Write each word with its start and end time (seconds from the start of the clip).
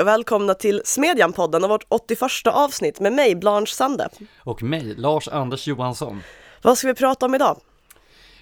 Hej 0.00 0.04
och 0.04 0.08
välkomna 0.08 0.54
till 0.54 0.82
Smedjan-podden 0.84 1.64
och 1.64 1.70
vårt 1.70 1.84
81 1.88 2.20
avsnitt 2.46 3.00
med 3.00 3.12
mig, 3.12 3.34
Blanche 3.34 3.66
Sande. 3.66 4.08
Och 4.38 4.62
mig, 4.62 4.94
Lars-Anders 4.94 5.66
Johansson. 5.66 6.22
Vad 6.62 6.78
ska 6.78 6.88
vi 6.88 6.94
prata 6.94 7.26
om 7.26 7.34
idag? 7.34 7.60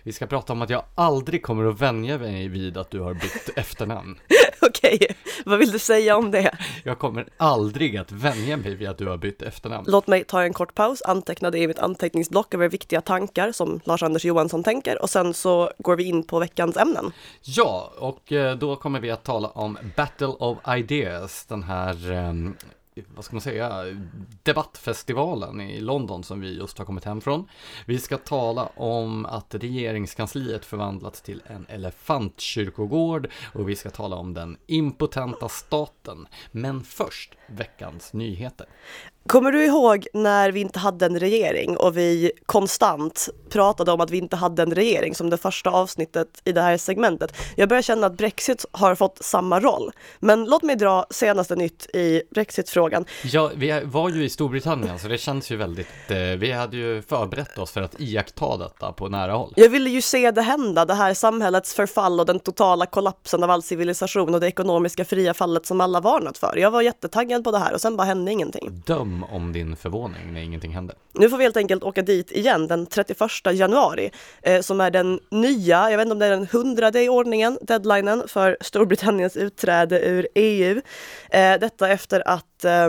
Vi 0.03 0.13
ska 0.13 0.27
prata 0.27 0.53
om 0.53 0.63
att 0.63 0.71
jag 0.71 0.85
aldrig 0.95 1.43
kommer 1.43 1.65
att 1.65 1.81
vänja 1.81 2.19
mig 2.19 2.49
vid 2.49 2.77
att 2.77 2.91
du 2.91 3.01
har 3.01 3.15
bytt 3.15 3.51
efternamn. 3.57 4.19
Okej, 4.63 4.99
vad 5.45 5.59
vill 5.59 5.71
du 5.71 5.79
säga 5.79 6.17
om 6.17 6.31
det? 6.31 6.59
Jag 6.85 6.99
kommer 6.99 7.29
aldrig 7.37 7.97
att 7.97 8.13
vänja 8.13 8.57
mig 8.57 8.75
vid 8.75 8.89
att 8.89 8.99
du 8.99 9.07
har 9.07 9.17
bytt 9.17 9.43
efternamn. 9.43 9.85
Låt 9.89 10.07
mig 10.07 10.25
ta 10.25 10.43
en 10.43 10.53
kort 10.53 10.75
paus, 10.75 11.03
anteckna 11.03 11.51
det 11.51 11.59
i 11.59 11.67
mitt 11.67 11.79
anteckningsblock 11.79 12.55
över 12.55 12.69
viktiga 12.69 13.01
tankar 13.01 13.53
som 13.53 13.81
Lars-Anders 13.85 14.25
Johansson 14.25 14.63
tänker 14.63 15.03
och 15.03 15.11
sen 15.11 15.35
så 15.35 15.71
går 15.79 15.97
vi 15.97 16.05
in 16.05 16.23
på 16.23 16.39
veckans 16.39 16.77
ämnen. 16.77 17.13
Ja, 17.43 17.93
och 17.99 18.33
eh, 18.33 18.57
då 18.57 18.77
kommer 18.77 19.01
vi 19.01 19.11
att 19.11 19.25
tala 19.25 19.49
om 19.49 19.79
Battle 19.97 20.27
of 20.27 20.59
Ideas, 20.77 21.47
den 21.47 21.63
här 21.63 22.13
ehm, 22.13 22.55
vad 23.15 23.25
ska 23.25 23.35
man 23.35 23.41
säga, 23.41 23.85
debattfestivalen 24.43 25.61
i 25.61 25.81
London 25.81 26.25
som 26.25 26.41
vi 26.41 26.59
just 26.59 26.79
har 26.79 26.85
kommit 26.85 27.05
hem 27.05 27.21
från. 27.21 27.49
Vi 27.87 27.99
ska 27.99 28.17
tala 28.17 28.67
om 28.67 29.27
att 29.27 29.55
regeringskansliet 29.55 30.65
förvandlats 30.65 31.23
till 31.23 31.43
en 31.47 31.67
elefantkyrkogård 31.69 33.31
och 33.55 33.69
vi 33.69 33.77
ska 33.77 33.91
tala 33.91 34.17
om 34.17 34.35
den 34.35 34.57
impotenta 34.67 35.49
staten. 35.49 36.27
Men 36.51 36.83
först 36.83 37.35
veckans 37.47 38.13
nyheter. 38.13 38.67
Kommer 39.27 39.53
du 39.53 39.65
ihåg 39.65 40.07
när 40.13 40.53
vi 40.53 40.61
inte 40.61 40.79
hade 40.79 41.07
en 41.07 41.21
regering 41.21 41.77
och 41.77 41.97
vi 41.97 42.33
konstant 42.47 43.29
pratade 43.51 43.93
om 43.93 44.01
att 44.01 44.11
vi 44.11 44.19
inte 44.19 44.37
hade 44.37 44.63
en 44.63 44.75
regering 44.75 45.15
som 45.15 45.31
det 45.31 45.37
första 45.37 45.71
avsnittet 45.71 46.29
i 46.45 46.53
det 46.53 46.61
här 46.61 46.77
segmentet? 46.77 47.37
Jag 47.57 47.69
börjar 47.69 47.83
känna 47.83 48.07
att 48.07 48.17
Brexit 48.17 48.65
har 48.71 48.95
fått 48.95 49.19
samma 49.25 49.61
roll. 49.61 49.91
Men 50.21 50.45
låt 50.45 50.63
mig 50.63 50.77
dra 50.77 51.07
senaste 51.11 51.57
nytt 51.57 51.87
i 51.95 52.23
Brexit-frågan. 52.31 53.05
Ja, 53.25 53.51
vi 53.55 53.81
var 53.85 54.09
ju 54.09 54.25
i 54.25 54.29
Storbritannien 54.29 54.99
så 54.99 55.09
det 55.09 55.19
känns 55.19 55.51
ju 55.51 55.57
väldigt, 55.57 56.11
eh, 56.11 56.17
vi 56.19 56.53
hade 56.53 56.77
ju 56.77 57.03
förberett 57.03 57.59
oss 57.59 57.71
för 57.71 57.83
att 57.83 58.01
iaktta 58.01 58.57
detta 58.57 58.93
på 58.93 59.09
nära 59.09 59.33
håll. 59.33 59.53
Jag 59.57 59.69
ville 59.69 59.91
ju 59.91 60.03
se 60.03 60.31
det 60.31 60.43
hända, 60.43 60.85
det 60.85 60.95
här 60.95 61.15
samhällets 61.15 61.75
förfall 61.75 62.21
och 62.21 62.27
den 62.27 62.41
totala 62.41 62.87
kollapsen 62.87 63.45
av 63.45 63.51
all 63.51 63.63
civilisation 63.63 64.35
och 64.35 64.41
det 64.41 64.47
ekonomiska 64.47 65.05
fria 65.05 65.35
fallet 65.35 65.67
som 65.67 65.81
alla 65.81 66.01
varnat 66.01 66.39
för. 66.39 66.57
Jag 66.57 66.71
var 66.71 66.83
jättetaggad 66.83 67.45
på 67.45 67.51
det 67.51 67.59
här 67.59 67.75
och 67.75 67.81
sen 67.81 67.97
bara 67.97 68.05
hände 68.05 68.33
ingenting. 68.33 68.83
Döm 68.87 69.18
om 69.25 69.53
din 69.53 69.77
förvåning 69.77 70.33
när 70.33 70.41
ingenting 70.41 70.75
hände. 70.75 70.95
Nu 71.13 71.31
får 71.31 71.37
vi 71.37 71.45
helt 71.45 71.57
enkelt 71.57 71.83
åka 71.83 72.03
dit 72.03 72.33
igen 72.33 72.69
den 72.69 72.87
31 72.87 73.21
januari 73.53 74.11
eh, 74.43 74.61
som 74.61 74.81
är 74.81 74.91
den 74.91 75.21
nya, 75.31 75.91
jag 75.91 75.99
vet 75.99 76.05
inte 76.05 76.13
om 76.13 76.19
det 76.19 76.27
är 76.27 76.31
den 76.31 76.49
hundrade 76.53 77.05
i 77.05 77.09
ordningen, 77.09 77.59
deadlinen 77.63 78.29
för 78.29 78.57
Storbritanniens 78.61 79.37
utträde 79.37 80.01
ur 80.01 80.29
EU. 80.35 80.81
Eh, 81.31 81.59
detta 81.61 81.89
efter 81.89 82.29
att 82.29 82.65
eh, 82.65 82.89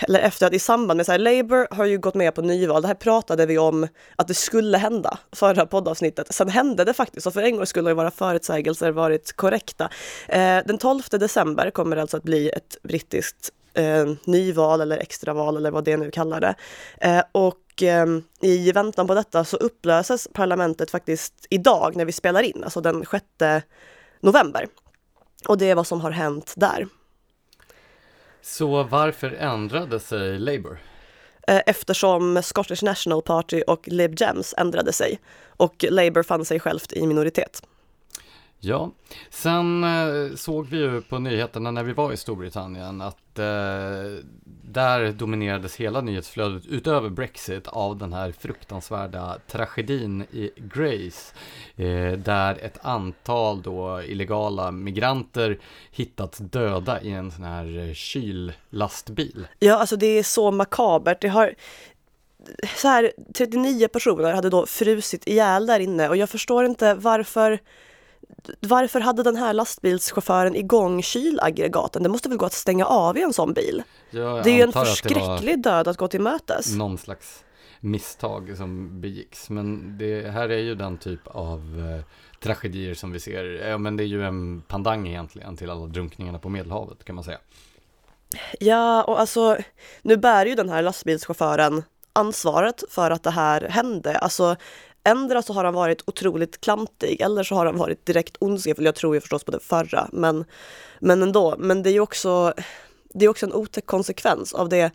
eller 0.00 0.20
efter 0.20 0.46
att 0.46 0.52
i 0.52 0.58
samband 0.58 0.96
med 0.96 1.06
så 1.06 1.12
här, 1.12 1.18
Labour 1.18 1.66
har 1.70 1.84
ju 1.84 1.98
gått 1.98 2.14
med 2.14 2.34
på 2.34 2.42
nyval. 2.42 2.82
Det 2.82 2.88
här 2.88 2.94
pratade 2.94 3.46
vi 3.46 3.58
om 3.58 3.88
att 4.16 4.28
det 4.28 4.34
skulle 4.34 4.78
hända 4.78 5.18
förra 5.32 5.66
poddavsnittet. 5.66 6.34
Sen 6.34 6.48
hände 6.48 6.84
det 6.84 6.92
faktiskt 6.92 7.26
och 7.26 7.32
för 7.32 7.42
en 7.42 7.56
gång 7.56 7.66
skulle 7.66 7.94
våra 7.94 8.10
förutsägelser 8.10 8.90
varit 8.90 9.36
korrekta. 9.36 9.90
Eh, 10.28 10.58
den 10.64 10.78
12 10.78 11.02
december 11.10 11.70
kommer 11.70 11.96
det 11.96 12.02
alltså 12.02 12.16
att 12.16 12.22
bli 12.22 12.48
ett 12.48 12.76
brittiskt 12.82 13.50
eh, 13.74 14.06
nyval 14.24 14.80
eller 14.80 14.96
extraval 14.98 15.56
eller 15.56 15.70
vad 15.70 15.84
det 15.84 15.96
nu 15.96 16.10
kallar 16.10 16.40
det. 16.40 16.54
Eh, 17.00 17.22
och 17.32 17.82
eh, 17.82 18.06
i 18.40 18.72
väntan 18.72 19.06
på 19.06 19.14
detta 19.14 19.44
så 19.44 19.56
upplöses 19.56 20.28
parlamentet 20.32 20.90
faktiskt 20.90 21.46
idag 21.50 21.96
när 21.96 22.04
vi 22.04 22.12
spelar 22.12 22.42
in, 22.42 22.64
alltså 22.64 22.80
den 22.80 23.04
6 23.10 23.24
november. 24.20 24.66
Och 25.48 25.58
det 25.58 25.70
är 25.70 25.74
vad 25.74 25.86
som 25.86 26.00
har 26.00 26.10
hänt 26.10 26.54
där. 26.56 26.86
Så 28.42 28.82
varför 28.82 29.32
ändrade 29.32 30.00
sig 30.00 30.38
Labour? 30.38 30.78
Eh, 31.48 31.60
eftersom 31.66 32.42
Scottish 32.42 32.84
National 32.84 33.22
Party 33.22 33.62
och 33.66 33.88
Lib 33.88 34.16
Dems 34.16 34.54
ändrade 34.58 34.92
sig 34.92 35.20
och 35.46 35.84
Labour 35.90 36.22
fann 36.22 36.44
sig 36.44 36.60
självt 36.60 36.92
i 36.92 37.06
minoritet. 37.06 37.62
Ja, 38.60 38.90
sen 39.30 39.84
eh, 39.84 40.34
såg 40.34 40.66
vi 40.66 40.76
ju 40.76 41.00
på 41.00 41.18
nyheterna 41.18 41.70
när 41.70 41.82
vi 41.82 41.92
var 41.92 42.12
i 42.12 42.16
Storbritannien 42.16 43.00
att 43.00 43.38
eh, 43.38 44.24
där 44.62 45.12
dominerades 45.12 45.76
hela 45.76 46.00
nyhetsflödet 46.00 46.66
utöver 46.66 47.08
Brexit 47.08 47.66
av 47.66 47.96
den 47.96 48.12
här 48.12 48.32
fruktansvärda 48.32 49.36
tragedin 49.46 50.22
i 50.22 50.50
Grace. 50.56 51.34
Eh, 51.76 52.12
där 52.12 52.58
ett 52.64 52.78
antal 52.82 53.62
då 53.62 54.02
illegala 54.02 54.70
migranter 54.70 55.58
hittats 55.90 56.38
döda 56.38 57.00
i 57.02 57.10
en 57.10 57.30
sån 57.30 57.44
här 57.44 57.88
eh, 57.88 57.94
kyllastbil. 57.94 59.46
Ja, 59.58 59.74
alltså 59.74 59.96
det 59.96 60.06
är 60.06 60.22
så 60.22 60.50
makabert. 60.50 61.20
Det 61.20 61.28
har 61.28 61.54
så 62.76 62.88
här 62.88 63.12
39 63.34 63.88
personer 63.88 64.32
hade 64.32 64.50
då 64.50 64.66
frusit 64.66 65.26
ihjäl 65.26 65.66
där 65.66 65.80
inne 65.80 66.08
och 66.08 66.16
jag 66.16 66.30
förstår 66.30 66.64
inte 66.64 66.94
varför 66.94 67.58
varför 68.60 69.00
hade 69.00 69.22
den 69.22 69.36
här 69.36 69.52
lastbilschauffören 69.52 70.56
igång 70.56 71.02
kylaggregaten? 71.02 72.02
Det 72.02 72.08
måste 72.08 72.28
väl 72.28 72.38
gå 72.38 72.46
att 72.46 72.52
stänga 72.52 72.86
av 72.86 73.18
i 73.18 73.22
en 73.22 73.32
sån 73.32 73.52
bil? 73.52 73.82
Jag 74.10 74.44
det 74.44 74.50
är 74.50 74.54
ju 74.54 74.62
en 74.62 74.72
förskräcklig 74.72 75.62
död 75.62 75.88
att 75.88 75.96
gå 75.96 76.08
till 76.08 76.20
mötes. 76.20 76.74
Någon 76.74 76.98
slags 76.98 77.44
misstag 77.80 78.56
som 78.56 79.00
begicks. 79.00 79.50
Men 79.50 79.98
det 79.98 80.30
här 80.30 80.48
är 80.48 80.58
ju 80.58 80.74
den 80.74 80.98
typ 80.98 81.26
av 81.26 81.60
eh, 81.60 82.04
tragedier 82.40 82.94
som 82.94 83.12
vi 83.12 83.20
ser. 83.20 83.44
Ja, 83.44 83.78
men 83.78 83.96
det 83.96 84.02
är 84.02 84.06
ju 84.06 84.24
en 84.24 84.60
pandang 84.60 85.08
egentligen 85.08 85.56
till 85.56 85.70
alla 85.70 85.86
drunkningarna 85.86 86.38
på 86.38 86.48
Medelhavet 86.48 87.04
kan 87.04 87.14
man 87.14 87.24
säga. 87.24 87.38
Ja, 88.60 89.02
och 89.02 89.20
alltså 89.20 89.56
nu 90.02 90.16
bär 90.16 90.46
ju 90.46 90.54
den 90.54 90.68
här 90.68 90.82
lastbilschauffören 90.82 91.82
ansvaret 92.12 92.84
för 92.90 93.10
att 93.10 93.22
det 93.22 93.30
här 93.30 93.60
hände. 93.60 94.18
Alltså 94.18 94.56
Ändra 95.08 95.42
så 95.42 95.52
har 95.52 95.64
han 95.64 95.74
varit 95.74 96.02
otroligt 96.06 96.60
klantig 96.60 97.20
eller 97.20 97.42
så 97.42 97.54
har 97.54 97.66
han 97.66 97.78
varit 97.78 98.06
direkt 98.06 98.36
ondskefull. 98.40 98.84
Jag 98.84 98.94
tror 98.94 99.14
ju 99.14 99.20
förstås 99.20 99.44
på 99.44 99.50
det 99.50 99.60
förra, 99.60 100.08
men, 100.12 100.44
men 101.00 101.22
ändå. 101.22 101.54
Men 101.58 101.82
det 101.82 101.90
är 101.90 101.92
ju 101.92 102.00
också, 102.00 102.54
det 103.14 103.24
är 103.24 103.28
också 103.28 103.46
en 103.46 103.52
otäck 103.52 103.86
konsekvens 103.86 104.54
av 104.54 104.68
det 104.68 104.90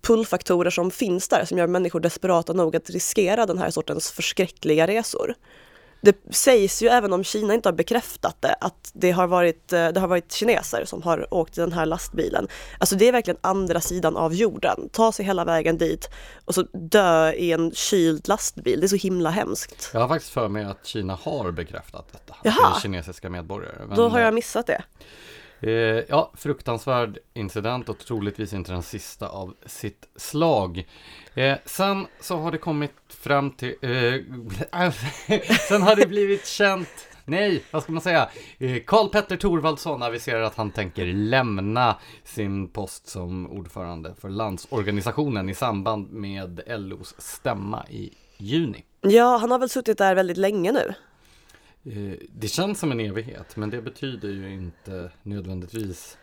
pullfaktorer 0.00 0.70
som 0.70 0.90
finns 0.90 1.28
där 1.28 1.44
som 1.44 1.58
gör 1.58 1.66
människor 1.66 2.00
desperata 2.00 2.52
nog 2.52 2.76
att 2.76 2.90
riskera 2.90 3.46
den 3.46 3.58
här 3.58 3.70
sortens 3.70 4.10
förskräckliga 4.10 4.86
resor 4.86 5.34
det 6.00 6.34
sägs 6.34 6.82
ju, 6.82 6.88
även 6.88 7.12
om 7.12 7.24
Kina 7.24 7.54
inte 7.54 7.68
har 7.68 7.74
bekräftat 7.74 8.36
det, 8.40 8.54
att 8.60 8.90
det 8.92 9.10
har 9.10 9.26
varit, 9.26 9.72
eh, 9.72 9.88
det 9.88 10.00
har 10.00 10.08
varit 10.08 10.32
kineser 10.32 10.84
som 10.84 11.02
har 11.02 11.34
åkt 11.34 11.58
i 11.58 11.60
den 11.60 11.72
här 11.72 11.86
lastbilen. 11.86 12.48
Alltså 12.78 12.96
det 12.96 13.08
är 13.08 13.12
verkligen 13.12 13.38
andra 13.40 13.80
sidan 13.80 14.16
av 14.16 14.34
jorden. 14.34 14.88
Ta 14.92 15.12
sig 15.12 15.24
hela 15.24 15.44
vägen 15.44 15.78
dit 15.78 16.10
och 16.44 16.54
så 16.54 16.62
dö 16.72 17.32
i 17.32 17.52
en 17.52 17.72
kyld 17.72 18.28
lastbil. 18.28 18.80
Det 18.80 18.86
är 18.86 18.88
så 18.88 18.96
himla 18.96 19.30
hemskt. 19.30 19.90
Jag 19.92 20.00
har 20.00 20.08
faktiskt 20.08 20.32
för 20.32 20.48
mig 20.48 20.64
att 20.64 20.86
Kina 20.86 21.18
har 21.22 21.50
bekräftat 21.52 22.12
detta. 22.12 22.36
Jaha. 22.42 22.54
Att 22.54 22.74
det 22.74 22.78
är 22.78 22.80
kinesiska 22.80 23.30
medborgare. 23.30 23.86
Men, 23.88 23.96
Då 23.96 24.08
har 24.08 24.20
jag 24.20 24.34
missat 24.34 24.66
det. 24.66 24.82
Eh, 25.60 25.70
ja, 26.08 26.32
fruktansvärd 26.34 27.18
incident 27.34 27.88
och 27.88 27.98
troligtvis 27.98 28.52
inte 28.52 28.72
den 28.72 28.82
sista 28.82 29.28
av 29.28 29.54
sitt 29.66 30.08
slag. 30.16 30.88
Eh, 31.34 31.56
sen 31.64 32.06
så 32.20 32.36
har 32.36 32.52
det 32.52 32.58
kommit 32.58 32.92
fram 33.08 33.50
till... 33.50 33.74
Eh, 33.82 34.92
sen 35.68 35.82
har 35.82 35.96
det 35.96 36.06
blivit 36.06 36.46
känt... 36.46 36.88
Nej, 37.24 37.62
vad 37.70 37.82
ska 37.82 37.92
man 37.92 38.02
säga? 38.02 38.28
Eh, 38.58 38.82
Karl 38.86 39.08
Petter 39.08 39.36
Thorvaldsson 39.36 40.02
aviserar 40.02 40.42
att 40.42 40.56
han 40.56 40.70
tänker 40.70 41.06
lämna 41.06 41.96
sin 42.24 42.68
post 42.68 43.08
som 43.08 43.50
ordförande 43.50 44.14
för 44.20 44.28
Landsorganisationen 44.28 45.48
i 45.48 45.54
samband 45.54 46.12
med 46.12 46.60
LOs 46.66 47.14
stämma 47.18 47.86
i 47.88 48.14
juni. 48.36 48.84
Ja, 49.00 49.36
han 49.36 49.50
har 49.50 49.58
väl 49.58 49.68
suttit 49.68 49.98
där 49.98 50.14
väldigt 50.14 50.36
länge 50.36 50.72
nu. 50.72 50.94
Eh, 51.88 52.18
det 52.32 52.48
känns 52.48 52.78
som 52.78 52.92
en 52.92 53.00
evighet, 53.00 53.56
men 53.56 53.70
det 53.70 53.82
betyder 53.82 54.28
ju 54.28 54.52
inte 54.52 55.10
nödvändigtvis 55.22 56.18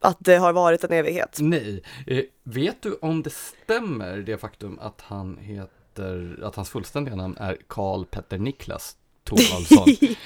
att 0.00 0.16
det 0.20 0.36
har 0.36 0.52
varit 0.52 0.84
en 0.84 0.92
evighet. 0.92 1.38
Nej. 1.40 1.82
Eh, 2.06 2.24
vet 2.42 2.82
du 2.82 2.94
om 2.94 3.22
det 3.22 3.32
stämmer 3.32 4.16
det 4.16 4.38
faktum 4.38 4.78
att 4.78 5.00
han 5.00 5.38
heter, 5.38 6.38
att 6.42 6.54
hans 6.56 6.70
fullständiga 6.70 7.16
namn 7.16 7.36
är 7.40 7.56
Karl 7.66 8.04
Petter 8.04 8.38
Niklas 8.38 8.96
Thorvaldsson? 9.24 9.86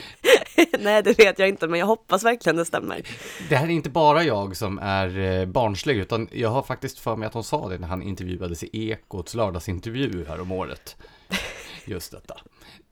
Nej, 0.78 1.02
det 1.02 1.18
vet 1.18 1.38
jag 1.38 1.48
inte, 1.48 1.68
men 1.68 1.80
jag 1.80 1.86
hoppas 1.86 2.24
verkligen 2.24 2.56
det 2.56 2.64
stämmer. 2.64 3.02
Det 3.48 3.56
här 3.56 3.66
är 3.66 3.70
inte 3.70 3.90
bara 3.90 4.22
jag 4.22 4.56
som 4.56 4.78
är 4.78 5.18
eh, 5.18 5.46
barnslig, 5.46 5.96
utan 5.96 6.28
jag 6.32 6.48
har 6.48 6.62
faktiskt 6.62 6.98
för 6.98 7.16
mig 7.16 7.26
att 7.26 7.34
hon 7.34 7.44
sa 7.44 7.68
det 7.68 7.78
när 7.78 7.88
han 7.88 8.02
intervjuades 8.02 8.64
i 8.64 8.90
Ekots 8.90 9.34
lördagsintervju 9.34 10.24
här 10.28 10.40
om 10.40 10.52
året. 10.52 10.96
Just 11.84 12.12
detta. 12.12 12.34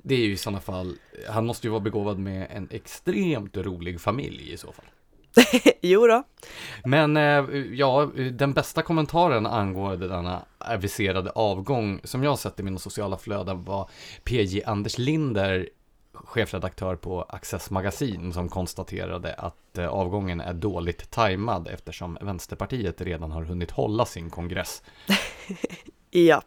Det 0.02 0.14
är 0.14 0.18
ju 0.18 0.32
i 0.32 0.36
sådana 0.36 0.60
fall, 0.60 0.96
han 1.28 1.46
måste 1.46 1.66
ju 1.66 1.70
vara 1.70 1.80
begåvad 1.80 2.18
med 2.18 2.46
en 2.50 2.68
extremt 2.70 3.56
rolig 3.56 4.00
familj 4.00 4.52
i 4.52 4.56
så 4.56 4.72
fall. 4.72 4.84
jo 5.80 6.06
då. 6.06 6.22
Men 6.84 7.16
eh, 7.16 7.44
ja, 7.72 8.10
den 8.32 8.52
bästa 8.52 8.82
kommentaren 8.82 9.46
angående 9.46 10.08
denna 10.08 10.42
aviserade 10.58 11.30
avgång 11.30 12.00
som 12.04 12.24
jag 12.24 12.38
sett 12.38 12.60
i 12.60 12.62
mina 12.62 12.78
sociala 12.78 13.16
flöden 13.16 13.64
var 13.64 13.90
PJ 14.24 14.62
Anders 14.64 14.98
Linder 14.98 15.68
chefredaktör 16.12 16.96
på 16.96 17.22
Access 17.22 17.70
Magasin 17.70 18.32
som 18.32 18.48
konstaterade 18.48 19.34
att 19.34 19.78
eh, 19.78 19.86
avgången 19.86 20.40
är 20.40 20.54
dåligt 20.54 21.10
tajmad 21.10 21.68
eftersom 21.68 22.18
Vänsterpartiet 22.20 23.00
redan 23.00 23.30
har 23.30 23.42
hunnit 23.42 23.70
hålla 23.70 24.06
sin 24.06 24.30
kongress. 24.30 24.82
ja. 26.10 26.42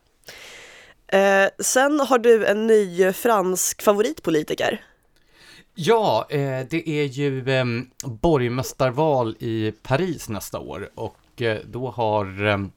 Eh, 1.14 1.50
sen 1.60 2.00
har 2.00 2.18
du 2.18 2.46
en 2.46 2.68
ny 2.68 3.14
fransk 3.14 3.82
favoritpolitiker. 3.82 4.82
Ja, 5.76 6.28
eh, 6.30 6.68
det 6.70 6.90
är 6.90 7.04
ju 7.04 7.50
eh, 7.50 7.66
borgmästarval 8.06 9.36
i 9.40 9.74
Paris 9.84 10.30
nästa 10.30 10.60
år 10.60 10.90
och 10.96 11.42
eh, 11.42 11.58
då 11.66 11.90
har 11.90 12.46
ehm, 12.46 12.72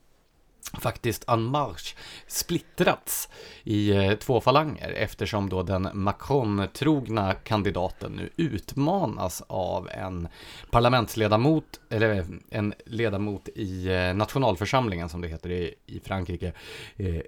faktiskt 0.73 1.29
En 1.29 1.43
Marche 1.43 1.97
splittrats 2.27 3.29
i 3.65 3.91
eh, 3.91 4.13
två 4.13 4.41
falanger 4.41 4.91
eftersom 4.91 5.49
då 5.49 5.63
den 5.63 5.89
Macron-trogna 5.95 7.35
kandidaten 7.35 8.13
nu 8.13 8.31
utmanas 8.37 9.43
av 9.47 9.89
en 9.89 10.29
parlamentsledamot, 10.71 11.81
eller 11.91 12.15
eh, 12.19 12.25
en 12.51 12.75
ledamot 12.87 13.49
i 13.49 13.87
eh, 13.87 14.15
nationalförsamlingen 14.15 15.09
som 15.09 15.21
det 15.21 15.29
heter 15.29 15.51
i, 15.51 15.75
i 15.87 16.01
Frankrike, 16.01 16.53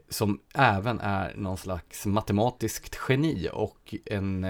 som 0.09 0.41
även 0.55 1.01
är 1.01 1.35
någon 1.37 1.57
slags 1.57 2.07
matematiskt 2.07 2.99
geni 3.09 3.49
och 3.53 3.95
en 4.07 4.47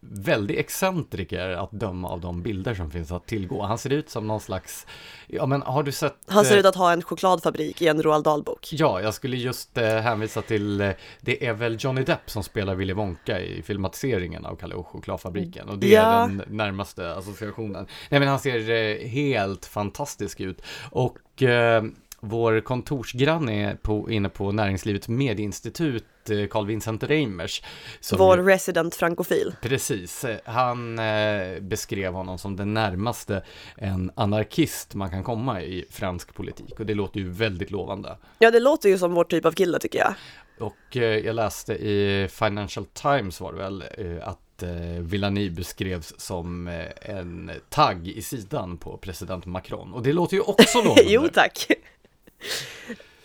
väldigt 0.00 0.58
excentriker 0.58 1.48
att 1.48 1.70
döma 1.72 2.08
av 2.08 2.20
de 2.20 2.42
bilder 2.42 2.74
som 2.74 2.90
finns 2.90 3.12
att 3.12 3.26
tillgå. 3.26 3.62
Han 3.62 3.78
ser 3.78 3.90
ut 3.92 4.10
som 4.10 4.26
någon 4.26 4.40
slags, 4.40 4.86
ja 5.26 5.46
men 5.46 5.62
har 5.62 5.82
du 5.82 5.92
sett? 5.92 6.16
Han 6.26 6.44
ser 6.44 6.54
eh, 6.54 6.60
ut 6.60 6.66
att 6.66 6.74
ha 6.76 6.92
en 6.92 7.02
chokladfabrik 7.02 7.82
i 7.82 7.88
en 7.88 8.02
Roald 8.02 8.24
Dahl-bok. 8.24 8.68
Ja, 8.72 9.00
jag 9.00 9.14
skulle 9.14 9.36
just 9.36 9.78
eh, 9.78 9.96
hänvisa 9.96 10.42
till, 10.42 10.80
eh, 10.80 10.90
det 11.20 11.46
är 11.46 11.52
väl 11.52 11.76
Johnny 11.80 12.02
Depp 12.02 12.30
som 12.30 12.42
spelar 12.42 12.74
Willy 12.74 12.92
Wonka 12.92 13.40
i 13.40 13.62
filmatiseringen 13.62 14.46
av 14.46 14.56
Kalle 14.56 14.74
och 14.74 14.86
chokladfabriken 14.86 15.68
och 15.68 15.78
det 15.78 15.88
Ja. 15.88 16.00
är 16.02 16.28
den 16.28 16.42
närmaste 16.48 17.14
associationen. 17.14 17.86
Nej 18.08 18.20
men 18.20 18.28
han 18.28 18.38
ser 18.38 18.70
eh, 18.70 19.08
helt 19.08 19.66
fantastisk 19.66 20.40
ut 20.40 20.62
och 20.90 21.42
eh, 21.42 21.82
vår 22.20 22.60
kontorsgranne 22.60 23.76
på, 23.82 24.10
inne 24.10 24.28
på 24.28 24.52
Näringslivets 24.52 25.08
medieinstitut, 25.08 26.04
Carl 26.50 26.66
Vincent 26.66 27.02
Reimers. 27.02 27.62
som 28.00 28.18
Vår 28.18 28.38
ju- 28.38 28.44
resident 28.46 28.94
frankofil. 28.94 29.54
Precis, 29.62 30.24
han 30.44 30.98
eh, 30.98 31.60
beskrev 31.60 32.12
honom 32.12 32.38
som 32.38 32.56
den 32.56 32.74
närmaste 32.74 33.42
en 33.76 34.10
anarkist 34.14 34.94
man 34.94 35.10
kan 35.10 35.24
komma 35.24 35.62
i 35.62 35.84
fransk 35.90 36.34
politik 36.34 36.80
och 36.80 36.86
det 36.86 36.94
låter 36.94 37.20
ju 37.20 37.28
väldigt 37.30 37.70
lovande. 37.70 38.16
Ja, 38.38 38.50
det 38.50 38.60
låter 38.60 38.88
ju 38.88 38.98
som 38.98 39.14
vår 39.14 39.24
typ 39.24 39.44
av 39.44 39.52
kille 39.52 39.78
tycker 39.78 39.98
jag. 39.98 40.14
Och 40.58 40.96
eh, 40.96 41.02
jag 41.02 41.36
läste 41.36 41.72
i 41.74 42.28
Financial 42.30 42.86
Times 42.86 43.40
var 43.40 43.52
det 43.52 43.58
väl 43.58 43.84
eh, 43.98 44.28
att 44.28 44.62
eh, 44.62 44.68
Villani 45.00 45.50
beskrevs 45.50 46.14
som 46.20 46.68
eh, 46.68 46.84
en 47.16 47.50
tagg 47.68 48.08
i 48.08 48.22
sidan 48.22 48.76
på 48.78 48.96
president 48.96 49.46
Macron 49.46 49.92
och 49.94 50.02
det 50.02 50.12
låter 50.12 50.36
ju 50.36 50.40
också 50.42 50.78
lovande. 50.84 51.02
jo 51.06 51.28
tack. 51.34 51.66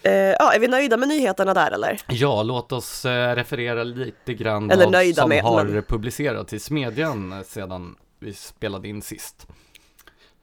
Eh, 0.05 0.11
ja, 0.39 0.53
är 0.53 0.59
vi 0.59 0.67
nöjda 0.67 0.97
med 0.97 1.07
nyheterna 1.09 1.53
där 1.53 1.71
eller? 1.71 2.01
Ja, 2.07 2.43
låt 2.43 2.71
oss 2.71 3.05
eh, 3.05 3.35
referera 3.35 3.83
lite 3.83 4.33
grann 4.33 4.71
Eller 4.71 4.83
vad 4.83 4.91
nöjda 4.91 5.21
som 5.21 5.29
med, 5.29 5.43
har 5.43 5.63
men- 5.63 5.83
publicerats 5.83 6.53
i 6.53 6.59
Smedjan 6.59 7.43
sedan 7.45 7.95
vi 8.19 8.33
spelade 8.33 8.87
in 8.87 9.01
sist. 9.01 9.47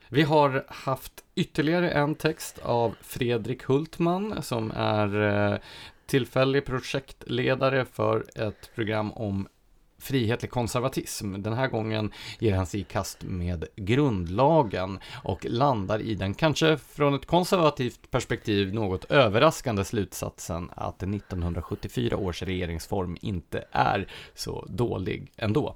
Vi 0.09 0.21
har 0.21 0.65
haft 0.67 1.11
ytterligare 1.35 1.89
en 1.91 2.15
text 2.15 2.59
av 2.63 2.95
Fredrik 3.01 3.63
Hultman 3.63 4.41
som 4.43 4.71
är 4.75 5.21
eh, 5.53 5.57
tillfällig 6.05 6.65
projektledare 6.65 7.85
för 7.85 8.25
ett 8.35 8.69
program 8.75 9.11
om 9.11 9.47
frihetlig 10.03 10.51
konservatism. 10.51 11.41
Den 11.41 11.53
här 11.53 11.67
gången 11.67 12.11
ger 12.39 12.55
han 12.55 12.65
sig 12.65 12.79
i 12.79 12.83
kast 12.83 13.23
med 13.23 13.65
grundlagen 13.75 14.99
och 15.23 15.45
landar 15.49 16.01
i 16.01 16.15
den 16.15 16.33
kanske 16.33 16.77
från 16.77 17.13
ett 17.13 17.25
konservativt 17.25 18.11
perspektiv 18.11 18.73
något 18.73 19.05
överraskande 19.11 19.85
slutsatsen 19.85 20.69
att 20.75 21.03
1974 21.03 22.17
års 22.17 22.43
regeringsform 22.43 23.17
inte 23.21 23.65
är 23.71 24.07
så 24.35 24.65
dålig 24.69 25.31
ändå. 25.37 25.75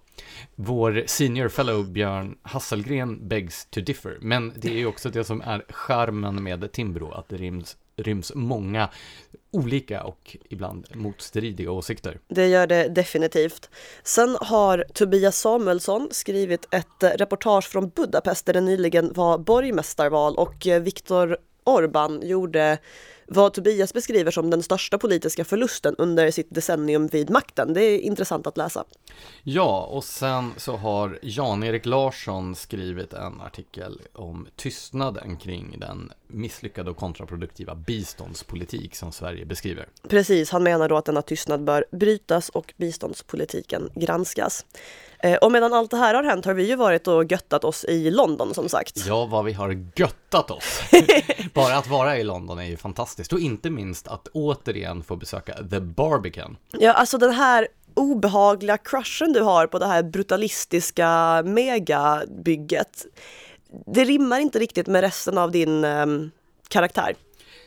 Vår 0.56 1.04
senior 1.06 1.50
fellow 1.50 1.88
Björn 1.92 2.38
Hasselgren 2.42 3.28
begs 3.28 3.66
to 3.66 3.82
differ, 3.82 4.18
men 4.22 4.54
det 4.56 4.70
är 4.70 4.78
ju 4.78 4.86
också 4.86 5.10
det 5.10 5.24
som 5.24 5.42
är 5.42 5.66
charmen 5.70 6.44
med 6.44 6.72
Timbro, 6.72 7.12
att 7.12 7.30
det 7.30 7.38
ryms, 7.38 7.78
ryms 7.96 8.32
många 8.36 8.90
olika 9.58 10.04
och 10.04 10.38
ibland 10.50 10.88
motstridiga 10.94 11.72
åsikter. 11.72 12.20
Det 12.28 12.48
gör 12.48 12.68
det 12.68 12.88
definitivt. 12.88 13.70
Sen 14.04 14.38
har 14.42 14.86
Tobias 14.94 15.40
Samuelsson 15.40 16.08
skrivit 16.12 16.68
ett 16.72 17.20
reportage 17.20 17.70
från 17.70 17.90
Budapest 17.90 18.46
där 18.46 18.54
det 18.54 18.62
nyligen 18.62 19.14
var 19.14 19.38
borgmästarval 19.38 20.36
och 20.36 20.68
eh, 20.68 20.82
Viktor 20.82 21.38
Orban 21.68 22.28
gjorde 22.28 22.78
vad 23.28 23.54
Tobias 23.54 23.94
beskriver 23.94 24.32
som 24.32 24.50
den 24.50 24.64
största 24.64 24.98
politiska 24.98 25.46
förlusten 25.46 25.96
under 25.98 26.32
sitt 26.32 26.48
decennium 26.50 27.08
vid 27.08 27.30
makten. 27.30 27.74
Det 27.74 27.82
är 27.82 28.00
intressant 28.00 28.48
att 28.48 28.58
läsa. 28.58 28.84
Ja, 29.44 29.86
och 29.92 30.04
sen 30.04 30.52
så 30.58 30.76
har 30.76 31.20
Jan-Erik 31.22 31.86
Larsson 31.86 32.56
skrivit 32.56 33.14
en 33.14 33.42
artikel 33.42 34.02
om 34.14 34.48
tystnaden 34.56 35.38
kring 35.38 35.80
den 35.80 36.12
misslyckade 36.28 36.90
och 36.90 36.98
kontraproduktiva 36.98 37.76
biståndspolitik 37.76 38.96
som 38.96 39.12
Sverige 39.12 39.46
beskriver. 39.46 39.88
Precis, 40.10 40.50
han 40.50 40.64
menar 40.64 40.90
då 40.90 40.98
att 40.98 41.06
denna 41.06 41.22
tystnad 41.22 41.64
bör 41.64 41.86
brytas 41.92 42.50
och 42.50 42.74
biståndspolitiken 42.78 43.90
granskas. 43.96 44.66
Eh, 45.20 45.36
Och 45.36 45.52
medan 45.52 45.74
allt 45.74 45.92
det 45.92 45.98
här 45.98 46.14
har 46.14 46.24
hänt 46.24 46.46
har 46.46 46.54
vi 46.54 46.68
ju 46.68 46.76
varit 46.76 47.08
och 47.08 47.32
göttat 47.32 47.64
oss 47.64 47.86
i 47.86 48.12
London 48.12 48.54
som 48.54 48.70
sagt. 48.70 49.06
Ja, 49.08 49.26
vad 49.26 49.46
vi 49.46 49.54
har 49.54 49.90
göttat 49.96 50.52
oss! 50.52 50.82
Bara 51.54 51.76
att 51.78 51.88
vara 51.88 52.18
i 52.18 52.24
London 52.24 52.60
är 52.60 52.64
ju 52.66 52.78
fantastiskt 52.78 53.34
och 53.34 53.40
inte 53.40 53.70
minst 53.70 54.08
att 54.08 54.28
återigen 54.28 55.04
få 55.04 55.16
besöka 55.16 55.54
The 55.70 55.80
Barbican. 55.80 56.58
Ja, 56.72 56.94
alltså 56.94 57.18
den 57.18 57.32
här 57.32 57.68
obehagliga 57.94 58.78
crushen 58.78 59.34
du 59.34 59.42
har 59.42 59.68
på 59.68 59.80
det 59.80 59.86
här 59.88 60.04
brutalistiska 60.04 61.42
megabygget. 61.46 63.06
Det 63.86 64.04
rimmar 64.04 64.40
inte 64.40 64.60
riktigt 64.60 64.88
med 64.88 65.02
resten 65.02 65.38
av 65.38 65.52
din 65.52 65.84
ehm, 65.84 66.32
karaktär. 66.68 67.16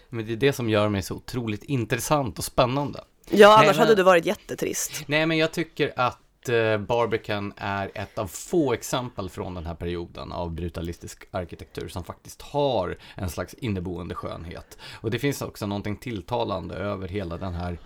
Men 0.08 0.26
det 0.26 0.32
är 0.32 0.37
det 0.37 0.52
som 0.52 0.69
gör 0.70 0.88
mig 0.88 1.02
så 1.02 1.14
otroligt 1.14 1.62
intressant 1.64 2.38
och 2.38 2.44
spännande. 2.44 3.00
Ja, 3.31 3.49
Nej, 3.49 3.56
annars 3.56 3.76
men- 3.76 3.79
hade 3.87 3.95
du 3.95 4.02
varit 4.02 4.26
jättetrist. 4.26 4.92
Nej, 5.07 5.26
men 5.26 5.38
jag 5.38 5.52
tycker 5.52 5.92
att 5.97 6.19
Eh, 6.49 6.78
Barbican 6.78 7.52
är 7.56 7.90
ett 7.94 8.18
av 8.18 8.26
få 8.26 8.73
exempel 8.73 9.30
från 9.30 9.54
den 9.54 9.66
här 9.66 9.75
perioden 9.75 10.32
av 10.32 10.52
brutalistisk 10.52 11.25
arkitektur 11.30 11.88
som 11.88 12.04
faktiskt 12.04 12.42
har 12.42 12.99
en 13.14 13.30
slags 13.30 13.54
inneboende 13.54 14.14
skönhet. 14.14 14.78
Och 14.92 15.11
det 15.11 15.18
finns 15.18 15.42
också 15.42 15.66
någonting 15.66 15.97
tilltalande 15.97 16.75
över 16.75 17.09
hela 17.09 17.37
den 17.37 17.54
här 17.54 17.78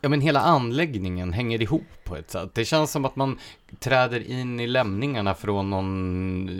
Ja 0.00 0.08
men 0.08 0.20
hela 0.20 0.40
anläggningen 0.40 1.32
hänger 1.32 1.62
ihop 1.62 2.04
på 2.04 2.16
ett 2.16 2.30
sätt. 2.30 2.54
Det 2.54 2.64
känns 2.64 2.90
som 2.90 3.04
att 3.04 3.16
man 3.16 3.38
träder 3.78 4.30
in 4.30 4.60
i 4.60 4.66
lämningarna 4.66 5.34
från 5.34 5.70
någon 5.70 6.50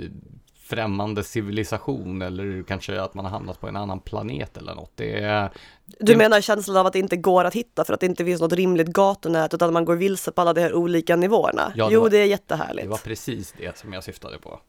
främmande 0.68 1.24
civilisation 1.24 2.22
eller 2.22 2.62
kanske 2.62 3.00
att 3.00 3.14
man 3.14 3.24
har 3.24 3.32
hamnat 3.32 3.60
på 3.60 3.68
en 3.68 3.76
annan 3.76 4.00
planet 4.00 4.56
eller 4.56 4.74
något. 4.74 4.92
Det 4.94 5.20
är, 5.20 5.50
Du 5.86 5.94
Det- 6.12 6.16
menar 6.16 6.40
känslan 6.40 6.76
av 6.76 6.86
att 6.86 6.92
det 6.92 6.98
inte 6.98 7.16
går 7.16 7.44
att 7.44 7.54
hitta 7.54 7.84
för 7.84 7.92
att 7.94 8.00
det 8.00 8.06
inte 8.06 8.24
finns 8.24 8.40
något 8.40 8.52
rimligt 8.52 8.86
gatunät 8.88 9.54
utan 9.54 9.72
man 9.72 9.84
går 9.84 9.96
vilse 9.96 10.32
på 10.32 10.40
alla 10.40 10.52
de 10.52 10.60
här 10.60 10.74
olika 10.74 11.16
nivåerna? 11.16 11.72
Ja, 11.76 11.86
det 11.88 11.94
jo, 11.94 12.00
var- 12.00 12.10
det 12.10 12.16
är 12.16 12.20
det 12.20 12.26
jättehärligt. 12.26 12.88
var 12.88 12.98
precis 12.98 13.54
det 13.58 13.78
som 13.78 13.92
jag 13.92 14.04
syftade 14.04 14.38
på. 14.38 14.60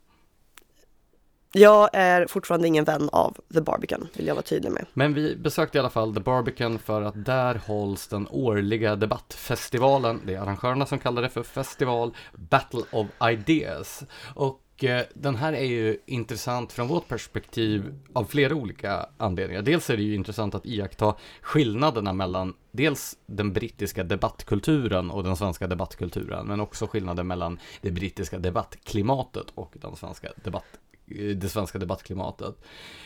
Jag 1.52 1.90
är 1.94 2.28
fortfarande 2.28 2.68
ingen 2.68 2.84
vän 2.86 3.10
av 3.12 3.38
The 3.54 3.62
Barbican, 3.62 4.08
vill 4.14 4.28
jag 4.28 4.36
vara 4.36 4.44
tydlig 4.44 4.72
med. 4.72 4.86
Men 4.94 5.14
vi 5.14 5.36
besökte 5.36 5.78
i 5.78 5.80
alla 5.80 5.90
fall 5.90 6.14
The 6.14 6.20
Barbican 6.20 6.80
för 6.80 7.02
att 7.02 7.26
där 7.26 7.56
hålls 7.68 8.08
den 8.08 8.28
årliga 8.32 8.96
debattfestivalen, 8.96 10.22
det 10.26 10.34
är 10.36 10.40
arrangörerna 10.42 10.86
som 10.86 11.00
kallar 11.00 11.22
det 11.22 11.30
för 11.30 11.44
festival, 11.44 12.16
Battle 12.34 12.82
of 12.92 13.08
Ideas. 13.32 14.04
Och 14.36 14.60
eh, 14.84 15.06
den 15.14 15.36
här 15.36 15.54
är 15.54 15.66
ju 15.66 15.98
intressant 16.06 16.72
från 16.72 16.88
vårt 16.88 17.08
perspektiv 17.08 18.00
av 18.14 18.26
flera 18.26 18.56
olika 18.56 19.10
anledningar. 19.18 19.62
Dels 19.62 19.90
är 19.90 19.98
det 19.98 20.04
ju 20.04 20.16
intressant 20.16 20.56
att 20.56 20.66
iaktta 20.66 21.16
skillnaderna 21.42 22.14
mellan 22.14 22.54
dels 22.72 23.18
den 23.26 23.54
brittiska 23.54 24.04
debattkulturen 24.04 25.12
och 25.12 25.24
den 25.24 25.36
svenska 25.36 25.68
debattkulturen, 25.68 26.48
men 26.48 26.60
också 26.60 26.88
skillnaden 26.88 27.28
mellan 27.28 27.60
det 27.82 27.92
brittiska 27.92 28.40
debattklimatet 28.40 29.46
och 29.56 29.74
den 29.82 29.96
svenska 29.96 30.28
debatt, 30.44 30.80
eh, 31.08 31.36
det 31.36 31.50
svenska 31.50 31.80
debattklimatet. 31.80 32.56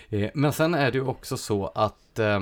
Eh, 0.10 0.30
Men 0.34 0.54
sen 0.54 0.74
är 0.74 0.92
det 0.92 0.98
ju 0.98 1.06
också 1.06 1.38
så 1.38 1.68
att 1.68 2.20
eh, 2.20 2.40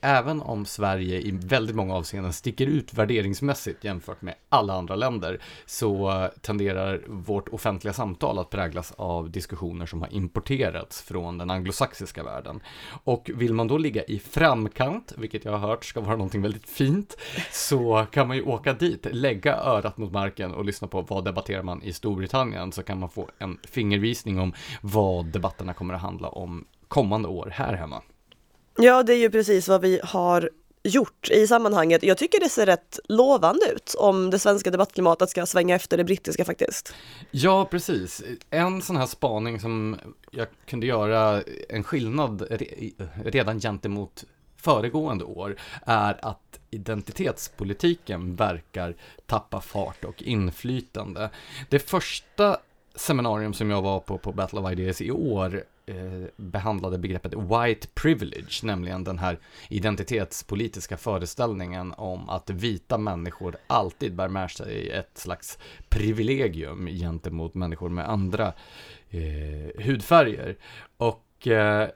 även 0.00 0.40
om 0.40 0.64
Sverige 0.64 1.20
i 1.20 1.30
väldigt 1.30 1.76
många 1.76 1.94
avseenden 1.94 2.32
sticker 2.32 2.66
ut 2.66 2.94
värderingsmässigt 2.94 3.84
jämfört 3.84 4.22
med 4.22 4.34
alla 4.48 4.74
andra 4.74 4.96
länder, 4.96 5.40
så 5.66 6.28
tenderar 6.40 7.02
vårt 7.08 7.48
offentliga 7.48 7.92
samtal 7.92 8.38
att 8.38 8.50
präglas 8.50 8.92
av 8.96 9.30
diskussioner 9.30 9.86
som 9.86 10.00
har 10.00 10.12
importerats 10.12 11.02
från 11.02 11.38
den 11.38 11.50
anglosaxiska 11.50 12.24
världen. 12.24 12.60
Och 13.04 13.30
vill 13.34 13.54
man 13.54 13.68
då 13.68 13.78
ligga 13.78 14.02
i 14.02 14.18
framkant, 14.18 15.12
vilket 15.16 15.44
jag 15.44 15.52
har 15.52 15.68
hört 15.68 15.84
ska 15.84 16.00
vara 16.00 16.16
någonting 16.16 16.42
väldigt 16.42 16.68
fint, 16.68 17.16
så 17.50 18.06
kan 18.10 18.28
man 18.28 18.36
ju 18.36 18.42
åka 18.42 18.72
dit, 18.72 19.06
lägga 19.10 19.56
örat 19.56 19.98
mot 19.98 20.12
marken 20.12 20.54
och 20.54 20.64
lyssna 20.64 20.88
på 20.88 21.02
vad 21.02 21.24
debatterar 21.24 21.62
man 21.62 21.82
i 21.82 21.92
Storbritannien, 21.92 22.72
så 22.72 22.82
kan 22.82 23.00
man 23.00 23.08
få 23.08 23.30
en 23.38 23.58
fingervisning 23.62 24.40
om 24.40 24.52
vad 24.80 25.26
debatterna 25.26 25.74
kommer 25.74 25.94
att 25.94 26.00
handla 26.00 26.28
om 26.28 26.64
kommande 26.88 27.28
år 27.28 27.52
här 27.54 27.72
hemma. 27.72 28.02
Ja, 28.76 29.02
det 29.02 29.14
är 29.14 29.18
ju 29.18 29.30
precis 29.30 29.68
vad 29.68 29.80
vi 29.80 30.00
har 30.04 30.50
gjort 30.82 31.30
i 31.30 31.46
sammanhanget. 31.46 32.02
Jag 32.02 32.18
tycker 32.18 32.40
det 32.40 32.48
ser 32.48 32.66
rätt 32.66 32.98
lovande 33.08 33.72
ut 33.72 33.94
om 33.98 34.30
det 34.30 34.38
svenska 34.38 34.70
debattklimatet 34.70 35.30
ska 35.30 35.46
svänga 35.46 35.74
efter 35.74 35.96
det 35.96 36.04
brittiska 36.04 36.44
faktiskt. 36.44 36.94
Ja, 37.30 37.64
precis. 37.70 38.22
En 38.50 38.82
sån 38.82 38.96
här 38.96 39.06
spaning 39.06 39.60
som 39.60 39.98
jag 40.30 40.46
kunde 40.66 40.86
göra 40.86 41.42
en 41.68 41.84
skillnad 41.84 42.46
redan 43.24 43.60
gentemot 43.60 44.24
föregående 44.56 45.24
år 45.24 45.56
är 45.86 46.26
att 46.26 46.60
identitetspolitiken 46.70 48.36
verkar 48.36 48.96
tappa 49.26 49.60
fart 49.60 50.04
och 50.04 50.22
inflytande. 50.22 51.30
Det 51.70 51.78
första 51.78 52.56
seminarium 52.94 53.54
som 53.54 53.70
jag 53.70 53.82
var 53.82 54.00
på 54.00 54.18
på 54.18 54.32
Battle 54.32 54.60
of 54.60 54.72
Ideas 54.72 55.00
i 55.00 55.10
år 55.10 55.64
Eh, 55.86 56.28
behandlade 56.36 56.98
begreppet 56.98 57.34
white 57.34 57.88
privilege, 57.94 58.60
nämligen 58.62 59.04
den 59.04 59.18
här 59.18 59.38
identitetspolitiska 59.68 60.96
föreställningen 60.96 61.94
om 61.96 62.28
att 62.28 62.50
vita 62.50 62.98
människor 62.98 63.56
alltid 63.66 64.14
bär 64.14 64.28
med 64.28 64.50
sig 64.50 64.90
ett 64.90 65.18
slags 65.18 65.58
privilegium 65.88 66.86
gentemot 66.86 67.54
människor 67.54 67.88
med 67.88 68.08
andra 68.08 68.52
eh, 69.10 69.84
hudfärger. 69.84 70.56
Och 70.96 71.48
eh, 71.48 71.88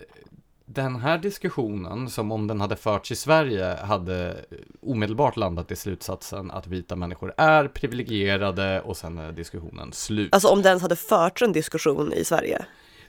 den 0.64 0.96
här 0.96 1.18
diskussionen, 1.18 2.10
som 2.10 2.32
om 2.32 2.46
den 2.46 2.60
hade 2.60 2.76
förts 2.76 3.12
i 3.12 3.16
Sverige, 3.16 3.76
hade 3.76 4.44
omedelbart 4.80 5.36
landat 5.36 5.70
i 5.70 5.76
slutsatsen 5.76 6.50
att 6.50 6.66
vita 6.66 6.96
människor 6.96 7.34
är 7.36 7.68
privilegierade 7.68 8.80
och 8.80 8.96
sen 8.96 9.18
är 9.18 9.32
diskussionen 9.32 9.92
slut. 9.92 10.34
Alltså 10.34 10.48
om 10.48 10.62
den 10.62 10.70
ens 10.70 10.82
hade 10.82 10.96
förts 10.96 11.42
en 11.42 11.52
diskussion 11.52 12.12
i 12.12 12.24
Sverige? 12.24 12.66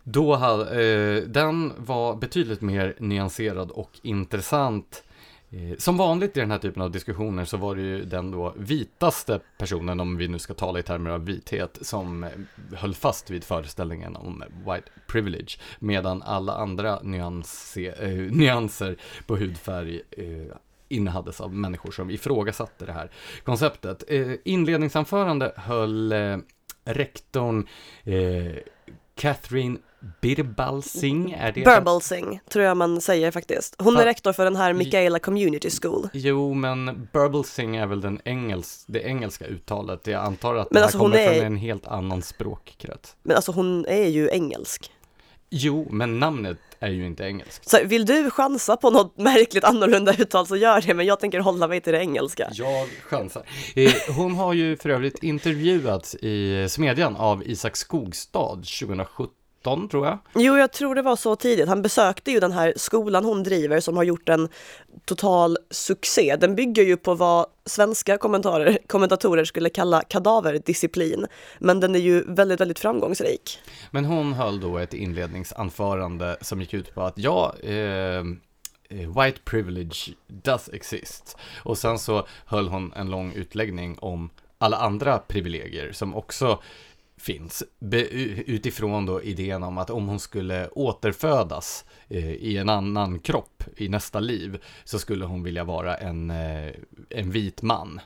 Då 0.10 0.36
hade, 0.36 0.84
eh, 0.84 1.24
den 1.24 1.74
var 1.78 2.16
betydligt 2.16 2.62
mer 2.62 2.96
nyanserad 3.00 3.72
och 3.72 3.92
intressant. 4.02 5.04
Eh, 5.50 5.78
som 5.78 5.98
vanligt 5.98 6.38
i 6.38 6.40
den 6.40 6.52
här 6.52 6.58
typen 6.58 6.82
av 6.82 6.92
diskussioner 6.92 7.46
så 7.46 7.58
var 7.58 7.76
det 7.76 7.82
ju 7.82 8.06
den 8.06 8.32
då 8.32 8.54
vitaste 8.58 9.40
personen, 9.58 10.00
om 10.00 10.18
vi 10.18 10.28
nu 10.28 10.40
ska 10.40 10.54
tala 10.54 10.80
i 10.80 10.84
termer 10.84 11.10
av 11.10 11.26
vithet, 11.26 11.78
som 11.82 12.24
eh, 12.24 12.30
höll 12.76 12.94
fast 12.94 13.30
vid 13.30 13.44
föreställningen 13.44 14.16
om 14.16 14.44
white 14.58 14.90
privilege, 15.08 15.60
medan 15.80 16.22
alla 16.22 16.54
andra 16.54 17.00
nyanser, 17.04 18.04
eh, 18.04 18.32
nyanser 18.32 18.98
på 19.26 19.36
hudfärg 19.36 20.02
eh, 20.12 20.56
innehades 20.90 21.42
av 21.42 21.54
människor 21.54 21.92
som 21.92 22.10
ifrågasatte 22.10 22.86
det 22.86 22.94
här 22.94 23.12
konceptet. 23.44 24.04
Eh, 24.08 24.32
inledningsanförande 24.46 25.54
höll 25.56 26.12
eh, 26.12 26.38
rektorn 26.86 27.68
eh, 28.04 28.56
Catherine 29.16 29.78
Birbalsing, 30.22 31.32
är 31.32 31.52
det? 31.52 31.64
Burbalsing, 31.64 32.40
tror 32.50 32.66
jag 32.66 32.78
man 32.78 33.02
säger 33.02 33.32
faktiskt. 33.32 33.76
Hon 33.78 33.98
är 33.98 34.06
rektor 34.06 34.34
för 34.34 34.44
den 34.44 34.56
här 34.56 34.74
Michaela 34.74 35.20
Community 35.20 35.70
School. 35.82 36.10
Jo, 36.14 36.54
men 36.54 37.08
Burbalsing 37.14 37.76
är 37.76 37.86
väl 37.86 38.02
den 38.02 38.22
engels, 38.26 38.86
det 38.88 39.00
engelska 39.00 39.46
uttalet. 39.46 40.08
Jag 40.08 40.26
antar 40.26 40.56
att 40.56 40.72
men 40.72 40.74
det 40.74 40.80
här 40.80 40.86
alltså 40.86 40.98
kommer 40.98 41.18
är... 41.18 41.34
från 41.34 41.46
en 41.46 41.58
helt 41.58 41.88
annan 41.88 42.22
språkkrets. 42.22 43.16
Men 43.24 43.36
alltså 43.36 43.52
hon 43.52 43.86
är 43.86 44.08
ju 44.08 44.30
engelsk. 44.30 44.92
Jo, 45.50 45.88
men 45.92 46.20
namnet 46.20 46.58
är 46.80 46.90
ju 46.90 47.06
inte 47.06 47.24
engelskt. 47.24 47.70
Så 47.70 47.78
vill 47.86 48.06
du 48.06 48.30
chansa 48.30 48.78
på 48.78 48.90
något 48.90 49.18
märkligt 49.18 49.64
annorlunda 49.64 50.14
uttal 50.18 50.48
så 50.48 50.56
gör 50.56 50.82
det, 50.82 50.94
men 50.94 51.06
jag 51.06 51.20
tänker 51.20 51.40
hålla 51.40 51.68
mig 51.68 51.82
till 51.82 51.94
det 51.94 52.00
engelska. 52.00 52.50
Jag 52.54 52.88
chansar. 53.04 53.44
Eh, 53.76 53.92
hon 54.16 54.36
har 54.36 54.54
ju 54.54 54.78
för 54.78 54.90
övrigt 54.90 55.24
intervjuats 55.24 56.16
i 56.16 56.68
Smedjan 56.70 57.16
av 57.16 57.44
Isak 57.48 57.76
Skogstad 57.76 58.56
2017 58.56 59.37
tror 59.90 60.06
jag. 60.06 60.18
Jo, 60.36 60.58
jag 60.58 60.72
tror 60.72 60.96
det 60.96 61.02
var 61.02 61.16
så 61.16 61.36
tidigt. 61.36 61.68
Han 61.68 61.82
besökte 61.82 62.32
ju 62.32 62.40
den 62.40 62.52
här 62.52 62.74
skolan 62.76 63.26
hon 63.26 63.44
driver 63.44 63.80
som 63.80 63.98
har 63.98 64.04
gjort 64.04 64.30
en 64.30 64.50
total 65.06 65.58
succé. 65.70 66.36
Den 66.36 66.56
bygger 66.56 66.84
ju 66.84 66.98
på 66.98 67.14
vad 67.14 67.46
svenska 67.66 68.18
kommentatorer 68.88 69.46
skulle 69.46 69.70
kalla 69.70 70.02
kadaverdisciplin, 70.02 71.26
men 71.60 71.80
den 71.80 71.96
är 71.96 72.00
ju 72.00 72.24
väldigt, 72.28 72.62
väldigt 72.62 72.80
framgångsrik. 72.80 73.60
Men 73.92 74.06
hon 74.06 74.34
höll 74.34 74.60
då 74.60 74.78
ett 74.78 74.94
inledningsanförande 74.94 76.38
som 76.42 76.62
gick 76.62 76.74
ut 76.74 76.96
på 76.96 77.02
att 77.02 77.18
ja, 77.18 77.56
eh, 77.64 78.24
white 78.90 79.40
privilege 79.44 80.14
does 80.28 80.70
exist. 80.74 81.38
Och 81.64 81.78
sen 81.78 82.00
så 82.00 82.28
höll 82.46 82.68
hon 82.68 82.94
en 82.94 83.10
lång 83.10 83.34
utläggning 83.34 83.98
om 84.00 84.30
alla 84.58 84.78
andra 84.78 85.18
privilegier 85.18 85.92
som 85.92 86.16
också 86.16 86.60
finns. 87.28 87.64
utifrån 88.46 89.06
då 89.06 89.22
idén 89.22 89.64
om 89.64 89.78
att 89.78 89.90
om 89.90 90.08
hon 90.08 90.20
skulle 90.20 90.68
återfödas 90.68 91.86
eh, 92.08 92.32
i 92.32 92.58
en 92.58 92.70
annan 92.70 93.20
kropp 93.20 93.64
i 93.78 93.90
nästa 93.90 94.20
liv 94.20 94.64
så 94.84 95.00
skulle 95.00 95.26
hon 95.26 95.44
vilja 95.44 95.64
vara 95.64 95.98
en, 95.98 96.30
eh, 96.30 96.72
en 97.10 97.32
vit 97.32 97.62
man. 97.62 98.00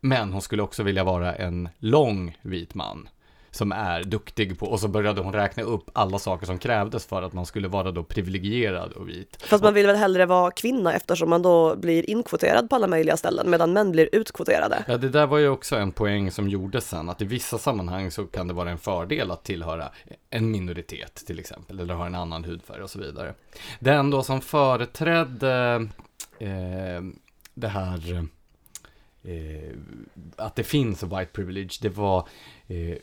Men 0.00 0.32
hon 0.32 0.42
skulle 0.42 0.62
också 0.62 0.82
vilja 0.82 1.04
vara 1.04 1.34
en 1.34 1.68
lång 1.78 2.38
vit 2.42 2.74
man 2.74 3.08
som 3.54 3.72
är 3.72 4.04
duktig 4.04 4.58
på, 4.58 4.66
och 4.66 4.80
så 4.80 4.88
började 4.88 5.20
hon 5.20 5.32
räkna 5.32 5.62
upp 5.62 5.90
alla 5.92 6.18
saker 6.18 6.46
som 6.46 6.58
krävdes 6.58 7.06
för 7.06 7.22
att 7.22 7.32
man 7.32 7.46
skulle 7.46 7.68
vara 7.68 7.90
då 7.90 8.04
privilegierad 8.04 8.92
och 8.92 9.08
vit. 9.08 9.42
Fast 9.42 9.64
man 9.64 9.74
vill 9.74 9.86
väl 9.86 9.96
hellre 9.96 10.26
vara 10.26 10.50
kvinna 10.50 10.94
eftersom 10.94 11.30
man 11.30 11.42
då 11.42 11.76
blir 11.76 12.10
inkvoterad 12.10 12.70
på 12.70 12.76
alla 12.76 12.86
möjliga 12.86 13.16
ställen 13.16 13.50
medan 13.50 13.72
män 13.72 13.92
blir 13.92 14.08
utkvoterade. 14.12 14.84
Ja, 14.88 14.96
det 14.96 15.08
där 15.08 15.26
var 15.26 15.38
ju 15.38 15.48
också 15.48 15.76
en 15.76 15.92
poäng 15.92 16.30
som 16.30 16.48
gjordes 16.48 16.88
sen, 16.88 17.08
att 17.08 17.22
i 17.22 17.24
vissa 17.24 17.58
sammanhang 17.58 18.10
så 18.10 18.26
kan 18.26 18.48
det 18.48 18.54
vara 18.54 18.70
en 18.70 18.78
fördel 18.78 19.30
att 19.30 19.44
tillhöra 19.44 19.88
en 20.30 20.50
minoritet 20.50 21.14
till 21.26 21.38
exempel, 21.38 21.80
eller 21.80 21.94
ha 21.94 22.06
en 22.06 22.14
annan 22.14 22.44
hudfärg 22.44 22.82
och 22.82 22.90
så 22.90 22.98
vidare. 22.98 23.34
Den 23.80 24.10
då 24.10 24.22
som 24.22 24.40
företrädde 24.40 25.86
eh, 26.38 27.02
det 27.54 27.68
här 27.68 28.26
eh, 29.24 29.74
att 30.36 30.56
det 30.56 30.64
finns 30.64 31.02
white 31.02 31.30
privilege, 31.32 31.78
det 31.80 31.88
var 31.88 32.28
eh, 32.66 32.96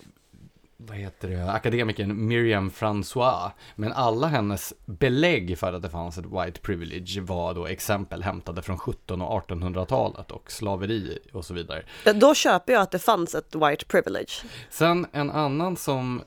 vad 0.87 0.97
heter 0.97 1.27
det, 1.29 1.51
akademikern 1.51 2.27
Miriam 2.27 2.69
François. 2.69 3.51
Men 3.75 3.93
alla 3.93 4.27
hennes 4.27 4.73
belägg 4.85 5.57
för 5.57 5.73
att 5.73 5.81
det 5.81 5.89
fanns 5.89 6.17
ett 6.17 6.25
white 6.25 6.61
privilege 6.61 7.21
var 7.21 7.53
då 7.53 7.67
exempel 7.67 8.23
hämtade 8.23 8.61
från 8.61 8.75
1700 8.75 9.27
och 9.27 9.49
1800-talet 9.49 10.31
och 10.31 10.51
slaveri 10.51 11.19
och 11.33 11.45
så 11.45 11.53
vidare. 11.53 11.83
Då 12.15 12.35
köper 12.35 12.73
jag 12.73 12.81
att 12.81 12.91
det 12.91 12.99
fanns 12.99 13.35
ett 13.35 13.55
white 13.55 13.85
privilege. 13.85 14.43
Sen 14.69 15.07
en 15.11 15.31
annan 15.31 15.77
som 15.77 16.21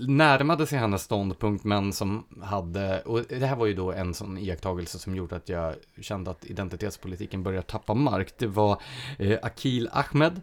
närmade 0.00 0.66
sig 0.66 0.78
hennes 0.78 1.02
ståndpunkt 1.02 1.64
men 1.64 1.92
som 1.92 2.24
hade, 2.42 3.00
och 3.00 3.22
det 3.28 3.46
här 3.46 3.56
var 3.56 3.66
ju 3.66 3.74
då 3.74 3.92
en 3.92 4.14
sån 4.14 4.38
iakttagelse 4.38 4.98
som 4.98 5.16
gjorde 5.16 5.36
att 5.36 5.48
jag 5.48 5.74
kände 6.00 6.30
att 6.30 6.44
identitetspolitiken 6.44 7.42
började 7.42 7.66
tappa 7.66 7.94
mark. 7.94 8.34
Det 8.38 8.46
var 8.46 8.82
eh, 9.18 9.38
Akil 9.42 9.88
Ahmed 9.92 10.40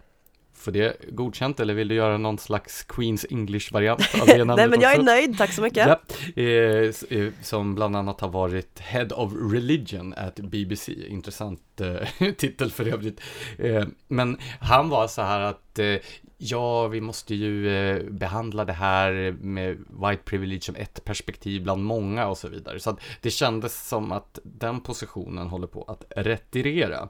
för 0.58 0.72
det 0.72 0.96
godkänt 1.12 1.60
eller 1.60 1.74
vill 1.74 1.88
du 1.88 1.96
göra 1.96 2.18
någon 2.18 2.38
slags 2.38 2.84
Queens 2.84 3.26
English-variant 3.30 4.02
av 4.22 4.28
det 4.28 4.38
namnet 4.38 4.58
Nej 4.58 4.68
men 4.68 4.82
jag 4.82 4.92
också? 4.92 5.02
är 5.02 5.06
nöjd, 5.06 5.38
tack 5.38 5.54
så 5.54 5.62
mycket. 5.62 5.88
Ja, 5.88 6.00
eh, 6.44 7.20
eh, 7.20 7.34
som 7.42 7.76
bland 7.76 7.96
annat 7.96 8.22
har 8.22 8.30
varit 8.30 8.80
Head 8.80 9.08
of 9.12 9.34
Religion 9.52 10.14
at 10.18 10.36
BBC, 10.36 10.92
intressant 11.08 11.82
eh, 11.82 12.32
titel 12.38 12.72
för 12.72 12.88
övrigt. 12.88 13.22
Eh, 13.58 13.86
men 14.08 14.38
han 14.60 14.90
var 14.90 15.08
så 15.08 15.22
här 15.22 15.42
att 15.42 15.80
ja, 16.38 16.88
vi 16.88 17.01
måste 17.01 17.36
ju 17.36 17.70
eh, 17.70 18.03
behandla 18.03 18.65
det 18.65 18.74
här 18.74 19.36
med 19.41 19.77
white 19.77 20.24
privilege 20.24 20.62
som 20.62 20.75
ett 20.75 21.03
perspektiv 21.03 21.63
bland 21.63 21.84
många 21.84 22.27
och 22.27 22.38
så 22.38 22.48
vidare. 22.48 22.79
Så 22.79 22.89
att 22.89 23.00
det 23.22 23.32
kändes 23.32 23.88
som 23.88 24.12
att 24.12 24.39
den 24.44 24.82
positionen 24.82 25.48
håller 25.48 25.67
på 25.67 25.84
att 25.84 26.03
retirera. 26.15 27.10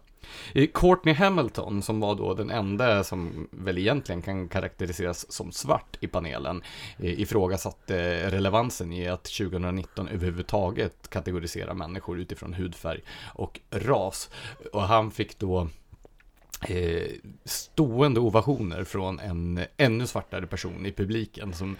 Courtney 0.73 1.13
Hamilton, 1.13 1.81
som 1.81 1.99
var 1.99 2.15
då 2.15 2.33
den 2.33 2.49
enda 2.49 3.03
som 3.03 3.47
väl 3.51 3.77
egentligen 3.77 4.21
kan 4.21 4.47
karaktäriseras 4.47 5.31
som 5.31 5.51
svart 5.51 5.97
i 5.99 6.07
panelen, 6.07 6.61
eh, 6.99 7.19
ifrågasatte 7.19 8.01
eh, 8.01 8.31
relevansen 8.31 8.93
i 8.93 9.07
att 9.07 9.23
2019 9.23 10.07
överhuvudtaget 10.07 11.09
kategorisera 11.09 11.73
människor 11.73 12.19
utifrån 12.19 12.53
hudfärg 12.53 13.01
och 13.33 13.59
ras. 13.69 14.29
Och 14.73 14.81
han 14.81 15.11
fick 15.11 15.39
då 15.39 15.67
eh, 16.61 17.07
stående 17.45 18.19
ovationer 18.19 18.83
från 18.83 19.19
en 19.19 19.59
ännu 19.77 20.07
svartare 20.07 20.47
person 20.47 20.85
i 20.85 20.91
publiken 20.91 21.53
som 21.53 21.77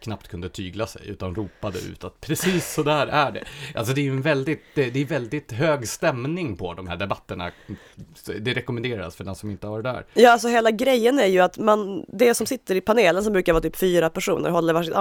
knappt 0.00 0.28
kunde 0.28 0.48
tygla 0.48 0.86
sig 0.86 1.02
utan 1.08 1.34
ropade 1.34 1.78
ut 1.78 2.04
att 2.04 2.20
precis 2.20 2.72
så 2.72 2.82
där 2.82 3.06
är 3.06 3.32
det. 3.32 3.44
Alltså 3.74 3.94
det 3.94 4.00
är 4.00 4.02
ju 4.02 4.10
en 4.10 4.22
väldigt, 4.22 4.62
det 4.74 4.96
är 4.96 5.04
väldigt 5.04 5.52
hög 5.52 5.88
stämning 5.88 6.56
på 6.56 6.74
de 6.74 6.88
här 6.88 6.96
debatterna. 6.96 7.50
Det 8.40 8.54
rekommenderas 8.54 9.16
för 9.16 9.24
den 9.24 9.34
som 9.34 9.50
inte 9.50 9.66
har 9.66 9.72
varit 9.72 9.84
där. 9.84 10.06
Ja, 10.14 10.32
alltså 10.32 10.48
hela 10.48 10.70
grejen 10.70 11.18
är 11.18 11.26
ju 11.26 11.40
att 11.40 11.58
man, 11.58 12.04
det 12.08 12.34
som 12.34 12.46
sitter 12.46 12.74
i 12.74 12.80
panelen 12.80 13.24
som 13.24 13.32
brukar 13.32 13.52
vara 13.52 13.62
typ 13.62 13.76
fyra 13.76 14.10
personer 14.10 14.50
håller 14.50 14.72
varsitt 14.72 14.94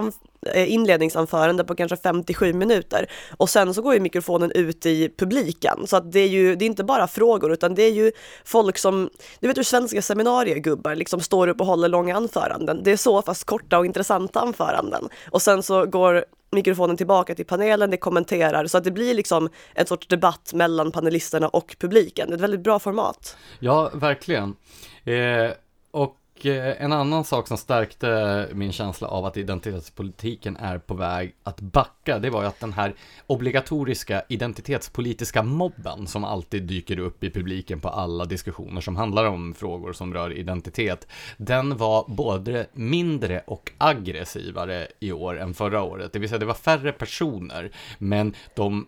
eh, 0.55 0.73
inledningsanförande 0.73 1.63
på 1.63 1.75
kanske 1.75 1.97
57 1.97 2.53
minuter 2.53 3.11
och 3.37 3.49
sen 3.49 3.73
så 3.73 3.81
går 3.81 3.93
ju 3.93 3.99
mikrofonen 3.99 4.51
ut 4.51 4.85
i 4.85 5.09
publiken 5.17 5.87
så 5.87 5.97
att 5.97 6.11
det 6.11 6.19
är 6.19 6.27
ju, 6.27 6.55
det 6.55 6.65
är 6.65 6.67
inte 6.67 6.83
bara 6.83 7.07
frågor 7.07 7.53
utan 7.53 7.75
det 7.75 7.83
är 7.83 7.91
ju 7.91 8.11
folk 8.43 8.77
som 8.77 9.06
du 9.39 9.47
vet 9.47 9.57
hur 9.57 9.63
svenska 9.63 10.01
seminariegubbar 10.01 10.95
liksom 10.95 11.19
står 11.19 11.47
upp 11.47 11.61
och 11.61 11.67
håller 11.67 11.89
långa 11.89 12.15
anföranden. 12.15 12.83
Det 12.83 12.91
är 12.91 12.97
så 12.97 13.21
fast 13.21 13.43
korta 13.43 13.79
och 13.79 13.85
intressanta 13.85 14.39
anföranden. 14.39 15.09
Och 15.31 15.41
sen 15.41 15.63
så 15.63 15.85
går 15.85 16.25
mikrofonen 16.51 16.97
tillbaka 16.97 17.35
till 17.35 17.45
panelen, 17.45 17.91
det 17.91 17.97
kommenterar 17.97 18.67
så 18.67 18.77
att 18.77 18.83
det 18.83 18.91
blir 18.91 19.13
liksom 19.13 19.49
en 19.73 19.85
sorts 19.85 20.07
debatt 20.07 20.51
mellan 20.53 20.91
panelisterna 20.91 21.47
och 21.47 21.75
publiken. 21.79 22.27
Det 22.27 22.33
är 22.33 22.35
ett 22.35 22.41
väldigt 22.41 22.63
bra 22.63 22.79
format. 22.79 23.37
Ja, 23.59 23.91
verkligen. 23.93 24.55
Eh, 25.03 25.51
och 25.91 26.15
och 26.37 26.45
eh, 26.45 26.81
en 26.81 26.93
annan 26.93 27.23
sak 27.23 27.47
som 27.47 27.57
stärkte 27.57 28.49
min 28.53 28.71
känsla 28.71 29.07
av 29.07 29.25
att 29.25 29.37
identitetspolitiken 29.37 30.57
är 30.57 30.77
på 30.77 30.93
väg 30.93 31.35
att 31.43 31.61
backa, 31.61 32.19
det 32.19 32.29
var 32.29 32.41
ju 32.41 32.47
att 32.47 32.59
den 32.59 32.73
här 32.73 32.95
obligatoriska 33.27 34.23
identitetspolitiska 34.29 35.43
mobben 35.43 36.07
som 36.07 36.23
alltid 36.23 36.63
dyker 36.63 36.99
upp 36.99 37.23
i 37.23 37.29
publiken 37.29 37.79
på 37.79 37.89
alla 37.89 38.25
diskussioner 38.25 38.81
som 38.81 38.95
handlar 38.95 39.25
om 39.25 39.53
frågor 39.53 39.93
som 39.93 40.13
rör 40.13 40.33
identitet, 40.33 41.07
den 41.37 41.77
var 41.77 42.05
både 42.07 42.67
mindre 42.73 43.43
och 43.47 43.71
aggressivare 43.77 44.87
i 44.99 45.11
år 45.11 45.39
än 45.39 45.53
förra 45.53 45.83
året. 45.83 46.13
Det 46.13 46.19
vill 46.19 46.29
säga 46.29 46.39
det 46.39 46.45
var 46.45 46.53
färre 46.53 46.91
personer, 46.91 47.71
men 47.97 48.33
de 48.55 48.87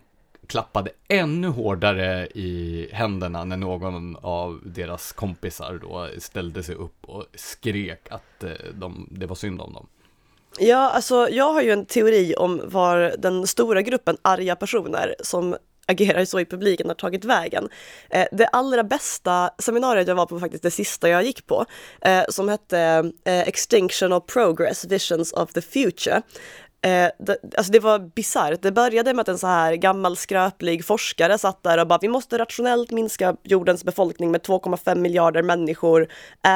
klappade 0.50 0.90
ännu 1.08 1.48
hårdare 1.48 2.26
i 2.26 2.88
händerna 2.92 3.44
när 3.44 3.56
någon 3.56 4.16
av 4.16 4.60
deras 4.64 5.12
kompisar 5.12 5.78
då 5.82 6.08
ställde 6.18 6.62
sig 6.62 6.74
upp 6.74 7.04
och 7.04 7.24
skrek 7.34 8.08
att 8.10 8.44
eh, 8.44 8.50
de, 8.74 9.08
det 9.10 9.26
var 9.26 9.36
synd 9.36 9.60
om 9.60 9.72
dem. 9.72 9.86
Ja, 10.58 10.90
alltså 10.90 11.28
jag 11.30 11.52
har 11.52 11.62
ju 11.62 11.70
en 11.70 11.86
teori 11.86 12.34
om 12.38 12.60
var 12.64 13.14
den 13.18 13.46
stora 13.46 13.82
gruppen 13.82 14.16
arga 14.22 14.56
personer 14.56 15.14
som 15.20 15.56
agerar 15.90 16.24
så 16.24 16.40
i 16.40 16.44
publiken 16.44 16.88
har 16.88 16.94
tagit 16.94 17.24
vägen. 17.24 17.68
Eh, 18.10 18.26
det 18.32 18.46
allra 18.46 18.84
bästa 18.84 19.50
seminariet 19.58 20.08
jag 20.08 20.14
var 20.14 20.26
på, 20.26 20.40
faktiskt 20.40 20.62
det 20.62 20.70
sista 20.70 21.08
jag 21.08 21.24
gick 21.24 21.46
på, 21.46 21.64
eh, 22.00 22.22
som 22.28 22.48
hette 22.48 23.12
eh, 23.24 23.40
Extinction 23.40 24.12
of 24.12 24.26
Progress, 24.26 24.84
Visions 24.84 25.32
of 25.32 25.52
the 25.52 25.60
Future. 25.60 26.22
Eh, 26.82 27.10
det, 27.18 27.36
alltså 27.56 27.72
det 27.72 27.80
var 27.80 27.98
bisarrt. 27.98 28.62
Det 28.62 28.72
började 28.72 29.14
med 29.14 29.20
att 29.20 29.28
en 29.28 29.38
så 29.38 29.46
här 29.46 29.74
gammal 29.74 30.16
skröplig 30.16 30.84
forskare 30.84 31.38
satt 31.38 31.62
där 31.62 31.78
och 31.78 31.86
bara 31.86 31.98
vi 32.02 32.08
måste 32.08 32.38
rationellt 32.38 32.90
minska 32.90 33.36
jordens 33.42 33.84
befolkning 33.84 34.30
med 34.30 34.40
2,5 34.40 34.94
miljarder 34.94 35.42
människor, 35.42 36.08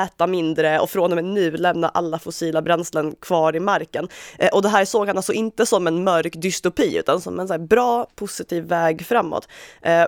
äta 0.04 0.26
mindre 0.26 0.80
och 0.80 0.90
från 0.90 1.12
och 1.12 1.16
med 1.16 1.24
nu 1.24 1.50
lämna 1.50 1.88
alla 1.88 2.18
fossila 2.18 2.62
bränslen 2.62 3.14
kvar 3.20 3.56
i 3.56 3.60
marken. 3.60 4.08
Eh, 4.38 4.48
och 4.48 4.62
det 4.62 4.68
här 4.68 4.84
såg 4.84 5.06
han 5.06 5.16
alltså 5.16 5.32
inte 5.32 5.66
som 5.66 5.86
en 5.86 6.04
mörk 6.04 6.32
dystopi 6.36 6.98
utan 6.98 7.20
som 7.20 7.40
en 7.40 7.48
så 7.48 7.58
bra 7.58 8.06
positiv 8.14 8.64
väg 8.64 9.06
framåt. 9.06 9.48
Eh, 9.82 10.06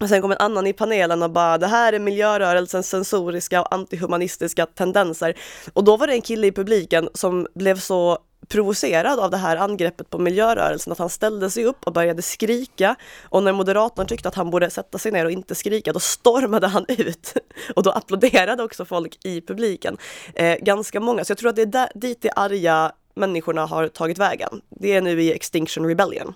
och 0.00 0.08
sen 0.08 0.22
kom 0.22 0.30
en 0.30 0.38
annan 0.38 0.66
i 0.66 0.72
panelen 0.72 1.22
och 1.22 1.30
bara 1.30 1.58
det 1.58 1.66
här 1.66 1.92
är 1.92 1.98
miljörörelsens 1.98 2.88
sensoriska 2.88 3.60
och 3.60 3.74
antihumanistiska 3.74 4.66
tendenser. 4.66 5.34
Och 5.72 5.84
då 5.84 5.96
var 5.96 6.06
det 6.06 6.12
en 6.12 6.22
kille 6.22 6.46
i 6.46 6.52
publiken 6.52 7.08
som 7.14 7.46
blev 7.54 7.78
så 7.78 8.18
provocerad 8.48 9.18
av 9.18 9.30
det 9.30 9.36
här 9.36 9.56
angreppet 9.56 10.10
på 10.10 10.18
miljörörelsen 10.18 10.92
att 10.92 10.98
han 10.98 11.08
ställde 11.08 11.50
sig 11.50 11.64
upp 11.64 11.86
och 11.86 11.92
började 11.92 12.22
skrika 12.22 12.96
och 13.22 13.42
när 13.42 13.52
moderatorn 13.52 14.06
tyckte 14.06 14.28
att 14.28 14.34
han 14.34 14.50
borde 14.50 14.70
sätta 14.70 14.98
sig 14.98 15.12
ner 15.12 15.24
och 15.24 15.30
inte 15.30 15.54
skrika 15.54 15.92
då 15.92 16.00
stormade 16.00 16.66
han 16.66 16.84
ut 16.88 17.34
och 17.76 17.82
då 17.82 17.90
applåderade 17.90 18.62
också 18.62 18.84
folk 18.84 19.24
i 19.24 19.40
publiken. 19.40 19.96
Eh, 20.34 20.56
ganska 20.56 21.00
många, 21.00 21.24
så 21.24 21.30
jag 21.30 21.38
tror 21.38 21.50
att 21.50 21.56
det 21.56 21.62
är 21.62 21.66
där, 21.66 21.90
dit 21.94 22.22
de 22.22 22.30
arga 22.36 22.92
människorna 23.14 23.66
har 23.66 23.88
tagit 23.88 24.18
vägen. 24.18 24.60
Det 24.70 24.92
är 24.92 25.00
nu 25.00 25.22
i 25.22 25.32
Extinction 25.32 25.88
Rebellion. 25.88 26.34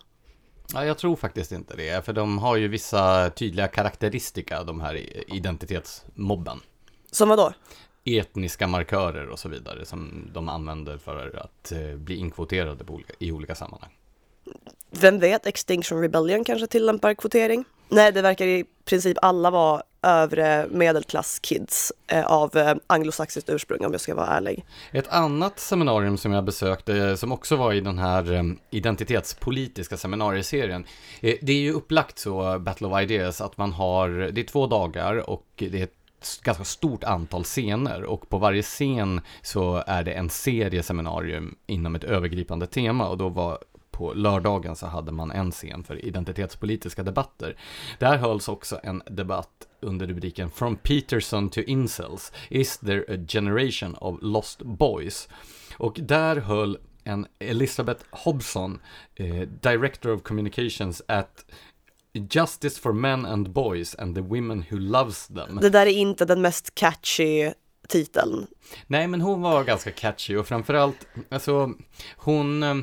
Ja, 0.74 0.84
jag 0.84 0.98
tror 0.98 1.16
faktiskt 1.16 1.52
inte 1.52 1.76
det, 1.76 2.04
för 2.04 2.12
de 2.12 2.38
har 2.38 2.56
ju 2.56 2.68
vissa 2.68 3.30
tydliga 3.30 3.68
karaktäristika, 3.68 4.64
de 4.64 4.80
här 4.80 5.00
identitetsmobben. 5.34 6.60
Som 7.10 7.28
vadå? 7.28 7.52
Etniska 8.06 8.66
markörer 8.66 9.28
och 9.28 9.38
så 9.38 9.48
vidare 9.48 9.84
som 9.84 10.30
de 10.32 10.48
använder 10.48 10.98
för 10.98 11.40
att 11.44 11.72
eh, 11.72 11.96
bli 11.96 12.16
inkvoterade 12.16 12.84
olika, 12.88 13.12
i 13.18 13.32
olika 13.32 13.54
sammanhang. 13.54 13.90
Vem 14.90 15.18
vet, 15.18 15.46
Extinction 15.46 16.00
Rebellion 16.00 16.44
kanske 16.44 16.66
tillämpar 16.66 17.14
kvotering? 17.14 17.64
Nej, 17.88 18.12
det 18.12 18.22
verkar 18.22 18.46
i 18.46 18.64
princip 18.84 19.18
alla 19.22 19.50
vara 19.50 19.82
övre 20.02 20.66
medelklasskids 20.70 21.92
eh, 22.06 22.26
av 22.26 22.56
eh, 22.56 22.74
anglosaxiskt 22.86 23.50
ursprung 23.50 23.84
om 23.84 23.92
jag 23.92 24.00
ska 24.00 24.14
vara 24.14 24.26
ärlig. 24.26 24.64
Ett 24.92 25.08
annat 25.08 25.60
seminarium 25.60 26.18
som 26.18 26.32
jag 26.32 26.44
besökte 26.44 27.16
som 27.16 27.32
också 27.32 27.56
var 27.56 27.72
i 27.72 27.80
den 27.80 27.98
här 27.98 28.56
identitetspolitiska 28.70 29.96
seminarieserien. 29.96 30.86
det 31.20 31.52
är 31.52 31.60
ju 31.60 31.72
upplagt 31.72 32.18
så, 32.18 32.58
Battle 32.58 32.86
of 32.86 33.02
Ideas, 33.02 33.40
att 33.40 33.56
man 33.56 33.72
har, 33.72 34.08
det 34.08 34.40
är 34.40 34.44
två 34.44 34.66
dagar 34.66 35.30
och 35.30 35.46
det 35.56 35.82
är 35.82 35.88
ganska 36.42 36.64
stort 36.64 37.04
antal 37.04 37.44
scener 37.44 38.04
och 38.04 38.28
på 38.28 38.38
varje 38.38 38.62
scen 38.62 39.20
så 39.42 39.84
är 39.86 40.04
det 40.04 40.12
en 40.12 40.30
serie 40.30 40.82
seminarium 40.82 41.56
inom 41.66 41.94
ett 41.94 42.04
övergripande 42.04 42.66
tema 42.66 43.08
och 43.08 43.18
då 43.18 43.28
var 43.28 43.58
på 43.90 44.12
lördagen 44.14 44.76
så 44.76 44.86
hade 44.86 45.12
man 45.12 45.30
en 45.30 45.50
scen 45.50 45.84
för 45.84 46.04
identitetspolitiska 46.04 47.02
debatter. 47.02 47.56
Där 47.98 48.16
hölls 48.16 48.48
också 48.48 48.80
en 48.82 49.02
debatt 49.10 49.68
under 49.80 50.06
rubriken 50.06 50.50
From 50.50 50.76
Peterson 50.76 51.50
to 51.50 51.60
Incels, 51.60 52.32
Is 52.48 52.78
there 52.78 53.04
a 53.14 53.24
generation 53.28 53.94
of 53.94 54.18
lost 54.22 54.62
boys? 54.62 55.28
Och 55.76 55.98
där 56.02 56.36
höll 56.36 56.78
en 57.04 57.26
Elisabeth 57.38 58.04
Hobson, 58.10 58.80
eh, 59.14 59.48
Director 59.60 60.12
of 60.12 60.22
Communications 60.22 61.02
at 61.08 61.44
Justice 62.18 62.80
for 62.80 62.92
men 62.92 63.26
and 63.26 63.50
boys 63.50 63.94
and 63.94 64.14
the 64.14 64.20
women 64.20 64.64
who 64.70 64.78
loves 64.78 65.26
them. 65.26 65.58
Det 65.62 65.70
där 65.70 65.86
är 65.86 65.90
inte 65.90 66.24
den 66.24 66.42
mest 66.42 66.74
catchy 66.74 67.52
titeln. 67.88 68.46
Nej, 68.86 69.06
men 69.06 69.20
hon 69.20 69.42
var 69.42 69.64
ganska 69.64 69.90
catchy 69.90 70.36
och 70.36 70.46
framförallt, 70.46 71.06
alltså, 71.30 71.70
hon 72.16 72.62
eh, 72.62 72.74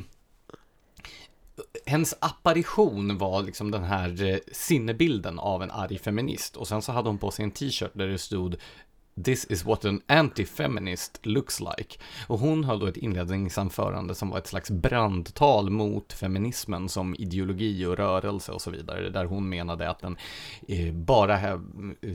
hennes 1.85 2.15
apparition 2.19 3.17
var 3.17 3.43
liksom 3.43 3.71
den 3.71 3.83
här 3.83 4.23
eh, 4.23 4.37
sinnebilden 4.51 5.39
av 5.39 5.63
en 5.63 5.71
arg 5.71 5.99
feminist 5.99 6.55
och 6.55 6.67
sen 6.67 6.81
så 6.81 6.91
hade 6.91 7.09
hon 7.09 7.17
på 7.17 7.31
sig 7.31 7.45
en 7.45 7.51
t-shirt 7.51 7.91
där 7.93 8.07
det 8.07 8.17
stod 8.17 8.55
This 9.15 9.45
is 9.45 9.65
what 9.65 9.85
an 9.85 10.01
anti-feminist 10.07 11.19
looks 11.23 11.59
like. 11.59 11.99
Och 12.27 12.39
hon 12.39 12.63
höll 12.63 12.79
då 12.79 12.87
ett 12.87 12.97
inledningsanförande 12.97 14.15
som 14.15 14.29
var 14.29 14.37
ett 14.37 14.47
slags 14.47 14.71
brandtal 14.71 15.69
mot 15.69 16.13
feminismen 16.13 16.89
som 16.89 17.15
ideologi 17.15 17.85
och 17.85 17.97
rörelse 17.97 18.51
och 18.51 18.61
så 18.61 18.71
vidare. 18.71 19.09
Där 19.09 19.25
hon 19.25 19.49
menade 19.49 19.89
att 19.89 19.99
den 19.99 20.17
eh, 20.67 20.93
bara 20.93 21.39
eh, 21.39 21.59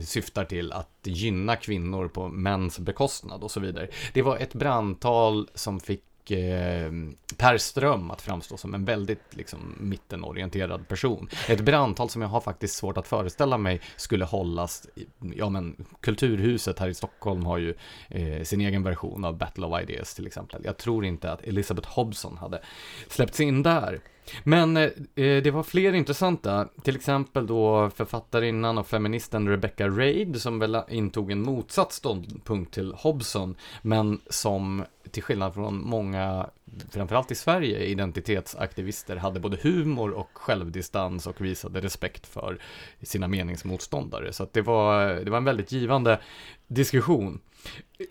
syftar 0.01 0.45
till 0.45 0.71
att 0.71 0.99
gynna 1.03 1.55
kvinnor 1.55 2.07
på 2.07 2.27
mäns 2.27 2.79
bekostnad 2.79 3.43
och 3.43 3.51
så 3.51 3.59
vidare. 3.59 3.87
Det 4.13 4.21
var 4.21 4.37
ett 4.37 4.53
brandtal 4.53 5.49
som 5.53 5.79
fick 5.79 6.03
eh, 6.31 6.91
Per 7.37 7.57
Ström 7.57 8.11
att 8.11 8.21
framstå 8.21 8.57
som 8.57 8.73
en 8.73 8.85
väldigt 8.85 9.35
liksom, 9.35 9.75
mittenorienterad 9.79 10.87
person. 10.87 11.29
Ett 11.47 11.61
brandtal 11.61 12.09
som 12.09 12.21
jag 12.21 12.29
har 12.29 12.41
faktiskt 12.41 12.75
svårt 12.75 12.97
att 12.97 13.07
föreställa 13.07 13.57
mig 13.57 13.81
skulle 13.95 14.25
hållas, 14.25 14.87
i, 14.95 15.05
ja 15.35 15.49
men 15.49 15.85
Kulturhuset 16.01 16.79
här 16.79 16.89
i 16.89 16.93
Stockholm 16.93 17.45
har 17.45 17.57
ju 17.57 17.75
eh, 18.09 18.43
sin 18.43 18.61
egen 18.61 18.83
version 18.83 19.25
av 19.25 19.37
Battle 19.37 19.65
of 19.65 19.81
Ideas 19.81 20.15
till 20.15 20.27
exempel. 20.27 20.61
Jag 20.65 20.77
tror 20.77 21.05
inte 21.05 21.31
att 21.31 21.41
Elizabeth 21.41 21.89
Hobson 21.89 22.37
hade 22.37 22.61
släppts 23.07 23.39
in 23.39 23.63
där. 23.63 23.99
Men 24.43 24.77
eh, 24.77 24.83
eh, 25.15 25.43
det 25.43 25.51
var 25.51 25.63
fler 25.63 25.93
intressanta, 25.93 26.67
till 26.83 26.95
exempel 26.95 27.47
då 27.47 27.89
författarinnan 27.89 28.77
och 28.77 28.87
feministen 28.87 29.49
Rebecca 29.49 29.87
Reid 29.87 30.41
som 30.41 30.59
väl 30.59 30.77
intog 30.89 31.31
en 31.31 31.41
motsatt 31.41 31.91
ståndpunkt 31.91 32.73
till 32.73 32.93
Hobson, 32.93 33.55
men 33.81 34.21
som 34.29 34.85
till 35.11 35.23
skillnad 35.23 35.53
från 35.53 35.89
många, 35.89 36.49
framförallt 36.91 37.31
i 37.31 37.35
Sverige, 37.35 37.79
identitetsaktivister 37.79 39.15
hade 39.15 39.39
både 39.39 39.57
humor 39.61 40.11
och 40.11 40.29
självdistans 40.33 41.27
och 41.27 41.41
visade 41.41 41.81
respekt 41.81 42.27
för 42.27 42.57
sina 43.01 43.27
meningsmotståndare. 43.27 44.33
Så 44.33 44.43
att 44.43 44.53
det, 44.53 44.61
var, 44.61 45.07
det 45.07 45.31
var 45.31 45.37
en 45.37 45.43
väldigt 45.43 45.71
givande 45.71 46.19
diskussion. 46.67 47.39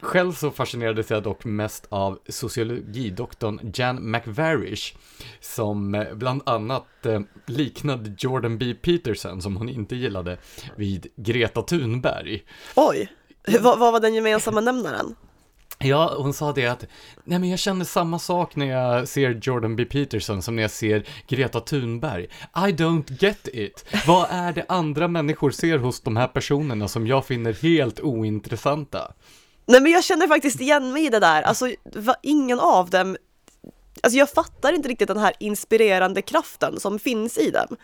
Själv 0.00 0.32
så 0.32 0.50
fascinerades 0.50 1.10
jag 1.10 1.22
dock 1.22 1.44
mest 1.44 1.86
av 1.88 2.18
sociologidoktorn 2.28 3.72
Jan 3.74 4.10
McVarish, 4.10 4.96
som 5.40 5.94
eh, 5.94 6.14
bland 6.14 6.42
annat 6.46 7.06
eh, 7.06 7.20
liknade 7.46 8.14
Jordan 8.18 8.58
B. 8.58 8.74
Peterson, 8.74 9.42
som 9.42 9.56
hon 9.56 9.68
inte 9.68 9.96
gillade, 9.96 10.38
vid 10.76 11.06
Greta 11.16 11.62
Thunberg. 11.62 12.42
Oj, 12.76 13.12
vad, 13.60 13.78
vad 13.78 13.92
var 13.92 14.00
den 14.00 14.14
gemensamma 14.14 14.60
nämnaren? 14.60 15.14
Ja, 15.80 16.14
hon 16.18 16.32
sa 16.32 16.52
det 16.52 16.66
att, 16.66 16.86
nej 17.24 17.38
men 17.38 17.50
jag 17.50 17.58
känner 17.58 17.84
samma 17.84 18.18
sak 18.18 18.56
när 18.56 18.66
jag 18.66 19.08
ser 19.08 19.40
Jordan 19.42 19.76
B. 19.76 19.84
Peterson 19.84 20.42
som 20.42 20.56
när 20.56 20.62
jag 20.62 20.70
ser 20.70 21.04
Greta 21.28 21.60
Thunberg. 21.60 22.24
I 22.56 22.72
don't 22.72 23.22
get 23.24 23.48
it. 23.52 23.84
Vad 24.06 24.26
är 24.30 24.52
det 24.52 24.64
andra 24.68 25.08
människor 25.08 25.50
ser 25.50 25.78
hos 25.78 26.00
de 26.00 26.16
här 26.16 26.28
personerna 26.28 26.88
som 26.88 27.06
jag 27.06 27.26
finner 27.26 27.52
helt 27.52 28.00
ointressanta? 28.00 29.12
Nej 29.68 29.80
men 29.80 29.92
jag 29.92 30.04
känner 30.04 30.26
faktiskt 30.26 30.60
igen 30.60 30.92
mig 30.92 31.06
i 31.06 31.08
det 31.08 31.20
där, 31.20 31.42
alltså 31.42 31.70
var 31.84 32.16
ingen 32.22 32.60
av 32.60 32.90
dem 32.90 33.16
Alltså 34.02 34.18
jag 34.18 34.30
fattar 34.30 34.72
inte 34.72 34.88
riktigt 34.88 35.08
den 35.08 35.18
här 35.18 35.32
inspirerande 35.40 36.22
kraften 36.22 36.80
som 36.80 36.98
finns 36.98 37.38
i 37.38 37.50
dem. 37.50 37.76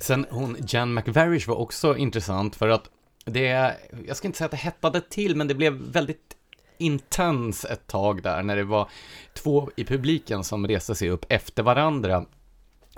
Sen 0.00 0.26
hon, 0.30 0.56
Jan 0.68 0.94
McVarish 0.94 1.48
var 1.48 1.56
också 1.56 1.96
intressant 1.96 2.56
för 2.56 2.68
att 2.68 2.90
det, 3.24 3.76
jag 4.06 4.16
ska 4.16 4.28
inte 4.28 4.38
säga 4.38 4.44
att 4.44 4.50
det 4.50 4.56
hettade 4.56 5.00
till, 5.00 5.36
men 5.36 5.48
det 5.48 5.54
blev 5.54 5.72
väldigt 5.72 6.36
intens 6.78 7.64
ett 7.64 7.86
tag 7.86 8.22
där 8.22 8.42
när 8.42 8.56
det 8.56 8.64
var 8.64 8.88
två 9.34 9.70
i 9.76 9.84
publiken 9.84 10.44
som 10.44 10.66
reste 10.66 10.94
sig 10.94 11.10
upp 11.10 11.26
efter 11.28 11.62
varandra. 11.62 12.24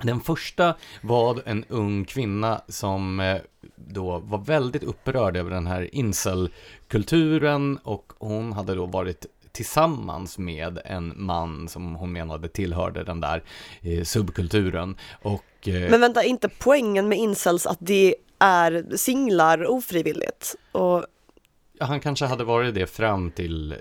Den 0.03 0.19
första 0.19 0.75
var 1.01 1.41
en 1.45 1.65
ung 1.69 2.05
kvinna 2.05 2.61
som 2.67 3.19
eh, 3.19 3.37
då 3.75 4.19
var 4.19 4.37
väldigt 4.37 4.83
upprörd 4.83 5.37
över 5.37 5.51
den 5.51 5.67
här 5.67 5.95
incel-kulturen 5.95 7.77
och 7.77 8.13
hon 8.17 8.53
hade 8.53 8.75
då 8.75 8.85
varit 8.85 9.25
tillsammans 9.51 10.37
med 10.37 10.79
en 10.85 11.13
man 11.15 11.67
som 11.69 11.95
hon 11.95 12.11
menade 12.11 12.47
tillhörde 12.47 13.03
den 13.03 13.21
där 13.21 13.43
eh, 13.81 14.03
subkulturen. 14.03 14.95
Och, 15.21 15.67
eh, 15.67 15.91
Men 15.91 16.01
vänta, 16.01 16.23
inte 16.23 16.49
poängen 16.49 17.07
med 17.07 17.17
incels 17.17 17.65
att 17.65 17.77
det 17.79 18.15
är 18.39 18.85
singlar 18.95 19.67
ofrivilligt? 19.67 20.55
Och 20.71 21.05
han 21.79 21.99
kanske 21.99 22.25
hade 22.25 22.43
varit 22.43 22.75
det 22.75 22.87
fram 22.87 23.31
till 23.31 23.75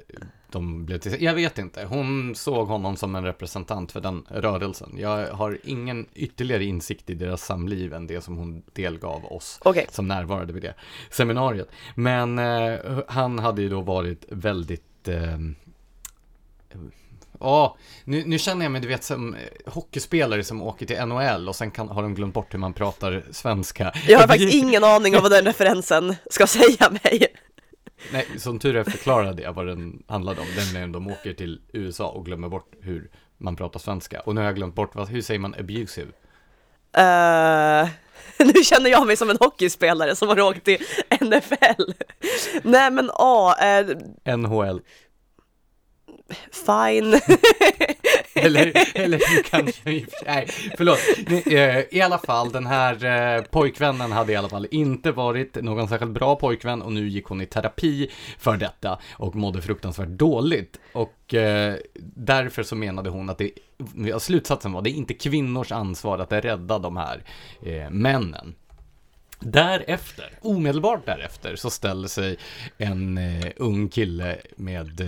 de 0.53 0.85
blev 0.85 0.99
till... 0.99 1.23
Jag 1.23 1.35
vet 1.35 1.59
inte. 1.59 1.85
Hon 1.85 2.35
såg 2.35 2.69
honom 2.69 2.97
som 2.97 3.15
en 3.15 3.25
representant 3.25 3.93
för 3.93 4.01
den 4.01 4.25
rörelsen. 4.29 4.95
Jag 4.99 5.27
har 5.27 5.59
ingen 5.65 6.07
ytterligare 6.15 6.65
insikt 6.65 7.11
i 7.11 7.15
deras 7.15 7.45
samliv 7.45 7.95
än 7.95 8.07
det 8.07 8.21
som 8.21 8.37
hon 8.37 8.63
delgav 8.73 9.25
oss 9.25 9.59
okej, 9.63 9.87
som 9.91 10.09
närvarade 10.09 10.53
vid 10.53 10.63
det 10.63 10.75
seminariet. 11.11 11.69
Men 11.95 12.39
eh, 12.39 12.79
han 13.09 13.39
hade 13.39 13.63
ju 13.63 13.69
då 13.69 13.81
varit 13.81 14.25
väldigt... 14.29 15.09
Eh, 15.09 15.39
Ja, 17.43 17.77
nu, 18.05 18.23
nu 18.27 18.39
känner 18.39 18.65
jag 18.65 18.73
mig, 18.73 18.81
du 18.81 18.89
vet, 18.89 19.05
som 19.05 19.37
hockeyspelare 19.67 20.45
som 20.45 20.63
åker 20.63 20.87
till 20.87 21.07
NHL 21.07 21.49
och 21.49 21.57
sen 21.57 21.71
kan, 21.71 21.89
har 21.89 22.03
de 22.03 22.15
glömt 22.15 22.35
bort 22.35 22.55
hur 22.55 22.59
man 22.59 22.73
pratar 22.73 23.23
svenska. 23.31 23.93
jag 24.09 24.19
har 24.19 24.27
faktiskt 24.29 24.55
ingen 24.55 24.85
aning 24.85 25.17
om 25.17 25.23
vad 25.23 25.31
den 25.31 25.45
referensen 25.45 26.15
ska 26.31 26.47
säga 26.47 26.91
mig. 26.91 27.27
Nej, 28.13 28.27
som 28.39 28.59
tur 28.59 28.77
är 28.77 28.85
förklarade 28.85 29.43
jag 29.43 29.53
vad 29.53 29.67
den 29.67 30.03
handlade 30.07 30.41
om. 30.41 30.47
Är 30.77 30.87
de 30.87 31.07
åker 31.07 31.33
till 31.33 31.61
USA 31.73 32.09
och 32.09 32.27
glömmer 32.27 32.49
bort 32.49 32.73
hur 32.81 33.11
man 33.39 33.57
pratar 33.57 33.81
svenska. 33.81 34.21
Och 34.21 34.35
nu 34.35 34.41
har 34.41 34.47
jag 34.47 34.57
glömt 34.57 34.75
bort, 34.75 34.95
vad, 34.95 35.09
hur 35.09 35.23
säger 35.23 35.41
man 35.41 35.55
abusive? 35.55 36.13
Eh, 36.97 37.89
nu 38.55 38.63
känner 38.65 38.91
jag 38.91 39.07
mig 39.07 39.17
som 39.17 39.31
en 39.31 39.37
hockeyspelare 39.41 40.17
som 40.17 40.29
har 40.29 40.41
åkt 40.41 40.65
till 40.65 40.79
NFL. 41.21 41.93
Nej 42.63 42.91
men 42.91 43.11
ja, 43.19 43.57
eh, 44.25 44.37
NHL. 44.37 44.81
Fine. 46.67 47.21
Eller, 48.35 48.73
eller 48.95 49.21
kanske, 49.51 49.83
nej, 50.27 50.49
förlåt. 50.77 50.99
Eh, 51.47 51.97
I 51.99 52.01
alla 52.01 52.19
fall, 52.19 52.53
den 52.53 52.67
här 52.67 53.05
eh, 53.05 53.43
pojkvännen 53.43 54.13
hade 54.13 54.33
i 54.33 54.37
alla 54.37 54.49
fall 54.49 54.67
inte 54.71 55.13
varit 55.13 55.55
någon 55.55 55.89
särskilt 55.89 56.13
bra 56.13 56.37
pojkvän 56.37 56.83
och 56.83 56.93
nu 56.93 57.09
gick 57.09 57.27
hon 57.27 57.41
i 57.41 57.47
terapi 57.47 58.11
för 58.39 58.57
detta 58.57 58.99
och 59.13 59.35
mådde 59.35 59.63
fruktansvärt 59.63 60.09
dåligt. 60.09 60.81
Och 60.93 61.35
eh, 61.35 61.75
därför 62.15 62.63
så 62.63 62.77
menade 62.77 63.11
hon 63.11 63.31
att 63.31 63.39
det, 63.39 63.51
slutsatsen 64.19 64.73
var, 64.73 64.83
det 64.83 64.91
är 64.91 64.95
inte 64.95 65.15
kvinnors 65.15 65.73
ansvar 65.73 66.19
att 66.19 66.33
rädda 66.33 66.79
de 66.79 66.97
här 66.97 67.25
männen. 67.91 68.55
Därefter, 69.45 70.39
omedelbart 70.41 71.07
därefter, 71.07 71.57
så 71.57 71.71
ställer 71.71 72.09
sig 72.09 72.37
en 72.79 73.19
eh, 73.19 73.53
ung 73.57 73.89
kille 73.89 74.39
med 74.57 75.01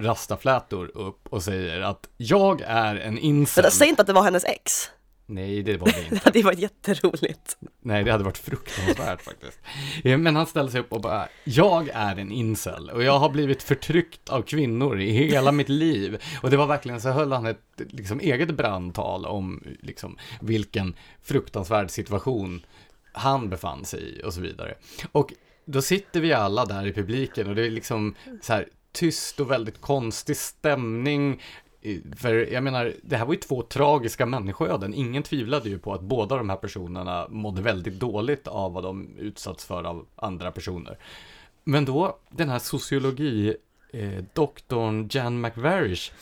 rastaflätor 0.00 0.90
upp 0.96 1.28
och 1.30 1.42
säger 1.42 1.80
att 1.80 2.08
jag 2.16 2.60
är 2.60 2.96
en 2.96 3.18
incel. 3.18 3.70
Säg 3.70 3.88
inte 3.88 4.00
att 4.02 4.06
det 4.06 4.12
var 4.12 4.22
hennes 4.22 4.44
ex. 4.44 4.90
Nej, 5.30 5.62
det 5.62 5.76
var 5.76 5.86
det 5.86 6.02
inte. 6.02 6.14
Det 6.14 6.24
hade 6.24 6.42
varit 6.42 6.58
jätteroligt. 6.58 7.56
Nej, 7.80 8.04
det 8.04 8.12
hade 8.12 8.24
varit 8.24 8.38
fruktansvärt 8.38 9.22
faktiskt. 9.22 9.58
Eh, 10.04 10.18
Men 10.18 10.36
han 10.36 10.46
ställer 10.46 10.70
sig 10.70 10.80
upp 10.80 10.92
och 10.92 11.00
bara, 11.00 11.28
jag 11.44 11.88
är 11.88 12.16
en 12.16 12.32
incel 12.32 12.90
och 12.90 13.02
jag 13.02 13.18
har 13.18 13.28
blivit 13.30 13.62
förtryckt 13.62 14.28
av 14.28 14.42
kvinnor 14.42 15.00
i 15.00 15.10
hela 15.10 15.52
mitt 15.52 15.68
liv. 15.68 16.22
Och 16.42 16.50
det 16.50 16.56
var 16.56 16.66
verkligen 16.66 17.00
så 17.00 17.10
höll 17.10 17.32
han 17.32 17.46
ett 17.46 17.62
liksom, 17.76 18.20
eget 18.20 18.50
brandtal 18.50 19.26
om 19.26 19.62
liksom, 19.80 20.18
vilken 20.40 20.94
fruktansvärd 21.22 21.90
situation 21.90 22.66
han 23.12 23.48
befann 23.48 23.84
sig 23.84 24.18
i 24.18 24.22
och 24.24 24.34
så 24.34 24.40
vidare. 24.40 24.74
Och 25.12 25.32
då 25.64 25.82
sitter 25.82 26.20
vi 26.20 26.32
alla 26.32 26.64
där 26.64 26.86
i 26.86 26.92
publiken 26.92 27.48
och 27.48 27.54
det 27.54 27.66
är 27.66 27.70
liksom 27.70 28.14
så 28.42 28.52
här 28.52 28.68
tyst 28.92 29.40
och 29.40 29.50
väldigt 29.50 29.80
konstig 29.80 30.36
stämning. 30.36 31.42
För 32.16 32.52
jag 32.52 32.64
menar, 32.64 32.94
det 33.02 33.16
här 33.16 33.26
var 33.26 33.34
ju 33.34 33.40
två 33.40 33.62
tragiska 33.62 34.26
människoöden. 34.26 34.94
Ingen 34.94 35.22
tvivlade 35.22 35.68
ju 35.68 35.78
på 35.78 35.94
att 35.94 36.00
båda 36.00 36.36
de 36.36 36.50
här 36.50 36.56
personerna 36.56 37.26
mådde 37.30 37.62
väldigt 37.62 38.00
dåligt 38.00 38.48
av 38.48 38.72
vad 38.72 38.82
de 38.82 39.18
utsatts 39.18 39.64
för 39.64 39.84
av 39.84 40.06
andra 40.16 40.52
personer. 40.52 40.98
Men 41.64 41.84
då, 41.84 42.18
den 42.30 42.48
här 42.48 42.58
sociologidoktorn 42.58 45.00
eh, 45.00 45.06
Jan 45.10 45.40
McVarish, 45.40 46.12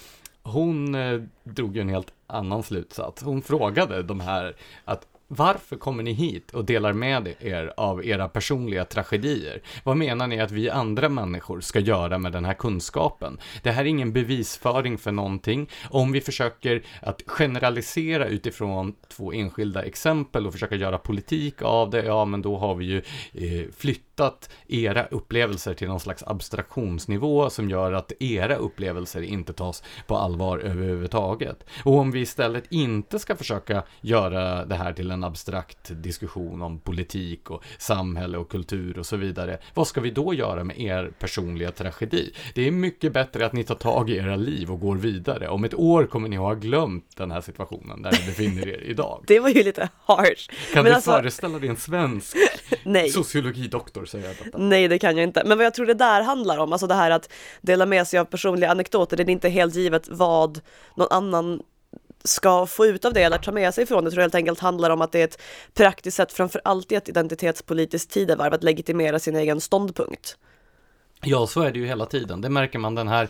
hon 0.42 0.94
eh, 0.94 1.22
drog 1.44 1.76
ju 1.76 1.80
en 1.80 1.88
helt 1.88 2.12
annan 2.26 2.62
slutsats. 2.62 3.22
Hon 3.22 3.42
frågade 3.42 4.02
de 4.02 4.20
här 4.20 4.56
att 4.84 5.06
varför 5.28 5.76
kommer 5.76 6.02
ni 6.02 6.12
hit 6.12 6.50
och 6.50 6.64
delar 6.64 6.92
med 6.92 7.34
er 7.40 7.72
av 7.76 8.06
era 8.06 8.28
personliga 8.28 8.84
tragedier? 8.84 9.62
Vad 9.84 9.96
menar 9.96 10.26
ni 10.26 10.40
att 10.40 10.50
vi 10.50 10.70
andra 10.70 11.08
människor 11.08 11.60
ska 11.60 11.80
göra 11.80 12.18
med 12.18 12.32
den 12.32 12.44
här 12.44 12.54
kunskapen? 12.54 13.38
Det 13.62 13.70
här 13.70 13.82
är 13.82 13.88
ingen 13.88 14.12
bevisföring 14.12 14.98
för 14.98 15.12
någonting. 15.12 15.70
Om 15.90 16.12
vi 16.12 16.20
försöker 16.20 16.82
att 17.02 17.22
generalisera 17.26 18.26
utifrån 18.26 18.94
två 19.08 19.32
enskilda 19.32 19.82
exempel 19.82 20.46
och 20.46 20.52
försöka 20.52 20.74
göra 20.74 20.98
politik 20.98 21.62
av 21.62 21.90
det, 21.90 22.04
ja 22.04 22.24
men 22.24 22.42
då 22.42 22.56
har 22.56 22.74
vi 22.74 22.84
ju 22.84 23.02
eh, 23.34 23.70
flyttat 24.16 24.50
era 24.68 25.06
upplevelser 25.06 25.74
till 25.74 25.88
någon 25.88 26.00
slags 26.00 26.22
abstraktionsnivå 26.26 27.50
som 27.50 27.70
gör 27.70 27.92
att 27.92 28.12
era 28.20 28.56
upplevelser 28.56 29.22
inte 29.22 29.52
tas 29.52 29.82
på 30.06 30.16
allvar 30.16 30.58
överhuvudtaget. 30.58 31.64
Och 31.84 31.98
om 31.98 32.10
vi 32.10 32.20
istället 32.20 32.64
inte 32.70 33.18
ska 33.18 33.36
försöka 33.36 33.82
göra 34.00 34.64
det 34.64 34.74
här 34.74 34.92
till 34.92 35.10
en 35.10 35.24
abstrakt 35.24 35.90
diskussion 36.02 36.62
om 36.62 36.78
politik 36.80 37.50
och 37.50 37.64
samhälle 37.78 38.38
och 38.38 38.50
kultur 38.50 38.98
och 38.98 39.06
så 39.06 39.16
vidare, 39.16 39.58
vad 39.74 39.86
ska 39.86 40.00
vi 40.00 40.10
då 40.10 40.34
göra 40.34 40.64
med 40.64 40.80
er 40.80 41.10
personliga 41.18 41.70
tragedi? 41.70 42.32
Det 42.54 42.66
är 42.66 42.70
mycket 42.70 43.12
bättre 43.12 43.46
att 43.46 43.52
ni 43.52 43.64
tar 43.64 43.74
tag 43.74 44.10
i 44.10 44.16
era 44.16 44.36
liv 44.36 44.70
och 44.70 44.80
går 44.80 44.96
vidare. 44.96 45.48
Om 45.48 45.64
ett 45.64 45.74
år 45.74 46.06
kommer 46.06 46.28
ni 46.28 46.36
att 46.36 46.42
ha 46.42 46.54
glömt 46.54 47.16
den 47.16 47.30
här 47.30 47.40
situationen 47.40 48.02
där 48.02 48.10
ni 48.12 48.26
befinner 48.26 48.68
er 48.68 48.82
idag. 48.82 49.24
Det 49.26 49.40
var 49.40 49.48
ju 49.48 49.62
lite 49.62 49.88
harsh. 50.04 50.48
Kan 50.72 50.82
Men 50.82 50.84
du 50.84 50.92
alltså- 50.92 51.10
föreställa 51.10 51.58
dig 51.58 51.68
en 51.68 51.76
svensk 51.76 52.36
Nej. 52.84 53.08
sociologidoktor 53.10 54.05
säga 54.06 54.28
detta? 54.44 54.58
Nej, 54.58 54.88
det 54.88 54.98
kan 54.98 55.16
jag 55.16 55.24
inte. 55.24 55.42
Men 55.44 55.58
vad 55.58 55.64
jag 55.64 55.74
tror 55.74 55.86
det 55.86 55.94
där 55.94 56.22
handlar 56.22 56.58
om, 56.58 56.72
alltså 56.72 56.86
det 56.86 56.94
här 56.94 57.10
att 57.10 57.32
dela 57.60 57.86
med 57.86 58.06
sig 58.06 58.18
av 58.18 58.24
personliga 58.24 58.70
anekdoter, 58.70 59.16
det 59.16 59.22
är 59.22 59.30
inte 59.30 59.48
helt 59.48 59.74
givet 59.74 60.08
vad 60.08 60.60
någon 60.94 61.08
annan 61.10 61.62
ska 62.24 62.66
få 62.66 62.86
ut 62.86 63.04
av 63.04 63.12
det 63.12 63.22
eller 63.22 63.38
ta 63.38 63.52
med 63.52 63.74
sig 63.74 63.84
ifrån 63.84 64.04
det. 64.04 64.06
Jag 64.06 64.12
tror 64.12 64.22
helt 64.22 64.34
enkelt 64.34 64.60
handlar 64.60 64.90
om 64.90 65.00
att 65.00 65.12
det 65.12 65.20
är 65.20 65.24
ett 65.24 65.42
praktiskt 65.74 66.16
sätt, 66.16 66.32
framför 66.32 66.60
allt 66.64 66.92
i 66.92 66.94
ett 66.94 67.08
identitetspolitiskt 67.08 68.12
tidevarv, 68.12 68.54
att 68.54 68.64
legitimera 68.64 69.18
sin 69.18 69.36
egen 69.36 69.60
ståndpunkt. 69.60 70.36
Ja, 71.22 71.46
så 71.46 71.60
är 71.60 71.72
det 71.72 71.78
ju 71.78 71.86
hela 71.86 72.06
tiden. 72.06 72.40
Det 72.40 72.48
märker 72.48 72.78
man 72.78 72.94
den 72.94 73.08
här 73.08 73.28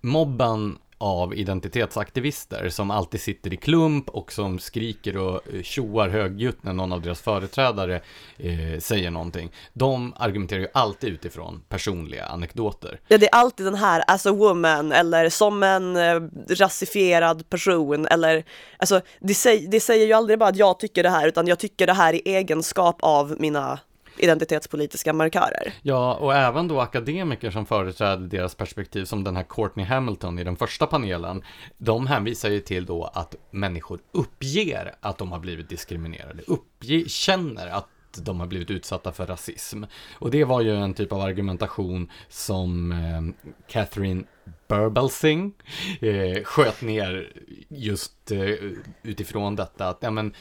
mobban 0.00 0.78
av 0.98 1.34
identitetsaktivister 1.34 2.68
som 2.68 2.90
alltid 2.90 3.20
sitter 3.20 3.52
i 3.52 3.56
klump 3.56 4.08
och 4.08 4.32
som 4.32 4.58
skriker 4.58 5.16
och 5.16 5.54
eh, 5.54 5.62
tjoar 5.62 6.08
högljutt 6.08 6.62
när 6.62 6.72
någon 6.72 6.92
av 6.92 7.02
deras 7.02 7.20
företrädare 7.20 8.00
eh, 8.38 8.78
säger 8.78 9.10
någonting. 9.10 9.52
De 9.72 10.14
argumenterar 10.16 10.60
ju 10.60 10.68
alltid 10.74 11.12
utifrån 11.12 11.62
personliga 11.68 12.24
anekdoter. 12.24 13.00
Ja, 13.08 13.18
det 13.18 13.26
är 13.26 13.34
alltid 13.34 13.66
den 13.66 13.74
här 13.74 14.04
as 14.06 14.26
a 14.26 14.32
woman 14.32 14.92
eller 14.92 15.28
som 15.28 15.62
en 15.62 15.96
eh, 15.96 16.20
rasifierad 16.48 17.50
person 17.50 18.06
eller 18.06 18.44
alltså 18.78 19.00
det, 19.20 19.34
säg, 19.34 19.66
det 19.66 19.80
säger 19.80 20.06
ju 20.06 20.12
aldrig 20.12 20.38
bara 20.38 20.48
att 20.48 20.56
jag 20.56 20.78
tycker 20.78 21.02
det 21.02 21.10
här 21.10 21.28
utan 21.28 21.46
jag 21.46 21.58
tycker 21.58 21.86
det 21.86 21.92
här 21.92 22.12
i 22.12 22.22
egenskap 22.24 22.96
av 23.00 23.36
mina 23.38 23.78
identitetspolitiska 24.18 25.12
markörer. 25.12 25.72
Ja, 25.82 26.14
och 26.14 26.34
även 26.34 26.68
då 26.68 26.80
akademiker 26.80 27.50
som 27.50 27.66
företräder 27.66 28.26
deras 28.26 28.54
perspektiv, 28.54 29.04
som 29.04 29.24
den 29.24 29.36
här 29.36 29.46
Courtney 29.48 29.86
Hamilton 29.86 30.38
i 30.38 30.44
den 30.44 30.56
första 30.56 30.86
panelen, 30.86 31.42
de 31.78 32.06
hänvisar 32.06 32.48
ju 32.48 32.60
till 32.60 32.86
då 32.86 33.04
att 33.04 33.34
människor 33.50 34.00
uppger 34.12 34.94
att 35.00 35.18
de 35.18 35.32
har 35.32 35.38
blivit 35.38 35.68
diskriminerade, 35.68 36.42
uppger, 36.46 37.04
känner 37.08 37.66
att 37.66 37.88
de 38.18 38.40
har 38.40 38.46
blivit 38.46 38.70
utsatta 38.70 39.12
för 39.12 39.26
rasism. 39.26 39.84
Och 40.18 40.30
det 40.30 40.44
var 40.44 40.60
ju 40.60 40.76
en 40.76 40.94
typ 40.94 41.12
av 41.12 41.20
argumentation 41.20 42.10
som 42.28 42.92
eh, 42.92 43.48
Catherine 43.68 44.24
Burbelsing 44.68 45.52
eh, 46.00 46.42
sköt 46.44 46.82
ner 46.82 47.32
just 47.68 48.30
eh, 48.30 48.54
utifrån 49.02 49.56
detta 49.56 49.88
att, 49.88 49.98
ja 50.00 50.10
men, 50.10 50.34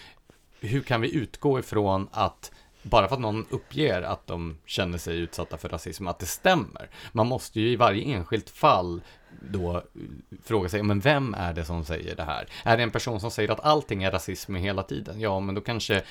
hur 0.60 0.82
kan 0.82 1.02
vi 1.02 1.16
utgå 1.16 1.60
ifrån 1.60 2.08
att 2.12 2.52
bara 2.86 3.08
för 3.08 3.16
att 3.16 3.22
någon 3.22 3.46
uppger 3.50 4.02
att 4.02 4.28
de 4.28 4.58
känner 4.66 4.98
sig 4.98 5.18
utsatta 5.18 5.58
för 5.58 5.70
rasism, 5.70 6.08
att 6.08 6.20
det 6.20 6.26
stämmer. 6.26 6.90
Man 7.12 7.28
måste 7.28 7.60
ju 7.60 7.70
i 7.70 7.76
varje 7.76 8.04
enskilt 8.04 8.50
fall 8.50 9.02
då 9.42 9.76
eh, 9.76 9.82
fråga 10.44 10.70
sig, 10.70 10.84
men 10.84 11.00
vem 11.00 11.34
är 11.34 11.54
det 11.54 11.66
som 11.66 11.86
säger 11.86 12.16
det 12.16 12.24
här? 12.24 12.48
Är 12.64 12.78
det 12.78 12.84
en 12.84 12.92
person 12.92 13.20
som 13.20 13.32
säger 13.32 13.52
att 13.52 13.66
allting 13.66 14.04
är 14.04 14.12
rasism 14.12 14.56
hela 14.56 14.84
tiden? 14.84 15.20
Ja, 15.20 15.40
men 15.40 15.56
då 15.56 15.62
kanske 15.62 16.04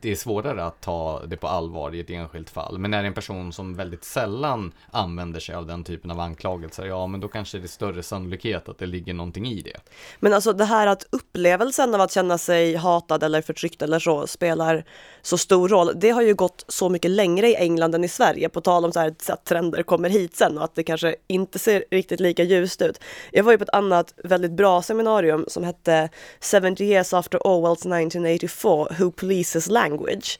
det 0.00 0.10
är 0.10 0.16
svårare 0.16 0.64
att 0.64 0.80
ta 0.80 1.22
det 1.26 1.36
på 1.36 1.48
allvar 1.48 1.94
i 1.94 2.00
ett 2.00 2.10
enskilt 2.10 2.50
fall. 2.50 2.78
Men 2.78 2.94
är 2.94 3.02
det 3.02 3.08
en 3.08 3.14
person 3.14 3.52
som 3.52 3.74
väldigt 3.74 4.04
sällan 4.04 4.72
använder 4.90 5.40
sig 5.40 5.54
av 5.54 5.66
den 5.66 5.84
typen 5.84 6.10
av 6.10 6.20
anklagelser, 6.20 6.86
ja 6.86 7.06
men 7.06 7.20
då 7.20 7.28
kanske 7.28 7.58
det 7.58 7.64
är 7.64 7.68
större 7.68 8.02
sannolikhet 8.02 8.68
att 8.68 8.78
det 8.78 8.86
ligger 8.86 9.14
någonting 9.14 9.46
i 9.46 9.60
det. 9.60 9.76
Men 10.20 10.32
alltså 10.32 10.52
det 10.52 10.64
här 10.64 10.86
att 10.86 11.06
upplevelsen 11.10 11.94
av 11.94 12.00
att 12.00 12.12
känna 12.12 12.38
sig 12.38 12.74
hatad 12.74 13.22
eller 13.22 13.42
förtryckt 13.42 13.82
eller 13.82 13.98
så 13.98 14.26
spelar 14.26 14.84
så 15.22 15.38
stor 15.38 15.68
roll. 15.68 15.92
Det 15.94 16.10
har 16.10 16.22
ju 16.22 16.34
gått 16.34 16.64
så 16.68 16.88
mycket 16.88 17.10
längre 17.10 17.48
i 17.48 17.56
England 17.56 17.94
än 17.94 18.04
i 18.04 18.08
Sverige, 18.08 18.48
på 18.48 18.60
tal 18.60 18.84
om 18.84 18.92
så 18.92 19.00
här 19.00 19.14
att 19.28 19.44
trender 19.44 19.82
kommer 19.82 20.08
hit 20.08 20.36
sen 20.36 20.58
och 20.58 20.64
att 20.64 20.74
det 20.74 20.82
kanske 20.82 21.14
inte 21.26 21.58
ser 21.58 21.84
riktigt 21.90 22.20
lika 22.20 22.42
ljust 22.42 22.82
ut. 22.82 23.00
Jag 23.32 23.44
var 23.44 23.52
ju 23.52 23.58
på 23.58 23.64
ett 23.64 23.74
annat 23.74 24.14
väldigt 24.24 24.52
bra 24.52 24.82
seminarium 24.82 25.44
som 25.48 25.64
hette 25.64 26.08
70 26.40 26.84
years 26.84 27.12
after 27.12 27.46
Orwells 27.46 27.78
1984, 27.78 28.86
Who 28.98 29.10
Polices 29.10 29.68
Language. 29.82 30.38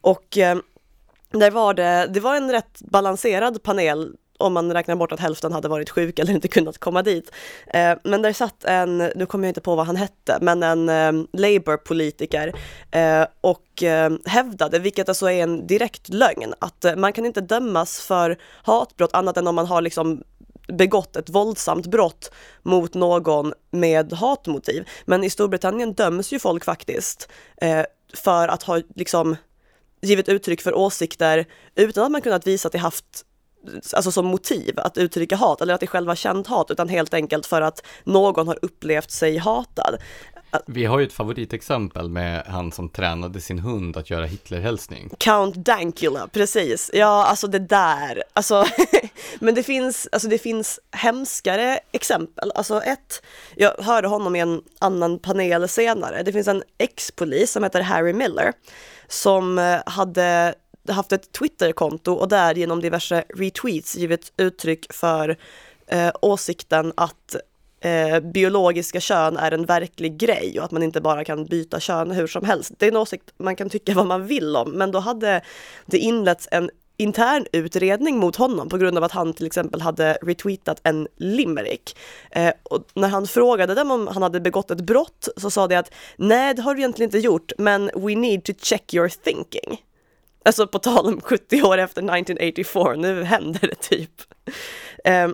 Och 0.00 0.38
eh, 0.38 0.56
där 1.30 1.50
var 1.50 1.74
det, 1.74 2.10
det 2.14 2.20
var 2.20 2.36
en 2.36 2.50
rätt 2.50 2.80
balanserad 2.80 3.62
panel 3.62 4.16
om 4.38 4.52
man 4.52 4.72
räknar 4.72 4.96
bort 4.96 5.12
att 5.12 5.20
hälften 5.20 5.52
hade 5.52 5.68
varit 5.68 5.90
sjuk 5.90 6.18
eller 6.18 6.32
inte 6.32 6.48
kunnat 6.58 6.78
komma 6.78 7.02
dit. 7.02 7.30
Eh, 7.66 7.98
men 8.04 8.22
där 8.22 8.32
satt 8.32 8.64
en, 8.64 8.98
nu 8.98 9.26
kommer 9.26 9.44
jag 9.44 9.50
inte 9.50 9.60
på 9.60 9.74
vad 9.74 9.86
han 9.86 9.96
hette, 9.96 10.38
men 10.40 10.62
en 10.62 10.88
eh, 10.88 11.26
Labour-politiker 11.32 12.52
eh, 12.90 13.26
och 13.40 13.82
eh, 13.82 14.12
hävdade, 14.24 14.78
vilket 14.78 15.08
alltså 15.08 15.30
är 15.30 15.42
en 15.42 15.66
direkt 15.66 16.08
lögn, 16.08 16.54
att 16.58 16.84
eh, 16.84 16.96
man 16.96 17.12
kan 17.12 17.26
inte 17.26 17.40
dömas 17.40 18.00
för 18.00 18.38
hatbrott 18.62 19.14
annat 19.14 19.36
än 19.36 19.46
om 19.46 19.54
man 19.54 19.66
har 19.66 19.82
liksom 19.82 20.22
begått 20.68 21.16
ett 21.16 21.30
våldsamt 21.30 21.86
brott 21.86 22.32
mot 22.62 22.94
någon 22.94 23.52
med 23.70 24.12
hatmotiv. 24.12 24.88
Men 25.04 25.24
i 25.24 25.30
Storbritannien 25.30 25.94
döms 25.94 26.32
ju 26.32 26.38
folk 26.38 26.64
faktiskt 26.64 27.28
eh, 27.56 27.84
för 28.14 28.48
att 28.48 28.62
ha 28.62 28.80
liksom 28.94 29.36
givit 30.02 30.28
uttryck 30.28 30.60
för 30.60 30.74
åsikter 30.74 31.46
utan 31.74 32.04
att 32.04 32.12
man 32.12 32.22
kunnat 32.22 32.46
visa 32.46 32.68
att 32.68 32.72
det 32.72 32.78
haft 32.78 33.24
alltså 33.92 34.12
som 34.12 34.26
motiv 34.26 34.78
att 34.78 34.98
uttrycka 34.98 35.36
hat 35.36 35.60
eller 35.60 35.74
att 35.74 35.80
det 35.80 35.86
själva 35.86 36.16
känt 36.16 36.46
hat 36.46 36.70
utan 36.70 36.88
helt 36.88 37.14
enkelt 37.14 37.46
för 37.46 37.62
att 37.62 37.86
någon 38.04 38.48
har 38.48 38.58
upplevt 38.62 39.10
sig 39.10 39.36
hatad. 39.36 39.96
Vi 40.66 40.84
har 40.84 40.98
ju 40.98 41.06
ett 41.06 41.12
favoritexempel 41.12 42.08
med 42.08 42.42
han 42.46 42.72
som 42.72 42.88
tränade 42.88 43.40
sin 43.40 43.58
hund 43.58 43.96
att 43.96 44.10
göra 44.10 44.24
Hitlerhälsning. 44.24 45.10
Count 45.18 45.54
Dankula, 45.54 46.28
precis. 46.32 46.90
Ja, 46.94 47.26
alltså 47.26 47.46
det 47.46 47.58
där. 47.58 48.22
Alltså, 48.32 48.64
men 49.38 49.54
det 49.54 49.62
finns, 49.62 50.08
alltså 50.12 50.28
det 50.28 50.38
finns 50.38 50.80
hemskare 50.90 51.78
exempel. 51.92 52.52
Alltså 52.54 52.80
ett, 52.80 53.22
jag 53.56 53.72
hörde 53.78 54.08
honom 54.08 54.36
i 54.36 54.40
en 54.40 54.62
annan 54.78 55.18
panel 55.18 55.68
senare. 55.68 56.22
Det 56.22 56.32
finns 56.32 56.48
en 56.48 56.62
ex-polis 56.78 57.52
som 57.52 57.62
heter 57.62 57.80
Harry 57.80 58.12
Miller 58.12 58.52
som 59.08 59.58
eh, 59.58 59.80
hade 59.86 60.54
haft 60.88 61.12
ett 61.12 61.32
Twitterkonto 61.32 62.12
och 62.12 62.28
där 62.28 62.54
genom 62.54 62.80
diverse 62.80 63.24
retweets 63.28 63.96
givit 63.96 64.32
uttryck 64.36 64.92
för 64.92 65.36
eh, 65.86 66.12
åsikten 66.22 66.92
att 66.96 67.36
eh, 67.84 68.20
biologiska 68.20 69.00
kön 69.00 69.36
är 69.36 69.52
en 69.52 69.64
verklig 69.64 70.16
grej 70.16 70.58
och 70.58 70.64
att 70.64 70.70
man 70.70 70.82
inte 70.82 71.00
bara 71.00 71.24
kan 71.24 71.44
byta 71.44 71.80
kön 71.80 72.10
hur 72.10 72.26
som 72.26 72.44
helst. 72.44 72.72
Det 72.78 72.86
är 72.86 72.90
en 72.90 72.96
åsikt 72.96 73.32
man 73.36 73.56
kan 73.56 73.70
tycka 73.70 73.94
vad 73.94 74.06
man 74.06 74.26
vill 74.26 74.56
om, 74.56 74.70
men 74.70 74.90
då 74.90 74.98
hade 74.98 75.40
det 75.86 75.98
inletts 75.98 76.48
en 76.50 76.70
intern 76.96 77.46
utredning 77.52 78.18
mot 78.18 78.36
honom 78.36 78.68
på 78.68 78.78
grund 78.78 78.98
av 78.98 79.04
att 79.04 79.12
han 79.12 79.32
till 79.32 79.46
exempel 79.46 79.80
hade 79.80 80.18
retweetat 80.22 80.80
en 80.82 81.08
limerick. 81.16 81.96
Eh, 82.30 82.52
och 82.62 82.84
när 82.94 83.08
han 83.08 83.26
frågade 83.26 83.74
dem 83.74 83.90
om 83.90 84.06
han 84.06 84.22
hade 84.22 84.40
begått 84.40 84.70
ett 84.70 84.80
brott 84.80 85.28
så 85.36 85.50
sa 85.50 85.66
de 85.66 85.76
att 85.76 85.94
nej, 86.16 86.54
det 86.54 86.62
har 86.62 86.74
du 86.74 86.80
egentligen 86.80 87.08
inte 87.08 87.18
gjort, 87.18 87.52
men 87.58 87.90
we 87.94 88.14
need 88.14 88.44
to 88.44 88.52
check 88.62 88.94
your 88.94 89.08
thinking. 89.08 89.82
Alltså 90.44 90.66
på 90.66 90.78
tal 90.78 91.06
om 91.06 91.20
70 91.20 91.62
år 91.62 91.78
efter 91.78 92.02
1984, 92.02 92.94
nu 92.94 93.22
händer 93.22 93.60
det 93.60 93.88
typ. 93.88 94.20
Eh, 95.04 95.28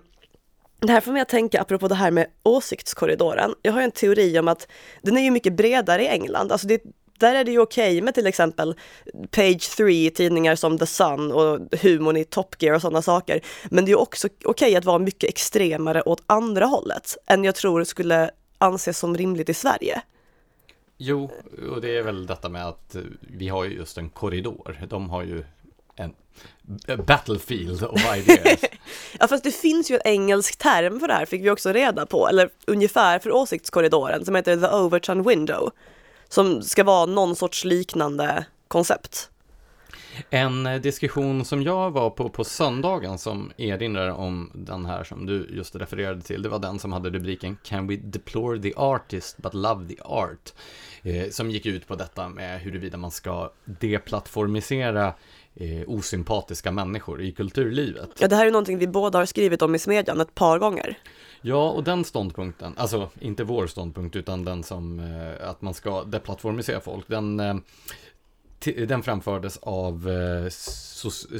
det 0.81 0.93
här 0.93 1.01
får 1.01 1.13
mig 1.13 1.23
att 1.23 1.29
tänka 1.29 1.61
apropå 1.61 1.89
det 1.89 1.95
här 1.95 2.11
med 2.11 2.27
åsiktskorridoren. 2.43 3.55
Jag 3.63 3.73
har 3.73 3.83
en 3.83 3.91
teori 3.91 4.39
om 4.39 4.49
att 4.49 4.69
den 5.03 5.17
är 5.17 5.23
ju 5.23 5.31
mycket 5.31 5.53
bredare 5.53 6.03
i 6.03 6.09
England. 6.09 6.53
Alltså 6.53 6.67
det, 6.67 6.83
där 7.19 7.35
är 7.35 7.45
det 7.45 7.51
ju 7.51 7.59
okej 7.59 7.91
okay 7.91 8.03
med 8.03 8.15
till 8.15 8.27
exempel 8.27 8.75
page 9.31 9.77
3 9.77 10.11
tidningar 10.11 10.55
som 10.57 10.79
The 10.79 10.87
Sun 10.87 11.33
och 11.33 11.59
humorn 11.83 12.17
i 12.17 12.25
Top 12.25 12.63
Gear 12.63 12.75
och 12.75 12.81
sådana 12.81 13.03
saker. 13.03 13.41
Men 13.71 13.85
det 13.85 13.89
är 13.89 13.93
ju 13.93 14.01
också 14.01 14.27
okej 14.27 14.51
okay 14.51 14.77
att 14.77 14.85
vara 14.85 14.99
mycket 14.99 15.31
extremare 15.31 16.03
åt 16.03 16.23
andra 16.27 16.67
hållet 16.67 17.17
än 17.27 17.45
jag 17.45 17.55
tror 17.55 17.85
skulle 17.85 18.31
anses 18.59 18.99
som 18.99 19.17
rimligt 19.17 19.49
i 19.49 19.55
Sverige. 19.55 20.03
Jo, 21.03 21.31
och 21.71 21.81
det 21.81 21.97
är 21.97 22.03
väl 22.03 22.27
detta 22.27 22.49
med 22.49 22.67
att 22.69 22.97
vi 23.21 23.49
har 23.49 23.65
ju 23.65 23.75
just 23.75 23.99
en 23.99 24.11
korridor. 24.11 24.87
De 24.89 25.11
har 25.11 25.23
ju 25.23 25.45
battlefield 27.07 27.83
of 27.83 28.17
ideas. 28.17 28.61
ja, 29.19 29.29
fast 29.29 29.45
det 29.45 29.51
finns 29.51 29.91
ju 29.91 29.95
en 29.95 30.01
engelsk 30.05 30.57
term 30.57 31.01
för 31.01 31.09
det 31.09 31.15
här, 31.15 31.27
fick 31.27 31.45
vi 31.45 31.51
också 31.51 31.73
reda 31.73 32.07
på, 32.07 32.29
eller 32.29 32.51
ungefär 32.67 33.19
för 33.19 33.33
åsiktskorridoren, 33.33 34.25
som 34.25 34.35
heter 34.35 34.57
the 34.57 34.67
Overton 34.67 35.23
window, 35.23 35.71
som 36.29 36.63
ska 36.63 36.85
vara 36.85 37.07
någon 37.07 37.37
sorts 37.37 37.65
liknande 37.65 38.45
koncept. 38.69 39.31
En 40.31 40.67
eh, 40.67 40.81
diskussion 40.81 41.45
som 41.45 41.63
jag 41.63 41.91
var 41.91 42.11
på 42.11 42.29
på 42.29 42.45
söndagen 42.45 43.19
som 43.19 43.53
erinrar 43.57 44.11
om 44.11 44.51
den 44.55 44.87
här 44.87 45.05
som 45.05 45.27
du 45.27 45.49
just 45.53 45.77
refererade 45.77 46.21
till, 46.21 46.43
det 46.43 46.49
var 46.49 46.59
den 46.59 46.79
som 46.79 46.93
hade 46.93 47.11
rubriken 47.11 47.57
Can 47.63 47.87
we 47.87 47.97
deplore 47.97 48.63
the 48.63 48.73
artist 48.77 49.37
but 49.37 49.55
love 49.55 49.89
the 49.89 49.97
art? 50.03 50.53
Eh, 51.03 51.31
som 51.31 51.51
gick 51.51 51.67
ut 51.67 51.87
på 51.87 51.95
detta 51.95 52.29
med 52.29 52.61
huruvida 52.61 52.97
man 52.97 53.11
ska 53.11 53.53
deplattformisera 53.65 55.15
eh, 55.55 55.83
osympatiska 55.87 56.71
människor 56.71 57.23
i 57.23 57.33
kulturlivet. 57.33 58.11
Ja, 58.19 58.29
det 58.29 58.37
här 58.37 58.47
är 58.47 58.51
någonting 58.51 58.79
vi 58.79 58.87
båda 58.87 59.19
har 59.19 59.27
skrivit 59.27 59.63
om 59.63 59.75
i 59.75 59.79
Smedjan 59.79 60.21
ett 60.21 60.35
par 60.35 60.59
gånger. 60.59 60.99
Ja, 61.43 61.71
och 61.71 61.85
den 61.85 62.05
ståndpunkten, 62.05 62.75
alltså 62.77 63.09
inte 63.21 63.45
vår 63.45 63.67
ståndpunkt 63.67 64.17
utan 64.17 64.45
den 64.45 64.63
som 64.63 65.01
eh, 65.01 65.49
att 65.51 65.63
man 65.63 65.75
ska 65.75 66.05
deplattformisera 66.05 66.81
folk, 66.81 67.09
den 67.09 67.41
eh, 67.41 67.55
den 68.65 69.03
framfördes 69.03 69.57
av 69.57 70.11
eh, 70.11 70.49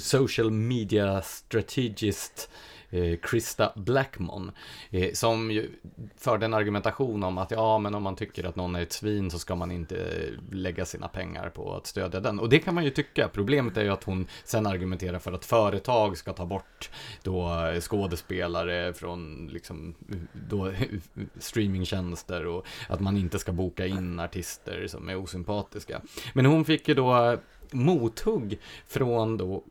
social 0.01 0.51
media 0.51 1.23
strategist 1.23 2.51
Eh, 2.91 3.17
Krista 3.23 3.73
Blackmon, 3.77 4.53
eh, 4.91 5.13
som 5.13 5.51
ju 5.51 5.71
förde 6.17 6.45
en 6.45 6.55
argumentation 6.55 7.23
om 7.23 7.39
att 7.39 7.51
ja, 7.51 7.79
men 7.79 7.95
om 7.95 8.03
man 8.03 8.17
tycker 8.17 8.45
att 8.45 8.57
någon 8.57 8.75
är 8.75 8.83
ett 8.83 8.93
svin 8.93 9.31
så 9.31 9.39
ska 9.39 9.55
man 9.55 9.71
inte 9.71 9.97
eh, 9.97 10.55
lägga 10.55 10.85
sina 10.85 11.09
pengar 11.09 11.49
på 11.49 11.75
att 11.75 11.87
stödja 11.87 12.21
den. 12.21 12.41
Och 12.41 12.49
det 12.49 12.59
kan 12.59 12.75
man 12.75 12.85
ju 12.85 12.91
tycka. 12.91 13.29
Problemet 13.29 13.77
är 13.77 13.83
ju 13.83 13.91
att 13.91 14.05
hon 14.05 14.27
sen 14.45 14.67
argumenterar 14.67 15.19
för 15.19 15.33
att 15.33 15.45
företag 15.45 16.19
ska 16.19 16.33
ta 16.33 16.47
bort 16.47 16.91
då 17.23 17.65
eh, 17.67 17.81
skådespelare 17.81 18.93
från 18.93 19.49
liksom 19.53 19.95
då 20.33 20.73
streamingtjänster 21.39 22.47
och 22.47 22.67
att 22.89 23.01
man 23.01 23.17
inte 23.17 23.39
ska 23.39 23.53
boka 23.53 23.87
in 23.87 24.21
artister 24.21 24.87
som 24.87 25.09
är 25.09 25.17
osympatiska. 25.17 26.01
Men 26.35 26.47
hon 26.47 26.65
fick 26.65 26.89
ju 26.89 26.95
då 26.95 27.39
mothugg 27.73 28.59
från 28.87 29.37
då 29.37 29.65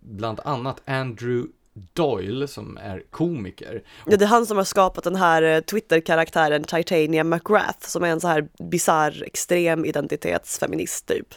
bland 0.00 0.40
annat 0.44 0.82
Andrew 0.84 1.48
Doyle 1.92 2.48
som 2.48 2.76
är 2.76 3.02
komiker. 3.10 3.82
Ja, 4.06 4.16
det 4.16 4.24
är 4.24 4.28
han 4.28 4.46
som 4.46 4.56
har 4.56 4.64
skapat 4.64 5.04
den 5.04 5.16
här 5.16 5.42
eh, 5.42 5.60
Twitter-karaktären 5.60 6.64
Titania 6.64 7.24
McGrath 7.24 7.88
som 7.88 8.02
är 8.02 8.08
en 8.08 8.20
så 8.20 8.28
här 8.28 8.48
bizarr 8.70 9.22
extrem 9.26 9.84
identitetsfeminist 9.84 11.06
typ. 11.06 11.34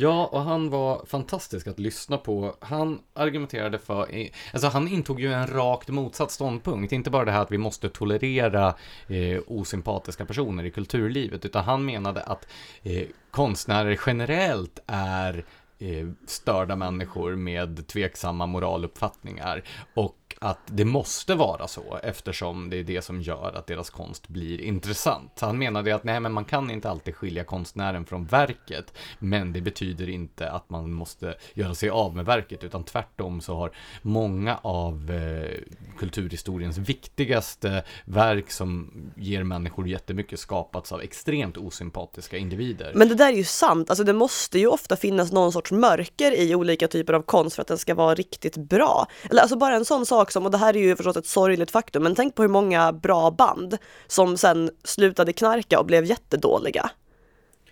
Ja, 0.00 0.26
och 0.26 0.40
han 0.40 0.70
var 0.70 1.04
fantastisk 1.06 1.66
att 1.66 1.78
lyssna 1.78 2.16
på. 2.16 2.56
Han 2.60 3.00
argumenterade 3.14 3.78
för, 3.78 4.08
alltså 4.52 4.68
han 4.68 4.88
intog 4.88 5.20
ju 5.20 5.32
en 5.32 5.46
rakt 5.46 5.88
motsatt 5.88 6.30
ståndpunkt. 6.30 6.92
Inte 6.92 7.10
bara 7.10 7.24
det 7.24 7.32
här 7.32 7.42
att 7.42 7.52
vi 7.52 7.58
måste 7.58 7.88
tolerera 7.88 8.74
eh, 9.08 9.40
osympatiska 9.46 10.24
personer 10.24 10.64
i 10.64 10.70
kulturlivet, 10.70 11.44
utan 11.44 11.64
han 11.64 11.84
menade 11.84 12.22
att 12.22 12.46
eh, 12.82 13.02
konstnärer 13.30 14.00
generellt 14.06 14.78
är 14.86 15.44
Eh, 15.80 16.08
störda 16.26 16.76
människor 16.76 17.36
med 17.36 17.86
tveksamma 17.86 18.46
moraluppfattningar. 18.46 19.62
Och 19.94 20.17
att 20.40 20.58
det 20.66 20.84
måste 20.84 21.34
vara 21.34 21.68
så 21.68 21.98
eftersom 22.02 22.70
det 22.70 22.76
är 22.76 22.84
det 22.84 23.02
som 23.02 23.20
gör 23.20 23.52
att 23.56 23.66
deras 23.66 23.90
konst 23.90 24.28
blir 24.28 24.60
intressant. 24.60 25.40
Han 25.40 25.58
menade 25.58 25.94
att 25.94 26.04
nej, 26.04 26.20
men 26.20 26.32
man 26.32 26.44
kan 26.44 26.70
inte 26.70 26.90
alltid 26.90 27.14
skilja 27.14 27.44
konstnären 27.44 28.04
från 28.04 28.24
verket, 28.24 28.92
men 29.18 29.52
det 29.52 29.60
betyder 29.60 30.08
inte 30.08 30.50
att 30.50 30.70
man 30.70 30.92
måste 30.92 31.34
göra 31.54 31.74
sig 31.74 31.90
av 31.90 32.16
med 32.16 32.24
verket, 32.24 32.64
utan 32.64 32.84
tvärtom 32.84 33.40
så 33.40 33.54
har 33.54 33.70
många 34.02 34.58
av 34.62 35.10
eh, 35.10 35.60
kulturhistoriens 35.98 36.78
viktigaste 36.78 37.84
verk 38.04 38.50
som 38.50 38.90
ger 39.16 39.42
människor 39.42 39.88
jättemycket 39.88 40.40
skapats 40.40 40.92
av 40.92 41.00
extremt 41.00 41.56
osympatiska 41.56 42.36
individer. 42.36 42.92
Men 42.94 43.08
det 43.08 43.14
där 43.14 43.32
är 43.32 43.36
ju 43.36 43.44
sant, 43.44 43.90
alltså 43.90 44.04
det 44.04 44.12
måste 44.12 44.58
ju 44.58 44.66
ofta 44.66 44.96
finnas 44.96 45.32
någon 45.32 45.52
sorts 45.52 45.72
mörker 45.72 46.32
i 46.32 46.54
olika 46.54 46.88
typer 46.88 47.12
av 47.12 47.22
konst 47.22 47.56
för 47.56 47.62
att 47.62 47.68
den 47.68 47.78
ska 47.78 47.94
vara 47.94 48.14
riktigt 48.14 48.56
bra. 48.56 49.06
Eller 49.30 49.42
alltså 49.42 49.56
bara 49.56 49.76
en 49.76 49.84
sån 49.84 50.06
sak 50.06 50.27
som, 50.32 50.44
och 50.44 50.50
det 50.50 50.58
här 50.58 50.76
är 50.76 50.80
ju 50.80 50.96
förstås 50.96 51.16
ett 51.16 51.26
sorgligt 51.26 51.70
faktum, 51.70 52.02
men 52.02 52.14
tänk 52.14 52.34
på 52.34 52.42
hur 52.42 52.48
många 52.48 52.92
bra 52.92 53.30
band 53.30 53.78
som 54.06 54.36
sen 54.36 54.70
slutade 54.84 55.32
knarka 55.32 55.78
och 55.80 55.86
blev 55.86 56.04
jättedåliga. 56.04 56.90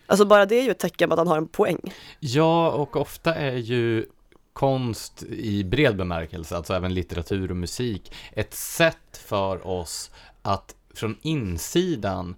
Alltså 0.07 0.27
bara 0.27 0.47
det 0.47 0.55
är 0.55 0.63
ju 0.63 0.71
ett 0.71 0.79
tecken 0.79 1.09
på 1.09 1.15
att 1.15 1.19
han 1.19 1.29
har 1.29 1.39
en 1.39 1.49
poäng. 1.49 1.95
Ja, 2.21 2.71
och 2.71 2.97
ofta 2.97 3.35
är 3.35 3.57
ju 3.57 4.07
konst 4.53 5.23
i 5.23 5.65
bred 5.65 5.97
bemärkelse, 5.97 6.57
alltså 6.57 6.75
även 6.75 6.95
litteratur 6.95 7.51
och 7.51 7.57
musik, 7.57 8.13
ett 8.33 8.55
sätt 8.55 9.23
för 9.27 9.67
oss 9.67 10.11
att 10.43 10.75
från 10.95 11.19
insidan 11.23 12.37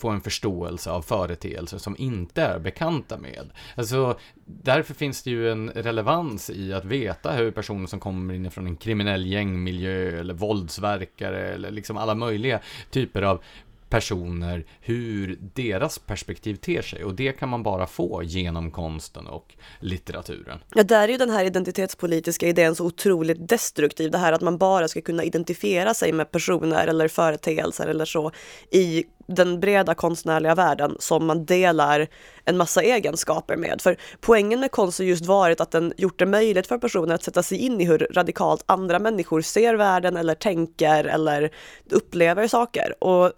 få 0.00 0.08
en 0.08 0.20
förståelse 0.20 0.90
av 0.90 1.02
företeelser 1.02 1.78
som 1.78 1.96
inte 1.98 2.42
är 2.42 2.58
bekanta 2.58 3.18
med. 3.18 3.50
Alltså, 3.74 4.18
därför 4.44 4.94
finns 4.94 5.22
det 5.22 5.30
ju 5.30 5.50
en 5.50 5.70
relevans 5.70 6.50
i 6.50 6.72
att 6.72 6.84
veta 6.84 7.32
hur 7.32 7.50
personer 7.50 7.86
som 7.86 8.00
kommer 8.00 8.34
inifrån 8.34 8.66
en 8.66 8.76
kriminell 8.76 9.26
gängmiljö 9.26 10.20
eller 10.20 10.34
våldsverkare 10.34 11.48
eller 11.48 11.70
liksom 11.70 11.96
alla 11.96 12.14
möjliga 12.14 12.60
typer 12.90 13.22
av 13.22 13.42
personer 13.90 14.66
hur 14.80 15.38
deras 15.54 15.98
perspektiv 15.98 16.54
ter 16.54 16.82
sig 16.82 17.04
och 17.04 17.14
det 17.14 17.32
kan 17.32 17.48
man 17.48 17.62
bara 17.62 17.86
få 17.86 18.22
genom 18.22 18.70
konsten 18.70 19.26
och 19.26 19.54
litteraturen. 19.80 20.58
Ja, 20.74 20.82
där 20.82 21.02
är 21.04 21.08
ju 21.08 21.16
den 21.16 21.30
här 21.30 21.44
identitetspolitiska 21.44 22.46
idén 22.46 22.74
så 22.74 22.84
otroligt 22.84 23.48
destruktiv, 23.48 24.10
det 24.10 24.18
här 24.18 24.32
att 24.32 24.40
man 24.40 24.58
bara 24.58 24.88
ska 24.88 25.00
kunna 25.00 25.24
identifiera 25.24 25.94
sig 25.94 26.12
med 26.12 26.30
personer 26.30 26.86
eller 26.86 27.08
företeelser 27.08 27.86
eller 27.86 28.04
så 28.04 28.32
i 28.70 29.04
den 29.26 29.60
breda 29.60 29.94
konstnärliga 29.94 30.54
världen 30.54 30.96
som 30.98 31.26
man 31.26 31.44
delar 31.44 32.08
en 32.44 32.56
massa 32.56 32.82
egenskaper 32.82 33.56
med. 33.56 33.80
För 33.82 33.96
poängen 34.20 34.60
med 34.60 34.70
konst 34.70 34.98
har 34.98 35.04
just 35.04 35.26
varit 35.26 35.60
att 35.60 35.70
den 35.70 35.92
gjort 35.96 36.18
det 36.18 36.26
möjligt 36.26 36.66
för 36.66 36.78
personer 36.78 37.14
att 37.14 37.22
sätta 37.22 37.42
sig 37.42 37.58
in 37.58 37.80
i 37.80 37.84
hur 37.84 38.08
radikalt 38.12 38.64
andra 38.66 38.98
människor 38.98 39.40
ser 39.40 39.74
världen 39.74 40.16
eller 40.16 40.34
tänker 40.34 41.04
eller 41.04 41.50
upplever 41.90 42.48
saker. 42.48 43.04
Och 43.04 43.32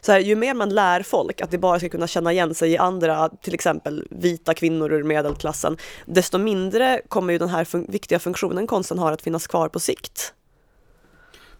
så 0.00 0.12
här, 0.12 0.20
ju 0.20 0.36
mer 0.36 0.54
man 0.54 0.74
lär 0.74 1.02
folk 1.02 1.40
att 1.40 1.50
det 1.50 1.58
bara 1.58 1.78
ska 1.78 1.88
kunna 1.88 2.06
känna 2.06 2.32
igen 2.32 2.54
sig 2.54 2.70
i 2.70 2.76
andra, 2.76 3.28
till 3.28 3.54
exempel 3.54 4.06
vita 4.10 4.54
kvinnor 4.54 4.92
ur 4.92 5.02
medelklassen, 5.02 5.76
desto 6.06 6.38
mindre 6.38 7.00
kommer 7.08 7.32
ju 7.32 7.38
den 7.38 7.48
här 7.48 7.64
fun 7.64 7.86
viktiga 7.88 8.18
funktionen 8.18 8.66
konsten 8.66 8.98
har 8.98 9.12
att 9.12 9.22
finnas 9.22 9.46
kvar 9.46 9.68
på 9.68 9.80
sikt. 9.80 10.34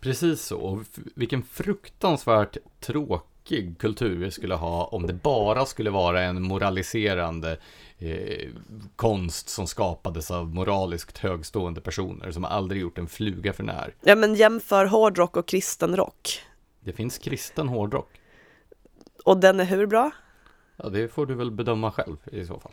Precis 0.00 0.42
så, 0.42 0.58
och 0.58 0.82
vilken 1.14 1.42
fruktansvärt 1.42 2.56
tråkig 2.80 3.78
kultur 3.78 4.24
vi 4.24 4.30
skulle 4.30 4.54
ha 4.54 4.84
om 4.84 5.06
det 5.06 5.12
bara 5.12 5.66
skulle 5.66 5.90
vara 5.90 6.22
en 6.22 6.42
moraliserande 6.42 7.58
eh, 7.98 8.48
konst 8.96 9.48
som 9.48 9.66
skapades 9.66 10.30
av 10.30 10.54
moraliskt 10.54 11.18
högstående 11.18 11.80
personer 11.80 12.30
som 12.30 12.44
aldrig 12.44 12.80
gjort 12.82 12.98
en 12.98 13.08
fluga 13.08 13.52
för 13.52 13.62
när. 13.62 13.94
Ja 14.00 14.16
men 14.16 14.34
jämför 14.34 14.84
hårdrock 14.84 15.36
och 15.36 15.48
kristen 15.48 15.96
rock. 15.96 16.42
Det 16.84 16.92
finns 16.92 17.18
kristen 17.18 17.68
hårdrock. 17.68 18.20
Och 19.24 19.36
den 19.36 19.60
är 19.60 19.64
hur 19.64 19.86
bra? 19.86 20.10
Ja, 20.76 20.88
det 20.88 21.08
får 21.08 21.26
du 21.26 21.34
väl 21.34 21.50
bedöma 21.50 21.92
själv 21.92 22.16
i 22.32 22.46
så 22.46 22.60
fall. 22.60 22.72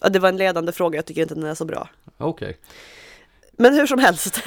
Ja, 0.00 0.08
det 0.08 0.18
var 0.18 0.28
en 0.28 0.36
ledande 0.36 0.72
fråga, 0.72 0.98
jag 0.98 1.06
tycker 1.06 1.22
inte 1.22 1.34
den 1.34 1.44
är 1.44 1.54
så 1.54 1.64
bra. 1.64 1.88
Okej. 2.18 2.48
Okay. 2.48 2.54
Men 3.52 3.74
hur 3.74 3.86
som 3.86 3.98
helst. 3.98 4.42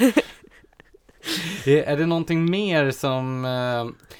är 1.66 1.96
det 1.96 2.06
någonting 2.06 2.50
mer 2.50 2.90
som... 2.90 3.44
Eh... 3.44 4.10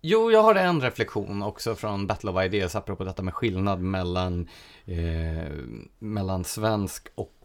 Jo, 0.00 0.30
jag 0.30 0.42
har 0.42 0.54
en 0.54 0.80
reflektion 0.80 1.42
också 1.42 1.74
från 1.74 2.06
Battle 2.06 2.30
of 2.30 2.44
Ideas, 2.44 2.76
apropå 2.76 3.04
detta 3.04 3.22
med 3.22 3.34
skillnad 3.34 3.80
mellan, 3.80 4.48
eh, 4.84 5.52
mellan 5.98 6.44
svensk 6.44 7.08
och 7.14 7.43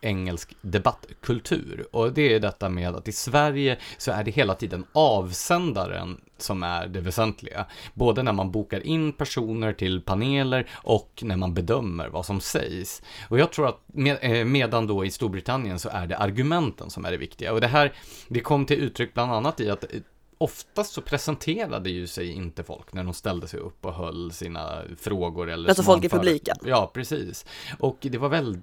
engelsk 0.00 0.56
debattkultur. 0.60 1.86
Och 1.92 2.12
det 2.12 2.34
är 2.34 2.40
detta 2.40 2.68
med 2.68 2.94
att 2.94 3.08
i 3.08 3.12
Sverige 3.12 3.78
så 3.98 4.12
är 4.12 4.24
det 4.24 4.30
hela 4.30 4.54
tiden 4.54 4.84
avsändaren 4.92 6.20
som 6.38 6.62
är 6.62 6.86
det 6.86 7.00
väsentliga. 7.00 7.66
Både 7.94 8.22
när 8.22 8.32
man 8.32 8.50
bokar 8.50 8.86
in 8.86 9.12
personer 9.12 9.72
till 9.72 10.00
paneler 10.00 10.70
och 10.72 11.20
när 11.22 11.36
man 11.36 11.54
bedömer 11.54 12.08
vad 12.08 12.26
som 12.26 12.40
sägs. 12.40 13.02
Och 13.28 13.38
jag 13.38 13.52
tror 13.52 13.68
att 13.68 13.80
med, 13.86 14.18
eh, 14.20 14.44
medan 14.44 14.86
då 14.86 15.04
i 15.04 15.10
Storbritannien 15.10 15.78
så 15.78 15.88
är 15.88 16.06
det 16.06 16.16
argumenten 16.16 16.90
som 16.90 17.04
är 17.04 17.10
det 17.10 17.16
viktiga. 17.16 17.52
Och 17.52 17.60
det 17.60 17.66
här, 17.66 17.92
det 18.28 18.40
kom 18.40 18.66
till 18.66 18.78
uttryck 18.78 19.14
bland 19.14 19.32
annat 19.32 19.60
i 19.60 19.70
att 19.70 19.84
oftast 20.40 20.92
så 20.92 21.00
presenterade 21.00 21.90
ju 21.90 22.06
sig 22.06 22.30
inte 22.32 22.62
folk 22.62 22.92
när 22.92 23.04
de 23.04 23.14
ställde 23.14 23.48
sig 23.48 23.60
upp 23.60 23.84
och 23.84 23.94
höll 23.94 24.32
sina 24.32 24.82
frågor 24.98 25.50
eller 25.50 25.68
Alltså 25.68 25.82
folk 25.82 26.04
i 26.04 26.08
publiken? 26.08 26.56
Ja, 26.64 26.90
precis. 26.94 27.46
Och 27.78 27.98
det 28.00 28.18
var 28.18 28.28
väl 28.28 28.58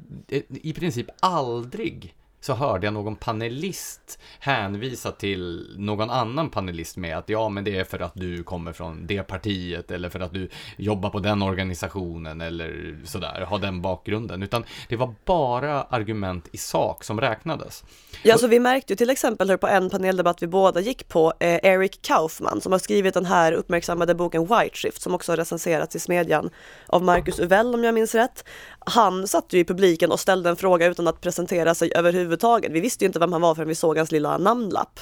i 0.49 0.73
princip 0.73 1.07
aldrig 1.19 2.15
så 2.41 2.53
hörde 2.53 2.87
jag 2.87 2.93
någon 2.93 3.15
panelist 3.15 4.19
hänvisa 4.39 5.11
till 5.11 5.75
någon 5.77 6.09
annan 6.09 6.49
panelist 6.49 6.97
med 6.97 7.17
att 7.17 7.29
ja, 7.29 7.49
men 7.49 7.63
det 7.63 7.77
är 7.77 7.83
för 7.83 7.99
att 7.99 8.13
du 8.15 8.43
kommer 8.43 8.73
från 8.73 9.07
det 9.07 9.23
partiet 9.23 9.91
eller 9.91 10.09
för 10.09 10.19
att 10.19 10.33
du 10.33 10.49
jobbar 10.77 11.09
på 11.09 11.19
den 11.19 11.41
organisationen 11.41 12.41
eller 12.41 12.97
sådär, 13.05 13.41
har 13.41 13.59
den 13.59 13.81
bakgrunden, 13.81 14.43
utan 14.43 14.63
det 14.89 14.95
var 14.95 15.15
bara 15.25 15.83
argument 15.83 16.47
i 16.51 16.57
sak 16.57 17.03
som 17.03 17.21
räknades. 17.21 17.83
Ja, 18.23 18.37
så 18.37 18.47
vi 18.47 18.59
märkte 18.59 18.93
ju 18.93 18.97
till 18.97 19.09
exempel 19.09 19.57
på 19.57 19.67
en 19.67 19.89
paneldebatt 19.89 20.43
vi 20.43 20.47
båda 20.47 20.79
gick 20.79 21.07
på, 21.07 21.33
eh, 21.39 21.59
Eric 21.63 22.01
Kaufman 22.01 22.61
som 22.61 22.71
har 22.71 22.79
skrivit 22.79 23.13
den 23.13 23.25
här 23.25 23.51
uppmärksammade 23.51 24.15
boken 24.15 24.41
White 24.41 24.77
Shift 24.77 25.01
som 25.01 25.15
också 25.15 25.31
har 25.31 25.37
recenserats 25.37 25.95
i 25.95 25.99
Smedjan 25.99 26.49
av 26.87 27.03
Marcus 27.03 27.39
Uvell 27.39 27.73
om 27.73 27.83
jag 27.83 27.93
minns 27.93 28.15
rätt. 28.15 28.43
Han 28.89 29.27
satt 29.27 29.53
ju 29.53 29.59
i 29.59 29.63
publiken 29.63 30.11
och 30.11 30.19
ställde 30.19 30.49
en 30.49 30.55
fråga 30.55 30.85
utan 30.85 31.07
att 31.07 31.21
presentera 31.21 31.75
sig 31.75 31.91
överhuvudtaget. 31.95 32.71
Vi 32.71 32.79
visste 32.79 33.03
ju 33.03 33.07
inte 33.07 33.19
vem 33.19 33.33
han 33.33 33.41
var 33.41 33.55
förrän 33.55 33.67
vi 33.67 33.75
såg 33.75 33.97
hans 33.97 34.11
lilla 34.11 34.37
namnlapp. 34.37 34.99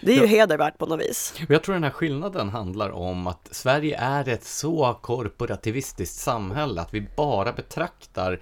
Det 0.00 0.12
är 0.12 0.16
ju 0.16 0.20
ja. 0.20 0.26
hedervärt 0.26 0.78
på 0.78 0.86
något 0.86 1.00
vis. 1.00 1.34
Jag 1.48 1.62
tror 1.62 1.74
den 1.74 1.84
här 1.84 1.90
skillnaden 1.90 2.48
handlar 2.48 2.90
om 2.90 3.26
att 3.26 3.48
Sverige 3.50 3.98
är 3.98 4.28
ett 4.28 4.44
så 4.44 4.98
korporativistiskt 5.02 6.16
samhälle 6.16 6.80
att 6.80 6.94
vi 6.94 7.08
bara 7.16 7.52
betraktar 7.52 8.40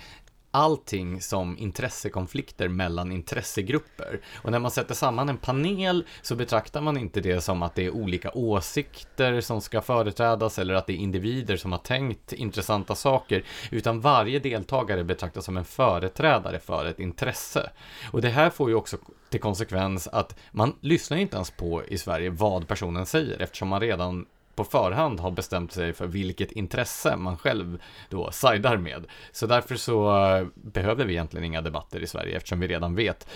allting 0.54 1.20
som 1.20 1.58
intressekonflikter 1.58 2.68
mellan 2.68 3.12
intressegrupper. 3.12 4.20
Och 4.42 4.50
när 4.50 4.58
man 4.58 4.70
sätter 4.70 4.94
samman 4.94 5.28
en 5.28 5.36
panel 5.36 6.04
så 6.22 6.36
betraktar 6.36 6.80
man 6.80 6.96
inte 6.96 7.20
det 7.20 7.40
som 7.40 7.62
att 7.62 7.74
det 7.74 7.86
är 7.86 7.90
olika 7.90 8.30
åsikter 8.30 9.40
som 9.40 9.60
ska 9.60 9.82
företrädas 9.82 10.58
eller 10.58 10.74
att 10.74 10.86
det 10.86 10.92
är 10.92 10.96
individer 10.96 11.56
som 11.56 11.72
har 11.72 11.78
tänkt 11.78 12.32
intressanta 12.32 12.94
saker, 12.94 13.44
utan 13.70 14.00
varje 14.00 14.38
deltagare 14.38 15.04
betraktas 15.04 15.44
som 15.44 15.56
en 15.56 15.64
företrädare 15.64 16.58
för 16.58 16.84
ett 16.84 17.00
intresse. 17.00 17.70
Och 18.12 18.22
det 18.22 18.28
här 18.28 18.50
får 18.50 18.68
ju 18.68 18.74
också 18.74 18.96
till 19.30 19.40
konsekvens 19.40 20.08
att 20.08 20.38
man 20.50 20.76
lyssnar 20.80 21.16
inte 21.16 21.36
ens 21.36 21.50
på 21.50 21.84
i 21.84 21.98
Sverige 21.98 22.30
vad 22.30 22.68
personen 22.68 23.06
säger 23.06 23.42
eftersom 23.42 23.68
man 23.68 23.80
redan 23.80 24.26
på 24.54 24.64
förhand 24.64 25.20
har 25.20 25.30
bestämt 25.30 25.72
sig 25.72 25.92
för 25.92 26.06
vilket 26.06 26.52
intresse 26.52 27.16
man 27.16 27.36
själv 27.36 27.82
då 28.08 28.30
sidar 28.30 28.76
med. 28.76 29.06
Så 29.32 29.46
därför 29.46 29.76
så 29.76 30.26
eh, 30.26 30.46
behöver 30.54 31.04
vi 31.04 31.12
egentligen 31.12 31.44
inga 31.44 31.62
debatter 31.62 32.00
i 32.00 32.06
Sverige 32.06 32.36
eftersom 32.36 32.60
vi 32.60 32.68
redan 32.68 32.94
vet. 32.94 33.28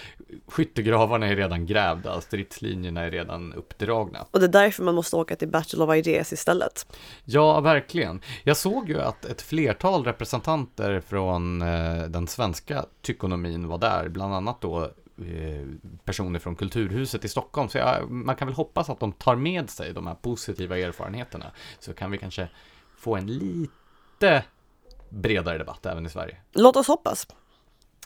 Skyttegravarna 0.46 1.26
är 1.26 1.36
redan 1.36 1.66
grävda, 1.66 2.20
stridslinjerna 2.20 3.00
är 3.00 3.10
redan 3.10 3.52
uppdragna. 3.52 4.26
Och 4.30 4.40
det 4.40 4.46
är 4.46 4.48
därför 4.48 4.82
man 4.82 4.94
måste 4.94 5.16
åka 5.16 5.36
till 5.36 5.48
Battle 5.48 5.84
of 5.84 5.94
Ideas 5.94 6.32
istället. 6.32 6.86
Ja, 7.24 7.60
verkligen. 7.60 8.20
Jag 8.44 8.56
såg 8.56 8.88
ju 8.88 9.00
att 9.00 9.24
ett 9.24 9.42
flertal 9.42 10.04
representanter 10.04 11.00
från 11.00 11.62
eh, 11.62 12.02
den 12.08 12.26
svenska 12.26 12.84
tykonomin 13.02 13.68
var 13.68 13.78
där, 13.78 14.08
bland 14.08 14.34
annat 14.34 14.60
då 14.60 14.90
personer 16.04 16.38
från 16.38 16.56
Kulturhuset 16.56 17.24
i 17.24 17.28
Stockholm. 17.28 17.68
Så 17.68 17.78
jag, 17.78 18.10
man 18.10 18.36
kan 18.36 18.48
väl 18.48 18.54
hoppas 18.54 18.90
att 18.90 19.00
de 19.00 19.12
tar 19.12 19.36
med 19.36 19.70
sig 19.70 19.92
de 19.92 20.06
här 20.06 20.14
positiva 20.14 20.78
erfarenheterna. 20.78 21.52
Så 21.78 21.94
kan 21.94 22.10
vi 22.10 22.18
kanske 22.18 22.48
få 22.98 23.16
en 23.16 23.26
lite 23.26 24.44
bredare 25.08 25.58
debatt 25.58 25.86
även 25.86 26.06
i 26.06 26.10
Sverige. 26.10 26.36
Låt 26.52 26.76
oss 26.76 26.88
hoppas. 26.88 27.26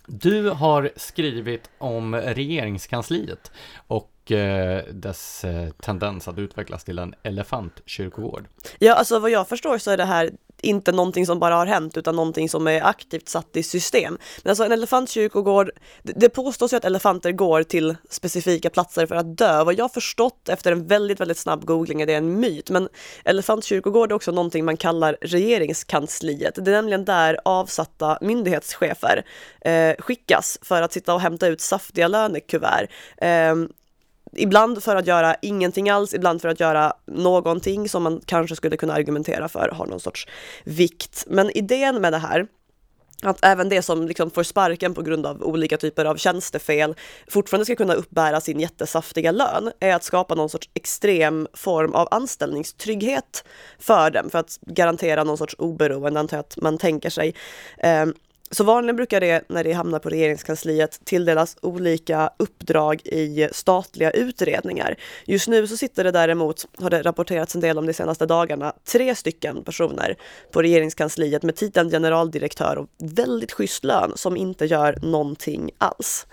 Du 0.07 0.51
har 0.51 0.91
skrivit 0.97 1.71
om 1.79 2.15
regeringskansliet 2.15 3.53
och 3.87 4.20
eh, 4.31 4.85
dess 4.93 5.45
eh, 5.45 5.71
tendens 5.71 6.29
att 6.29 6.39
utvecklas 6.39 6.85
till 6.85 6.99
en 6.99 7.15
elefantkyrkogård. 7.23 8.49
Ja, 8.79 8.95
alltså 8.95 9.19
vad 9.19 9.31
jag 9.31 9.49
förstår 9.49 9.79
så 9.79 9.91
är 9.91 9.97
det 9.97 10.05
här 10.05 10.31
inte 10.63 10.93
någonting 10.93 11.27
som 11.27 11.39
bara 11.39 11.55
har 11.55 11.67
hänt 11.67 11.97
utan 11.97 12.17
någonting 12.17 12.49
som 12.49 12.67
är 12.67 12.83
aktivt 12.83 13.29
satt 13.29 13.57
i 13.57 13.63
system. 13.63 14.19
Men 14.43 14.51
alltså 14.51 14.65
en 14.65 14.73
elefantkyrkogård, 14.73 15.71
det, 16.03 16.13
det 16.17 16.29
påstås 16.29 16.73
ju 16.73 16.77
att 16.77 16.85
elefanter 16.85 17.33
går 17.33 17.63
till 17.63 17.97
specifika 18.11 18.71
platser 18.71 19.07
för 19.07 19.15
att 19.15 19.37
dö. 19.37 19.65
Vad 19.65 19.75
jag 19.75 19.93
förstått 19.93 20.49
efter 20.49 20.73
en 20.73 20.87
väldigt, 20.87 21.21
väldigt 21.21 21.39
snabb 21.39 21.65
googling 21.65 22.01
är 22.01 22.07
det 22.07 22.15
en 22.15 22.41
myt. 22.41 22.71
Men 22.71 22.89
elefantkyrkogård 23.25 24.13
är 24.13 24.17
också 24.17 24.33
någonting 24.33 24.65
man 24.65 24.77
kallar 24.77 25.17
regeringskansliet. 25.21 26.55
Det 26.55 26.71
är 26.71 26.75
nämligen 26.75 27.05
där 27.05 27.39
avsatta 27.45 28.19
myndighetschefer 28.21 29.25
eh, 29.61 29.95
skickas 29.99 30.59
för 30.63 30.83
att 30.83 30.93
sitta 30.93 31.15
och 31.15 31.21
hämta 31.21 31.47
ut 31.47 31.61
saftiga 31.61 32.09
lönekuvert. 32.09 32.89
Eh, 33.17 33.55
Ibland 34.33 34.83
för 34.83 34.97
att 34.97 35.07
göra 35.07 35.37
ingenting 35.43 35.91
alls, 35.91 36.15
ibland 36.15 36.43
för 36.43 36.49
att 36.49 36.61
göra 36.61 36.93
någonting 37.07 37.89
som 37.89 38.03
man 38.03 38.21
kanske 38.27 38.57
skulle 38.57 38.77
kunna 38.77 38.95
argumentera 38.95 39.49
för 39.49 39.69
har 39.69 39.87
någon 39.87 40.01
sorts 40.01 40.27
vikt. 40.65 41.25
Men 41.29 41.51
idén 41.51 42.01
med 42.01 42.13
det 42.13 42.19
här 42.19 42.47
att 43.23 43.45
även 43.45 43.69
det 43.69 43.83
som 43.83 44.09
liksom 44.09 44.31
får 44.31 44.43
sparken 44.43 44.95
på 44.95 45.03
grund 45.03 45.27
av 45.27 45.43
olika 45.43 45.77
typer 45.77 46.05
av 46.05 46.17
tjänstefel 46.17 46.95
fortfarande 47.29 47.65
ska 47.65 47.77
kunna 47.77 47.95
uppbära 47.95 48.41
sin 48.41 48.61
jättesaftiga 48.61 49.33
lön 49.33 49.73
är 49.81 49.95
att 49.95 50.05
skapa 50.05 50.35
någon 50.35 50.49
sorts 50.49 50.71
extrem 50.75 51.49
form 51.53 51.95
av 51.95 52.09
anställningstrygghet 52.11 53.45
för 53.79 54.11
dem 54.11 54.31
för 54.31 54.39
att 54.39 54.59
garantera 54.67 55.25
någon 55.25 55.39
sorts 55.39 55.57
oberoende, 55.59 56.21
antar 56.21 56.37
jag 56.37 56.41
att 56.41 56.57
man 56.57 56.79
tänker 56.79 57.11
sig. 57.11 57.35
Ehm, 57.79 58.15
så 58.53 58.65
vanligen 58.65 58.97
brukar 58.97 59.21
det, 59.21 59.45
när 59.49 59.65
det 59.65 59.73
hamnar 59.73 59.99
på 59.99 60.09
regeringskansliet, 60.09 61.01
tilldelas 61.05 61.57
olika 61.63 62.31
uppdrag 62.37 63.01
i 63.05 63.49
statliga 63.53 64.11
utredningar. 64.11 64.97
Just 65.27 65.49
nu 65.49 65.67
så 65.67 65.77
sitter 65.77 66.05
det 66.05 66.11
däremot, 66.11 66.67
har 66.79 66.91
det 66.91 67.03
rapporterats 67.03 67.55
en 67.55 67.61
del 67.61 67.79
om 67.79 67.87
de 67.87 67.93
senaste 67.93 68.27
dagarna, 68.27 68.73
tre 68.85 69.15
stycken 69.15 69.65
personer 69.65 70.17
på 70.53 70.63
regeringskansliet 70.63 71.43
med 71.43 71.57
titeln 71.57 71.91
generaldirektör 71.91 72.79
och 72.79 72.89
väldigt 72.99 73.53
schysst 73.53 73.85
lön 73.85 74.13
som 74.17 74.37
inte 74.37 74.67
gör 74.67 74.99
någonting 75.03 75.71
alls. 75.79 76.27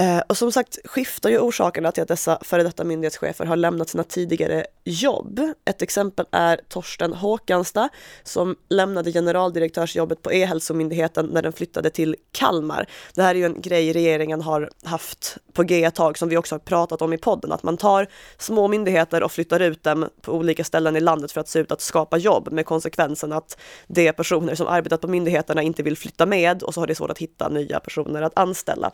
Eh, 0.00 0.22
och 0.26 0.36
som 0.36 0.52
sagt 0.52 0.78
skiftar 0.84 1.30
ju 1.30 1.38
orsakerna 1.38 1.92
till 1.92 2.02
att 2.02 2.08
dessa 2.08 2.38
före 2.42 2.62
detta 2.62 2.84
myndighetschefer 2.84 3.44
har 3.44 3.56
lämnat 3.56 3.88
sina 3.88 4.04
tidigare 4.04 4.66
jobb. 4.84 5.40
Ett 5.64 5.82
exempel 5.82 6.26
är 6.30 6.60
Torsten 6.68 7.12
Håkansta 7.12 7.88
som 8.22 8.56
lämnade 8.68 9.12
generaldirektörsjobbet 9.12 10.22
på 10.22 10.32
E-hälsomyndigheten 10.32 11.26
när 11.26 11.42
den 11.42 11.52
flyttade 11.52 11.90
till 11.90 12.16
Kalmar. 12.32 12.86
Det 13.14 13.22
här 13.22 13.34
är 13.34 13.38
ju 13.38 13.44
en 13.44 13.60
grej 13.60 13.92
regeringen 13.92 14.40
har 14.40 14.70
haft 14.84 15.36
på 15.52 15.62
G 15.62 15.84
ett 15.84 15.94
tag 15.94 16.18
som 16.18 16.28
vi 16.28 16.36
också 16.36 16.54
har 16.54 16.60
pratat 16.60 17.02
om 17.02 17.12
i 17.12 17.18
podden, 17.18 17.52
att 17.52 17.62
man 17.62 17.76
tar 17.76 18.06
små 18.38 18.68
myndigheter 18.68 19.22
och 19.22 19.32
flyttar 19.32 19.60
ut 19.60 19.82
dem 19.82 20.08
på 20.20 20.32
olika 20.32 20.64
ställen 20.64 20.96
i 20.96 21.00
landet 21.00 21.32
för 21.32 21.40
att 21.40 21.48
se 21.48 21.58
ut 21.58 21.72
att 21.72 21.80
skapa 21.80 22.16
jobb 22.16 22.52
med 22.52 22.66
konsekvensen 22.66 23.32
att 23.32 23.60
de 23.86 24.12
personer 24.12 24.54
som 24.54 24.66
arbetat 24.66 25.00
på 25.00 25.08
myndigheterna 25.08 25.62
inte 25.62 25.82
vill 25.82 25.96
flytta 25.96 26.26
med 26.26 26.62
och 26.62 26.74
så 26.74 26.80
har 26.80 26.86
det 26.86 26.94
svårt 26.94 27.10
att 27.10 27.18
hitta 27.18 27.48
nya 27.48 27.80
personer 27.80 28.22
att 28.22 28.38
anställa. 28.38 28.90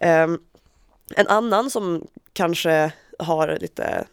Um, 0.00 0.33
en 1.16 1.28
annan 1.28 1.70
som 1.70 2.06
kanske 2.32 2.92
har 3.18 3.58
lite 3.60 4.06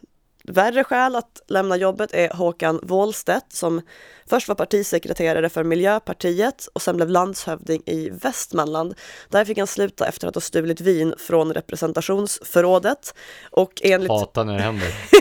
värre 0.43 0.83
skäl 0.83 1.15
att 1.15 1.41
lämna 1.47 1.77
jobbet 1.77 2.13
är 2.13 2.29
Håkan 2.29 2.79
Wåhlstedt 2.83 3.53
som 3.53 3.81
först 4.29 4.47
var 4.47 4.55
partisekreterare 4.55 5.49
för 5.49 5.63
Miljöpartiet 5.63 6.67
och 6.73 6.81
sen 6.81 6.95
blev 6.95 7.09
landshövding 7.09 7.83
i 7.85 8.09
Västmanland. 8.09 8.93
Där 9.29 9.45
fick 9.45 9.57
han 9.57 9.67
sluta 9.67 10.07
efter 10.07 10.27
att 10.27 10.35
ha 10.35 10.41
stulit 10.41 10.81
vin 10.81 11.13
från 11.17 11.53
representationsförrådet. 11.53 13.15
Och 13.51 13.81
enligt... 13.83 14.11
Hatar 14.11 14.43
när 14.43 14.57
det 14.57 14.61
händer. 14.61 14.87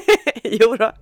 jo 0.60 0.76
då. 0.76 0.92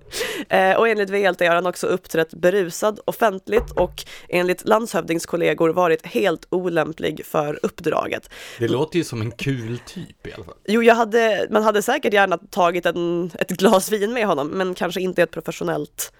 Eh, 0.49 0.77
och 0.77 0.87
enligt 0.87 1.09
VLT 1.09 1.39
har 1.39 1.55
han 1.55 1.65
också 1.65 1.87
uppträtt 1.87 2.33
berusad 2.33 2.99
offentligt 3.05 3.71
och 3.71 4.03
enligt 4.29 4.67
landshövdingskollegor 4.67 5.69
varit 5.69 6.05
helt 6.05 6.47
olämplig 6.49 7.25
för 7.25 7.59
uppdraget. 7.63 8.29
Det 8.59 8.67
låter 8.67 8.97
ju 8.97 9.03
som 9.03 9.21
en 9.21 9.31
kul 9.31 9.79
typ 9.85 10.27
i 10.27 10.33
alla 10.33 10.43
fall. 10.43 10.55
Jo, 10.67 10.83
jag 10.83 10.95
hade, 10.95 11.47
man 11.49 11.63
hade 11.63 11.81
säkert 11.81 12.13
gärna 12.13 12.37
tagit 12.37 12.85
en, 12.85 13.31
ett 13.39 13.49
glas 13.49 13.91
vin 13.91 14.13
med 14.13 14.27
honom, 14.27 14.47
men 14.47 14.75
kanske 14.75 15.01
inte 15.01 15.23
ett 15.23 15.31
professionellt 15.31 16.13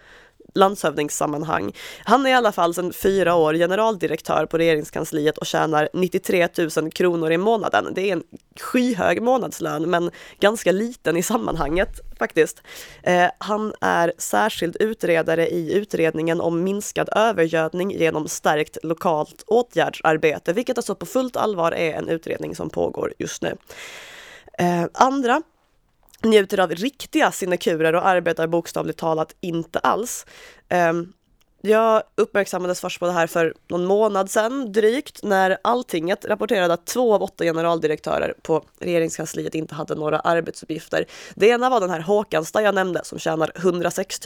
landshövdingssammanhang. 0.55 1.71
Han 2.03 2.25
är 2.25 2.29
i 2.29 2.33
alla 2.33 2.51
fall 2.51 2.73
sedan 2.73 2.93
fyra 2.93 3.35
år 3.35 3.53
generaldirektör 3.53 4.45
på 4.45 4.57
regeringskansliet 4.57 5.37
och 5.37 5.45
tjänar 5.45 5.89
93 5.93 6.47
000 6.77 6.91
kronor 6.91 7.31
i 7.31 7.37
månaden. 7.37 7.91
Det 7.95 8.09
är 8.09 8.13
en 8.13 8.23
skyhög 8.59 9.21
månadslön 9.21 9.89
men 9.89 10.11
ganska 10.39 10.71
liten 10.71 11.17
i 11.17 11.23
sammanhanget 11.23 11.89
faktiskt. 12.19 12.61
Eh, 13.03 13.29
han 13.37 13.73
är 13.81 14.13
särskild 14.17 14.77
utredare 14.79 15.47
i 15.47 15.73
utredningen 15.73 16.41
om 16.41 16.63
minskad 16.63 17.09
övergödning 17.15 17.91
genom 17.91 18.27
stärkt 18.27 18.77
lokalt 18.83 19.43
åtgärdsarbete, 19.47 20.53
vilket 20.53 20.77
alltså 20.77 20.95
på 20.95 21.05
fullt 21.05 21.35
allvar 21.35 21.71
är 21.71 21.93
en 21.93 22.09
utredning 22.09 22.55
som 22.55 22.69
pågår 22.69 23.13
just 23.17 23.41
nu. 23.41 23.55
Eh, 24.59 24.85
andra 24.93 25.41
njuter 26.23 26.59
av 26.59 26.71
riktiga 26.71 27.31
sinekurer 27.31 27.95
och 27.95 28.07
arbetar 28.07 28.47
bokstavligt 28.47 28.99
talat 28.99 29.35
inte 29.41 29.79
alls. 29.79 30.25
Um, 30.89 31.13
jag 31.61 32.03
uppmärksammades 32.15 32.81
först 32.81 32.99
på 32.99 33.05
det 33.05 33.11
här 33.11 33.27
för 33.27 33.53
någon 33.67 33.85
månad 33.85 34.29
sedan 34.29 34.71
drygt 34.71 35.23
när 35.23 35.57
Alltinget 35.61 36.25
rapporterade 36.25 36.73
att 36.73 36.85
två 36.85 37.13
av 37.13 37.23
åtta 37.23 37.43
generaldirektörer 37.43 38.33
på 38.41 38.63
regeringskansliet 38.79 39.55
inte 39.55 39.75
hade 39.75 39.95
några 39.95 40.19
arbetsuppgifter. 40.19 41.05
Det 41.35 41.47
ena 41.47 41.69
var 41.69 41.79
den 41.79 41.89
här 41.89 41.99
Håkansta 41.99 42.61
jag 42.61 42.75
nämnde 42.75 43.01
som 43.03 43.19
tjänar 43.19 43.51
106 43.55 44.19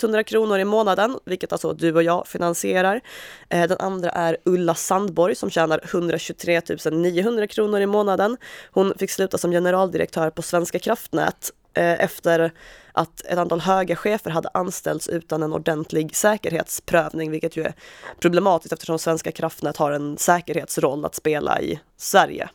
100 0.00 0.24
kronor 0.24 0.58
i 0.58 0.64
månaden, 0.64 1.18
vilket 1.24 1.52
alltså 1.52 1.72
du 1.72 1.94
och 1.94 2.02
jag 2.02 2.26
finansierar. 2.26 3.00
Eh, 3.48 3.68
den 3.68 3.78
andra 3.78 4.10
är 4.10 4.36
Ulla 4.44 4.74
Sandborg 4.74 5.34
som 5.34 5.50
tjänar 5.50 5.80
123 5.84 6.60
900 6.92 7.46
kronor 7.46 7.80
i 7.80 7.86
månaden. 7.86 8.36
Hon 8.70 8.94
fick 8.98 9.10
sluta 9.10 9.38
som 9.38 9.50
generaldirektör 9.50 10.30
på 10.30 10.42
Svenska 10.42 10.78
kraftnät 10.78 11.52
efter 11.74 12.52
att 12.92 13.20
ett 13.20 13.38
antal 13.38 13.60
höga 13.60 13.96
chefer 13.96 14.30
hade 14.30 14.48
anställts 14.54 15.08
utan 15.08 15.42
en 15.42 15.52
ordentlig 15.52 16.16
säkerhetsprövning, 16.16 17.30
vilket 17.30 17.56
ju 17.56 17.62
är 17.62 17.74
problematiskt 18.20 18.72
eftersom 18.72 18.98
Svenska 18.98 19.32
kraftnät 19.32 19.76
har 19.76 19.92
en 19.92 20.18
säkerhetsroll 20.18 21.04
att 21.04 21.14
spela 21.14 21.60
i 21.60 21.80
Sverige 21.96 22.48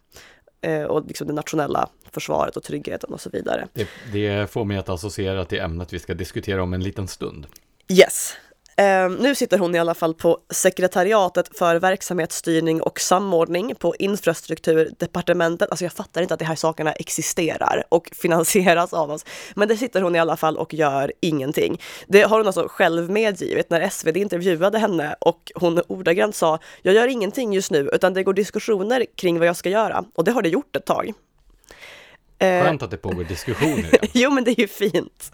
eh, 0.61 0.83
och 0.83 1.05
liksom 1.07 1.27
det 1.27 1.33
nationella 1.33 1.89
försvaret 2.11 2.57
och 2.57 2.63
tryggheten 2.63 3.13
och 3.13 3.21
så 3.21 3.29
vidare. 3.29 3.67
Det, 3.73 3.87
det 4.13 4.51
får 4.51 4.65
mig 4.65 4.77
att 4.77 4.89
associera 4.89 5.45
till 5.45 5.59
ämnet 5.59 5.93
vi 5.93 5.99
ska 5.99 6.13
diskutera 6.13 6.63
om 6.63 6.73
en 6.73 6.83
liten 6.83 7.07
stund. 7.07 7.47
Yes, 7.87 8.33
Uh, 8.81 9.09
nu 9.19 9.35
sitter 9.35 9.57
hon 9.57 9.75
i 9.75 9.79
alla 9.79 9.93
fall 9.93 10.13
på 10.13 10.37
sekretariatet 10.49 11.57
för 11.57 11.75
verksamhetsstyrning 11.75 12.81
och 12.81 12.99
samordning 12.99 13.75
på 13.75 13.95
infrastrukturdepartementet. 13.99 15.69
Alltså 15.69 15.85
jag 15.85 15.93
fattar 15.93 16.21
inte 16.21 16.33
att 16.33 16.39
de 16.39 16.45
här 16.45 16.55
sakerna 16.55 16.91
existerar 16.91 17.83
och 17.89 18.09
finansieras 18.15 18.93
av 18.93 19.11
oss. 19.11 19.25
Men 19.55 19.67
där 19.67 19.75
sitter 19.75 20.01
hon 20.01 20.15
i 20.15 20.19
alla 20.19 20.37
fall 20.37 20.57
och 20.57 20.73
gör 20.73 21.13
ingenting. 21.19 21.81
Det 22.07 22.21
har 22.21 22.37
hon 22.37 22.47
alltså 22.47 22.67
själv 22.69 23.09
medgivit 23.09 23.69
när 23.69 23.89
SvD 23.89 24.17
intervjuade 24.17 24.79
henne 24.79 25.15
och 25.19 25.51
hon 25.55 25.81
ordagrant 25.87 26.35
sa 26.35 26.59
jag 26.81 26.95
gör 26.95 27.07
ingenting 27.07 27.53
just 27.53 27.71
nu 27.71 27.89
utan 27.93 28.13
det 28.13 28.23
går 28.23 28.33
diskussioner 28.33 29.05
kring 29.15 29.39
vad 29.39 29.47
jag 29.47 29.55
ska 29.55 29.69
göra 29.69 30.05
och 30.15 30.23
det 30.23 30.31
har 30.31 30.41
det 30.41 30.49
gjort 30.49 30.75
ett 30.75 30.85
tag. 30.85 31.13
Eh, 32.45 32.63
Skönt 32.63 32.83
att 32.83 32.91
det 32.91 32.97
pågår 32.97 33.23
diskussioner. 33.23 33.99
jo, 34.13 34.31
men 34.31 34.43
det 34.43 34.51
är 34.51 34.59
ju 34.59 34.67
fint. 34.67 35.31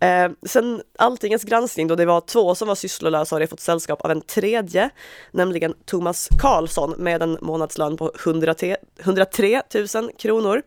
Eh, 0.00 0.30
sen 0.46 0.82
Alltingens 0.98 1.44
granskning 1.44 1.88
då 1.88 1.96
det 1.96 2.06
var 2.06 2.20
två 2.20 2.54
som 2.54 2.68
var 2.68 2.74
sysslolösa 2.74 3.34
har 3.34 3.40
det 3.40 3.46
fått 3.46 3.60
sällskap 3.60 4.00
av 4.00 4.10
en 4.10 4.20
tredje, 4.20 4.90
nämligen 5.30 5.74
Thomas 5.84 6.28
Karlsson 6.40 6.94
med 6.98 7.22
en 7.22 7.38
månadslön 7.40 7.96
på 7.96 8.12
103, 8.24 8.76
103 9.00 9.62
000 9.94 10.10
kronor. 10.18 10.62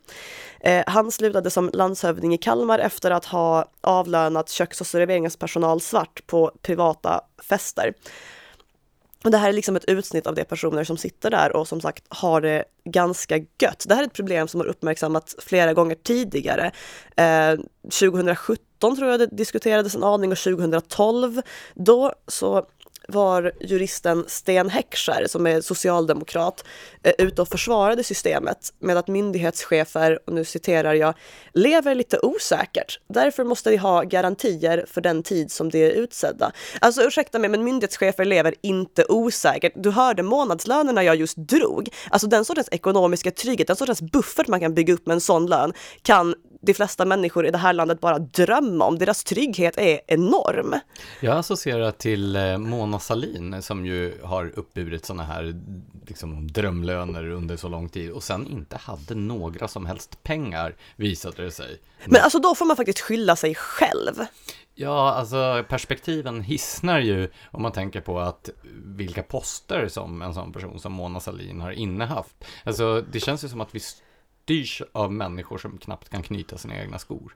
Eh, 0.60 0.84
han 0.88 1.12
slutade 1.12 1.50
som 1.50 1.70
landshövding 1.74 2.34
i 2.34 2.38
Kalmar 2.38 2.80
efter 2.80 3.12
att 3.12 3.26
ha 3.26 3.66
avlönat 3.82 4.50
köks 4.50 4.82
och 4.82 4.88
serveringspersonal 4.88 5.82
svart 5.82 6.28
på 6.28 6.52
privata 6.62 7.22
fester. 7.50 7.94
Och 9.24 9.32
det 9.32 9.38
här 9.38 9.50
är 9.50 9.54
liksom 9.54 9.76
ett 9.76 9.86
utsnitt 9.86 10.28
av 10.28 10.36
de 10.36 10.44
personer 10.46 10.84
som 10.84 10.98
sitter 10.98 11.30
där 11.32 11.56
och 11.56 11.68
som 11.68 11.82
sagt 11.82 12.04
har 12.10 12.42
det 12.42 12.64
ganska 12.86 13.38
gött. 13.38 13.86
Det 13.88 13.96
här 13.96 14.02
är 14.02 14.08
ett 14.08 14.14
problem 14.14 14.48
som 14.48 14.60
har 14.60 14.68
uppmärksammats 14.68 15.36
flera 15.40 15.74
gånger 15.74 15.96
tidigare. 15.96 16.72
Eh, 17.16 17.60
2017 18.00 18.96
tror 18.96 19.12
jag 19.12 19.20
det 19.20 19.28
diskuterades 19.28 19.96
en 19.96 20.04
aning 20.04 20.32
och 20.32 20.38
2012 20.38 21.42
då 21.74 22.14
så 22.28 22.66
var 23.08 23.52
juristen 23.60 24.26
Sten 24.28 24.70
Heckscher, 24.70 25.28
som 25.28 25.48
är 25.48 25.62
socialdemokrat, 25.62 26.66
eh, 27.04 27.14
ute 27.18 27.42
och 27.42 27.48
försvarade 27.48 28.04
systemet 28.04 28.74
med 28.80 28.98
att 28.98 29.08
myndighetschefer, 29.08 30.20
och 30.26 30.34
nu 30.34 30.46
citerar 30.46 30.94
jag, 30.94 31.14
lever 31.54 31.96
lite 31.96 32.20
osäkert. 32.20 33.00
Därför 33.08 33.44
måste 33.44 33.70
de 33.70 33.78
ha 33.78 34.02
garantier 34.02 34.86
för 34.88 35.02
den 35.02 35.24
tid 35.24 35.52
som 35.52 35.70
de 35.70 35.86
är 35.86 35.92
utsedda. 35.92 36.52
Alltså 36.82 37.02
ursäkta 37.02 37.40
mig, 37.40 37.50
men 37.50 37.64
myndighetschefer 37.64 38.26
lever 38.26 38.56
inte 38.62 39.06
osäkert. 39.10 39.74
Du 39.76 39.92
hörde 39.92 40.24
månadslönerna 40.24 41.04
jag 41.04 41.16
just 41.16 41.38
drog. 41.38 41.90
Alltså 42.10 42.28
den 42.28 42.46
sortens 42.46 42.70
ekonomiska 42.72 43.32
trygghet, 43.32 43.68
den 43.68 43.76
sortens 43.76 44.02
buffert 44.02 44.48
man 44.48 44.60
kan 44.60 44.74
bygga 44.74 44.94
upp 44.94 45.08
med 45.08 45.14
en 45.14 45.22
sån 45.22 45.46
lön 45.46 45.74
kan 46.02 46.36
de 46.66 46.74
flesta 46.74 47.06
människor 47.06 47.46
i 47.46 47.52
det 47.52 47.58
här 47.58 47.74
landet 47.74 48.00
bara 48.00 48.20
drömma 48.20 48.86
om. 48.86 49.00
Deras 49.00 49.24
trygghet 49.24 49.78
är 49.78 50.00
enorm. 50.08 50.76
Jag 51.20 51.38
associerar 51.38 51.92
till 51.92 52.36
eh, 52.36 52.58
Mona 52.94 53.00
Salin 53.00 53.62
som 53.62 53.86
ju 53.86 54.22
har 54.24 54.60
uppburit 54.60 55.06
sådana 55.06 55.24
här 55.24 55.56
liksom, 56.08 56.48
drömlöner 56.52 57.30
under 57.30 57.58
så 57.58 57.68
lång 57.68 57.90
tid 57.90 58.12
och 58.12 58.24
sen 58.24 58.48
inte 58.48 58.78
hade 58.78 59.16
några 59.16 59.68
som 59.68 59.86
helst 59.86 60.24
pengar 60.24 60.76
visade 60.96 61.44
det 61.44 61.52
sig. 61.52 61.82
Men 62.06 62.22
alltså 62.22 62.40
då 62.40 62.56
får 62.56 62.66
man 62.66 62.76
faktiskt 62.76 63.00
skylla 63.00 63.36
sig 63.36 63.56
själv. 63.56 64.14
Ja, 64.76 65.14
alltså 65.14 65.66
perspektiven 65.70 66.42
hissnar 66.42 67.00
ju 67.00 67.30
om 67.52 67.62
man 67.62 67.72
tänker 67.72 68.02
på 68.02 68.20
att 68.20 68.50
vilka 68.86 69.24
poster 69.24 69.88
som 69.88 70.22
en 70.22 70.34
sån 70.34 70.54
person 70.54 70.80
som 70.80 70.94
Mona 70.94 71.20
Salin 71.20 71.62
har 71.62 71.72
innehaft. 71.72 72.46
Alltså 72.64 73.04
det 73.12 73.20
känns 73.20 73.44
ju 73.44 73.50
som 73.50 73.62
att 73.62 73.76
vi 73.76 73.80
styrs 74.44 74.82
av 74.92 75.12
människor 75.14 75.58
som 75.58 75.78
knappt 75.78 76.10
kan 76.10 76.24
knyta 76.24 76.58
sina 76.58 76.82
egna 76.82 77.00
skor. 77.00 77.36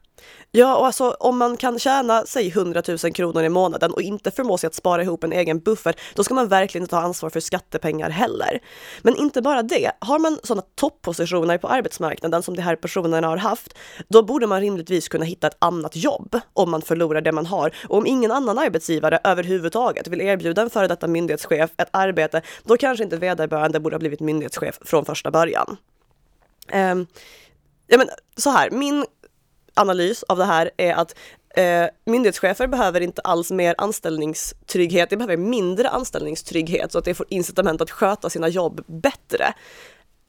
Ja, 0.52 0.78
och 0.78 0.86
alltså 0.86 1.10
om 1.10 1.38
man 1.38 1.58
kan 1.58 1.80
tjäna, 1.80 2.24
säg 2.26 2.48
100 2.48 2.84
000 2.88 2.98
kronor 2.98 3.44
i 3.44 3.50
månaden 3.50 3.92
och 3.92 4.02
inte 4.02 4.32
förmå 4.32 4.58
sig 4.58 4.68
att 4.68 4.76
spara 4.76 5.02
ihop 5.02 5.24
en 5.24 5.34
egen 5.34 5.60
buffert, 5.60 6.00
då 6.16 6.24
ska 6.24 6.34
man 6.34 6.48
verkligen 6.48 6.84
inte 6.84 6.90
ta 6.90 7.00
ansvar 7.00 7.30
för 7.30 7.40
skattepengar 7.40 8.10
heller. 8.10 8.60
Men 9.02 9.16
inte 9.16 9.42
bara 9.42 9.64
det, 9.64 9.92
har 10.00 10.20
man 10.20 10.40
sådana 10.44 10.64
toppositioner 10.76 11.58
på 11.58 11.68
arbetsmarknaden 11.68 12.44
som 12.44 12.56
de 12.56 12.62
här 12.62 12.76
personerna 12.76 13.28
har 13.28 13.38
haft, 13.38 13.74
då 14.10 14.24
borde 14.24 14.48
man 14.48 14.62
rimligtvis 14.62 15.08
kunna 15.08 15.26
hitta 15.26 15.48
ett 15.48 15.58
annat 15.60 15.96
jobb 15.96 16.40
om 16.54 16.72
man 16.72 16.82
förlorar 16.82 17.22
det 17.22 17.32
man 17.32 17.46
har. 17.46 17.76
Och 17.90 17.98
om 17.98 18.08
ingen 18.08 18.32
annan 18.32 18.58
arbetsgivare 18.58 19.20
överhuvudtaget 19.24 20.08
vill 20.08 20.22
erbjuda 20.22 20.62
en 20.62 20.70
före 20.70 20.88
detta 20.88 21.08
myndighetschef 21.08 21.72
ett 21.78 21.90
arbete, 21.92 22.42
då 22.64 22.78
kanske 22.78 23.04
inte 23.04 23.18
vederbörande 23.18 23.80
borde 23.80 23.96
ha 23.96 24.00
blivit 24.00 24.20
myndighetschef 24.20 24.80
från 24.82 25.06
första 25.06 25.32
början. 25.32 25.78
Um, 26.74 27.08
ja, 27.88 27.98
men, 27.98 28.10
så 28.38 28.50
här, 28.50 28.70
min 28.72 29.06
analys 29.74 30.24
av 30.24 30.38
det 30.38 30.46
här 30.46 30.72
är 30.78 30.94
att 30.94 31.16
eh, 31.56 31.86
myndighetschefer 32.06 32.68
behöver 32.68 33.02
inte 33.02 33.22
alls 33.22 33.52
mer 33.52 33.76
anställningstrygghet, 33.78 35.10
de 35.10 35.16
behöver 35.16 35.38
mindre 35.38 35.90
anställningstrygghet 35.90 36.92
så 36.92 36.98
att 36.98 37.06
de 37.06 37.14
får 37.14 37.26
incitament 37.30 37.82
att 37.82 37.92
sköta 37.92 38.30
sina 38.30 38.48
jobb 38.48 38.82
bättre. 38.88 39.54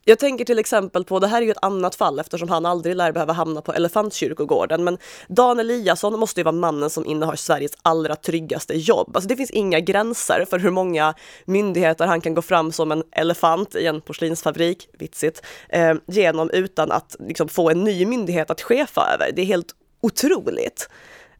Jag 0.08 0.18
tänker 0.18 0.44
till 0.44 0.58
exempel 0.58 1.04
på, 1.04 1.18
det 1.18 1.26
här 1.26 1.42
är 1.42 1.46
ju 1.46 1.50
ett 1.50 1.64
annat 1.64 1.94
fall 1.94 2.18
eftersom 2.18 2.48
han 2.48 2.66
aldrig 2.66 2.96
lär 2.96 3.12
behöva 3.12 3.32
hamna 3.32 3.60
på 3.60 3.72
Elefantkyrkogården, 3.72 4.84
men 4.84 4.98
Dan 5.28 5.60
Eliasson 5.60 6.18
måste 6.18 6.40
ju 6.40 6.44
vara 6.44 6.52
mannen 6.52 6.90
som 6.90 7.06
innehar 7.06 7.36
Sveriges 7.36 7.72
allra 7.82 8.16
tryggaste 8.16 8.74
jobb. 8.74 9.16
Alltså 9.16 9.28
det 9.28 9.36
finns 9.36 9.50
inga 9.50 9.80
gränser 9.80 10.44
för 10.50 10.58
hur 10.58 10.70
många 10.70 11.14
myndigheter 11.44 12.06
han 12.06 12.20
kan 12.20 12.34
gå 12.34 12.42
fram 12.42 12.72
som 12.72 12.92
en 12.92 13.02
elefant 13.12 13.74
i 13.74 13.86
en 13.86 14.00
porslinsfabrik, 14.00 14.88
vitsigt, 14.98 15.42
eh, 15.68 15.94
genom 16.06 16.50
utan 16.50 16.92
att 16.92 17.16
liksom, 17.18 17.48
få 17.48 17.70
en 17.70 17.84
ny 17.84 18.06
myndighet 18.06 18.50
att 18.50 18.60
chefa 18.60 19.14
över. 19.14 19.32
Det 19.32 19.42
är 19.42 19.46
helt 19.46 19.74
otroligt. 20.00 20.88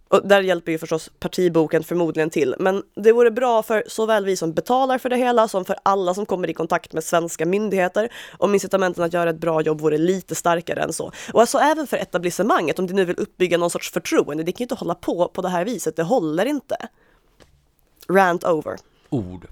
Och 0.09 0.29
där 0.29 0.41
hjälper 0.41 0.73
ju 0.73 0.79
förstås 0.79 1.11
partiboken 1.19 1.85
förmodligen 1.85 2.31
till, 2.31 2.55
men 2.59 2.83
det 2.95 3.13
vore 3.13 3.31
bra 3.31 3.63
för 3.63 3.85
såväl 3.87 4.25
vi 4.25 4.37
som 4.37 4.53
betalar 4.53 4.99
för 4.99 5.09
det 5.09 5.17
hela 5.17 5.49
som 5.49 5.65
för 5.65 5.77
alla 5.83 6.15
som 6.15 6.27
kommer 6.27 6.51
i 6.51 6.55
kontakt 6.55 6.93
med 6.93 7.05
svenska 7.05 7.47
myndigheter 7.47 8.09
om 8.39 8.55
incitamenten 8.55 9.05
att 9.05 9.13
göra 9.13 9.31
ett 9.31 9.41
bra 9.41 9.63
jobb 9.63 9.81
vore 9.81 9.99
lite 9.99 10.35
starkare 10.35 10.83
än 10.83 10.93
så. 10.93 11.13
Och 11.33 11.41
alltså 11.41 11.59
även 11.59 11.87
för 11.87 11.97
etablissemanget, 11.97 12.79
om 12.79 12.87
de 12.87 12.95
nu 12.95 13.05
vill 13.05 13.19
uppbygga 13.19 13.59
någon 13.59 13.71
sorts 13.71 13.91
förtroende, 13.91 14.43
det 14.43 14.53
kan 14.53 14.59
ju 14.59 14.65
inte 14.65 14.75
hålla 14.75 14.95
på 14.95 15.29
på 15.29 15.43
det 15.43 15.49
här 15.49 15.65
viset, 15.65 15.97
det 15.97 16.03
håller 16.03 16.47
inte. 16.47 16.77
Rant 18.09 18.45
over. 18.45 18.77
Ord. 19.09 19.47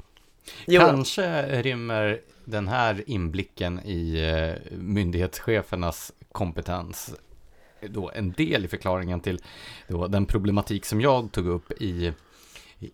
Jo. 0.66 0.80
Kanske 0.80 1.62
rymmer 1.62 2.20
den 2.44 2.68
här 2.68 3.04
inblicken 3.06 3.80
i 3.84 4.20
eh, 4.20 4.76
myndighetschefernas 4.78 6.12
kompetens 6.32 7.14
då 7.88 8.10
en 8.14 8.32
del 8.32 8.64
i 8.64 8.68
förklaringen 8.68 9.20
till 9.20 9.40
då 9.88 10.06
den 10.06 10.26
problematik 10.26 10.84
som 10.84 11.00
jag 11.00 11.32
tog 11.32 11.46
upp 11.46 11.72
i, 11.72 12.12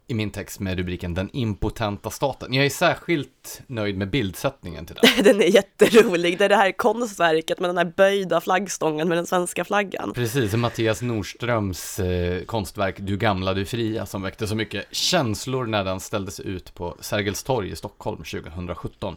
i 0.07 0.15
min 0.15 0.31
text 0.31 0.61
med 0.61 0.79
rubriken 0.79 1.15
Den 1.15 1.31
impotenta 1.33 2.11
staten. 2.11 2.55
Jag 2.55 2.67
är 2.67 2.71
särskilt 2.71 3.63
nöjd 3.67 3.99
med 3.99 4.11
bildsättningen 4.11 4.87
till 4.87 4.97
den. 4.97 5.25
den 5.25 5.43
är 5.43 5.55
jätterolig, 5.55 6.39
det 6.39 6.45
är 6.45 6.49
det 6.49 6.57
här 6.57 6.73
konstverket 6.73 7.61
med 7.61 7.71
den 7.71 7.79
här 7.79 7.93
böjda 7.97 8.41
flaggstången 8.41 9.09
med 9.09 9.19
den 9.19 9.27
svenska 9.27 9.65
flaggan. 9.65 10.13
Precis, 10.15 10.55
Mattias 10.55 11.03
Nordströms 11.03 11.99
eh, 11.99 12.45
konstverk 12.45 12.97
Du 12.99 13.17
gamla, 13.17 13.55
du 13.55 13.65
fria 13.65 14.07
som 14.07 14.23
väckte 14.23 14.47
så 14.47 14.55
mycket 14.55 14.85
känslor 14.91 15.67
när 15.67 15.85
den 15.85 16.01
ställdes 16.01 16.41
ut 16.41 16.75
på 16.75 16.97
Sergels 17.01 17.43
torg 17.43 17.71
i 17.71 17.77
Stockholm 17.77 18.25
2017. 18.25 19.17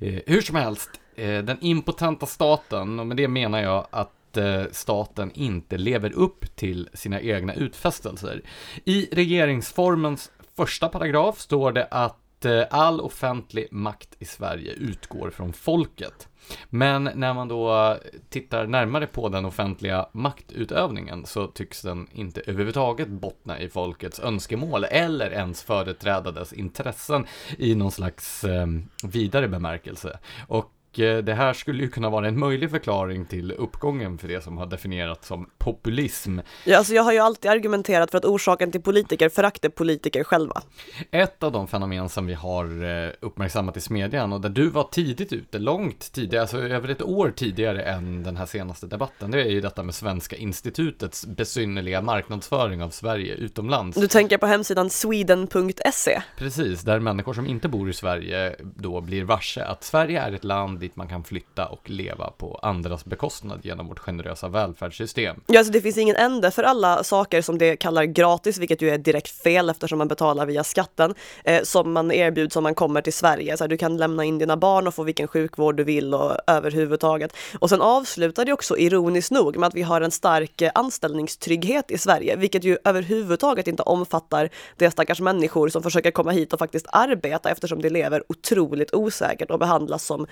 Eh, 0.00 0.20
hur 0.26 0.40
som 0.40 0.56
helst, 0.56 0.90
eh, 1.16 1.38
den 1.38 1.58
impotenta 1.60 2.26
staten, 2.26 3.00
och 3.00 3.06
med 3.06 3.16
det 3.16 3.28
menar 3.28 3.62
jag 3.62 3.86
att 3.90 4.12
att 4.34 4.36
eh, 4.36 4.72
staten 4.72 5.30
inte 5.34 5.78
lever 5.78 6.12
upp 6.12 6.56
till 6.56 6.88
sina 6.94 7.20
egna 7.20 7.54
utfästelser. 7.54 8.42
I 8.84 9.08
regeringsformens 9.12 10.30
första 10.56 10.88
paragraf 10.88 11.38
står 11.40 11.72
det 11.72 11.88
att 11.90 12.44
eh, 12.44 12.62
all 12.70 13.00
offentlig 13.00 13.68
makt 13.70 14.08
i 14.18 14.24
Sverige 14.24 14.72
utgår 14.72 15.30
från 15.30 15.52
folket. 15.52 16.28
Men 16.70 17.10
när 17.14 17.34
man 17.34 17.48
då 17.48 17.96
tittar 18.28 18.66
närmare 18.66 19.06
på 19.06 19.28
den 19.28 19.44
offentliga 19.44 20.06
maktutövningen 20.12 21.26
så 21.26 21.46
tycks 21.46 21.82
den 21.82 22.06
inte 22.12 22.40
överhuvudtaget 22.40 23.08
bottna 23.08 23.60
i 23.60 23.68
folkets 23.68 24.20
önskemål 24.20 24.84
eller 24.84 25.30
ens 25.30 25.62
företräda 25.62 26.30
dess 26.30 26.52
intressen 26.52 27.26
i 27.58 27.74
någon 27.74 27.92
slags 27.92 28.44
eh, 28.44 28.66
vidare 29.04 29.48
bemärkelse. 29.48 30.18
Och 30.48 30.70
det 30.96 31.34
här 31.34 31.52
skulle 31.52 31.82
ju 31.82 31.88
kunna 31.88 32.10
vara 32.10 32.28
en 32.28 32.38
möjlig 32.38 32.70
förklaring 32.70 33.26
till 33.26 33.52
uppgången 33.52 34.18
för 34.18 34.28
det 34.28 34.44
som 34.44 34.58
har 34.58 34.66
definierats 34.66 35.28
som 35.28 35.50
populism. 35.58 36.38
Ja, 36.64 36.78
alltså 36.78 36.94
jag 36.94 37.02
har 37.02 37.12
ju 37.12 37.18
alltid 37.18 37.50
argumenterat 37.50 38.10
för 38.10 38.18
att 38.18 38.24
orsaken 38.24 38.72
till 38.72 38.82
politiker 38.82 39.28
förakt 39.28 39.64
är 39.64 39.68
politiker 39.68 40.24
själva. 40.24 40.62
Ett 41.10 41.42
av 41.42 41.52
de 41.52 41.68
fenomen 41.68 42.08
som 42.08 42.26
vi 42.26 42.34
har 42.34 42.64
eh, 42.84 43.10
uppmärksammat 43.20 43.76
i 43.76 43.80
smedjan 43.80 44.32
och 44.32 44.40
där 44.40 44.48
du 44.48 44.68
var 44.68 44.88
tidigt 44.92 45.32
ute, 45.32 45.58
långt 45.58 46.12
tidigare, 46.12 46.42
alltså 46.42 46.58
över 46.58 46.88
ett 46.88 47.02
år 47.02 47.32
tidigare 47.36 47.82
än 47.82 48.22
den 48.22 48.36
här 48.36 48.46
senaste 48.46 48.86
debatten, 48.86 49.30
det 49.30 49.42
är 49.42 49.50
ju 49.50 49.60
detta 49.60 49.82
med 49.82 49.94
Svenska 49.94 50.36
institutets 50.36 51.26
besynnerliga 51.26 52.02
marknadsföring 52.02 52.82
av 52.82 52.90
Sverige 52.90 53.34
utomlands. 53.34 53.98
Du 53.98 54.08
tänker 54.08 54.38
på 54.38 54.46
hemsidan 54.46 54.90
sweden.se? 54.90 56.22
Precis, 56.36 56.82
där 56.82 57.00
människor 57.00 57.34
som 57.34 57.46
inte 57.46 57.68
bor 57.68 57.90
i 57.90 57.92
Sverige 57.92 58.56
då 58.60 59.00
blir 59.00 59.24
varse 59.24 59.64
att 59.64 59.84
Sverige 59.84 60.20
är 60.20 60.32
ett 60.32 60.44
land 60.44 60.83
dit 60.84 60.96
man 60.96 61.08
kan 61.08 61.24
flytta 61.24 61.66
och 61.66 61.90
leva 61.90 62.30
på 62.30 62.58
andras 62.62 63.04
bekostnad 63.04 63.60
genom 63.62 63.86
vårt 63.86 63.98
generösa 63.98 64.48
välfärdssystem. 64.48 65.40
Ja, 65.46 65.58
alltså 65.58 65.72
det 65.72 65.80
finns 65.80 65.98
ingen 65.98 66.16
ände 66.16 66.50
för 66.50 66.62
alla 66.62 67.04
saker 67.04 67.42
som 67.42 67.58
det 67.58 67.76
kallar 67.76 68.04
gratis, 68.04 68.58
vilket 68.58 68.82
ju 68.82 68.90
är 68.90 68.98
direkt 68.98 69.42
fel 69.42 69.70
eftersom 69.70 69.98
man 69.98 70.08
betalar 70.08 70.46
via 70.46 70.64
skatten, 70.64 71.14
eh, 71.44 71.62
som 71.62 71.92
man 71.92 72.12
erbjuds 72.12 72.56
om 72.56 72.62
man 72.62 72.74
kommer 72.74 73.00
till 73.00 73.12
Sverige. 73.12 73.56
Så 73.56 73.64
här, 73.64 73.68
du 73.68 73.76
kan 73.76 73.96
lämna 73.96 74.24
in 74.24 74.38
dina 74.38 74.56
barn 74.56 74.86
och 74.86 74.94
få 74.94 75.02
vilken 75.02 75.28
sjukvård 75.28 75.76
du 75.76 75.84
vill 75.84 76.14
och 76.14 76.36
överhuvudtaget. 76.46 77.36
Och 77.58 77.68
sen 77.70 77.82
avslutar 77.82 78.44
det 78.44 78.52
också 78.52 78.78
ironiskt 78.78 79.30
nog 79.30 79.56
med 79.56 79.66
att 79.66 79.74
vi 79.74 79.82
har 79.82 80.00
en 80.00 80.10
stark 80.10 80.62
eh, 80.62 80.70
anställningstrygghet 80.74 81.90
i 81.90 81.98
Sverige, 81.98 82.36
vilket 82.36 82.64
ju 82.64 82.78
överhuvudtaget 82.84 83.68
inte 83.68 83.82
omfattar 83.82 84.50
de 84.76 84.90
stackars 84.90 85.20
människor 85.20 85.68
som 85.68 85.82
försöker 85.82 86.10
komma 86.10 86.30
hit 86.30 86.52
och 86.52 86.58
faktiskt 86.58 86.86
arbeta 86.92 87.50
eftersom 87.50 87.82
de 87.82 87.88
lever 87.88 88.22
otroligt 88.28 88.94
osäkert 88.94 89.50
och 89.50 89.58
behandlas 89.58 90.04
som 90.04 90.26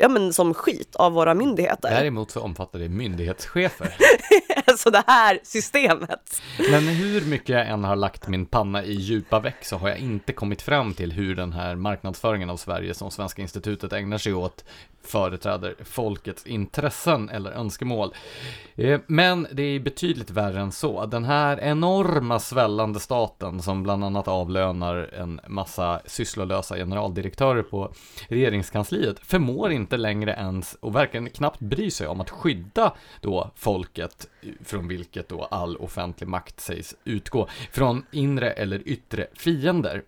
ja, 0.00 0.08
men 0.08 0.32
som 0.32 0.54
skit 0.54 0.96
av 0.96 1.12
våra 1.12 1.34
myndigheter. 1.34 1.90
Däremot 1.90 2.30
så 2.30 2.40
omfattar 2.40 2.78
det 2.78 2.88
myndighetschefer. 2.88 3.96
alltså 4.66 4.90
det 4.90 5.04
här 5.06 5.40
systemet. 5.42 6.42
Men 6.70 6.88
hur 6.88 7.24
mycket 7.24 7.48
jag 7.48 7.68
än 7.68 7.84
har 7.84 7.96
lagt 7.96 8.28
min 8.28 8.46
panna 8.46 8.84
i 8.84 8.92
djupa 8.92 9.40
väck 9.40 9.64
så 9.64 9.76
har 9.76 9.88
jag 9.88 9.98
inte 9.98 10.32
kommit 10.32 10.62
fram 10.62 10.94
till 10.94 11.12
hur 11.12 11.34
den 11.34 11.52
här 11.52 11.76
marknadsföringen 11.76 12.50
av 12.50 12.56
Sverige 12.56 12.94
som 12.94 13.10
Svenska 13.10 13.42
institutet 13.42 13.92
ägnar 13.92 14.18
sig 14.18 14.34
åt 14.34 14.64
företräder 15.02 15.74
folkets 15.84 16.46
intressen 16.46 17.28
eller 17.28 17.50
önskemål. 17.50 18.14
Eh, 18.76 19.00
men 19.06 19.46
det 19.52 19.62
är 19.62 19.80
betydligt 19.80 20.30
värre 20.30 20.60
än 20.60 20.72
så. 20.72 21.06
Den 21.06 21.24
här 21.24 21.60
enorma 21.60 22.38
svällande 22.38 23.00
staten 23.00 23.62
som 23.62 23.82
bland 23.82 24.04
annat 24.04 24.28
avlönar 24.28 25.14
en 25.14 25.40
massa 25.48 26.00
sysslolösa 26.06 26.76
generaldirektörer 26.76 27.62
på 27.62 27.92
regeringskansliet 28.28 29.18
förmår 29.18 29.72
inte 29.72 29.87
inte 29.88 29.96
längre 29.96 30.32
ens 30.32 30.74
och 30.74 30.94
verkligen 30.94 31.30
knappt 31.30 31.60
bry 31.60 31.90
sig 31.90 32.06
om 32.06 32.20
att 32.20 32.30
skydda 32.30 32.94
då 33.20 33.50
folket 33.54 34.28
från 34.64 34.88
vilket 34.88 35.28
då 35.28 35.44
all 35.44 35.76
offentlig 35.76 36.28
makt 36.28 36.60
sägs 36.60 36.94
utgå 37.04 37.48
från 37.72 38.04
inre 38.12 38.50
eller 38.50 38.88
yttre 38.88 39.26
fiender. 39.34 40.02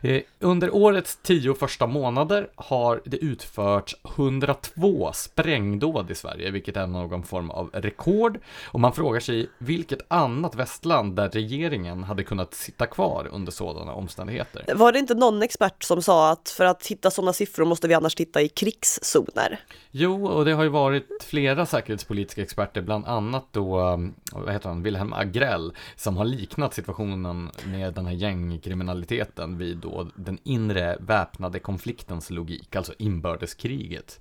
Eh, 0.00 0.22
under 0.38 0.74
årets 0.74 1.18
tio 1.22 1.54
första 1.54 1.86
månader 1.86 2.48
har 2.54 3.00
det 3.04 3.16
utförts 3.16 3.96
102 4.16 5.12
sprängdåd 5.14 6.10
i 6.10 6.14
Sverige, 6.14 6.50
vilket 6.50 6.76
är 6.76 6.86
någon 6.86 7.22
form 7.22 7.50
av 7.50 7.70
rekord. 7.72 8.38
Och 8.64 8.80
man 8.80 8.92
frågar 8.92 9.20
sig 9.20 9.48
vilket 9.58 10.00
annat 10.08 10.54
västland 10.54 11.16
där 11.16 11.28
regeringen 11.28 12.04
hade 12.04 12.24
kunnat 12.24 12.54
sitta 12.54 12.86
kvar 12.86 13.28
under 13.32 13.52
sådana 13.52 13.92
omständigheter. 13.92 14.74
Var 14.74 14.92
det 14.92 14.98
inte 14.98 15.14
någon 15.14 15.42
expert 15.42 15.82
som 15.82 16.02
sa 16.02 16.30
att 16.30 16.48
för 16.48 16.64
att 16.64 16.86
hitta 16.86 17.10
sådana 17.10 17.32
siffror 17.32 17.64
måste 17.64 17.88
vi 17.88 17.94
annars 17.94 18.14
titta 18.14 18.42
i 18.42 18.48
krigszoner? 18.48 19.60
Jo, 19.90 20.26
och 20.26 20.44
det 20.44 20.52
har 20.52 20.62
ju 20.62 20.68
varit 20.68 21.08
flera 21.22 21.66
säkerhetspolitiska 21.66 22.42
experter, 22.42 22.82
bland 22.82 23.06
annat 23.06 23.44
då, 23.52 23.80
um, 23.80 24.14
vad 24.32 24.52
heter 24.52 24.68
han, 24.68 24.82
Wilhelm 24.82 25.12
Agrell, 25.12 25.72
som 25.96 26.16
har 26.16 26.24
liknat 26.24 26.74
situationen 26.74 27.50
med 27.64 27.94
den 27.94 28.06
här 28.06 28.12
gängkriminaliteten 28.12 29.53
vid 29.58 29.76
då 29.76 30.10
den 30.14 30.38
inre 30.42 30.96
väpnade 31.00 31.58
konfliktens 31.58 32.30
logik, 32.30 32.76
alltså 32.76 32.94
inbördeskriget. 32.98 34.20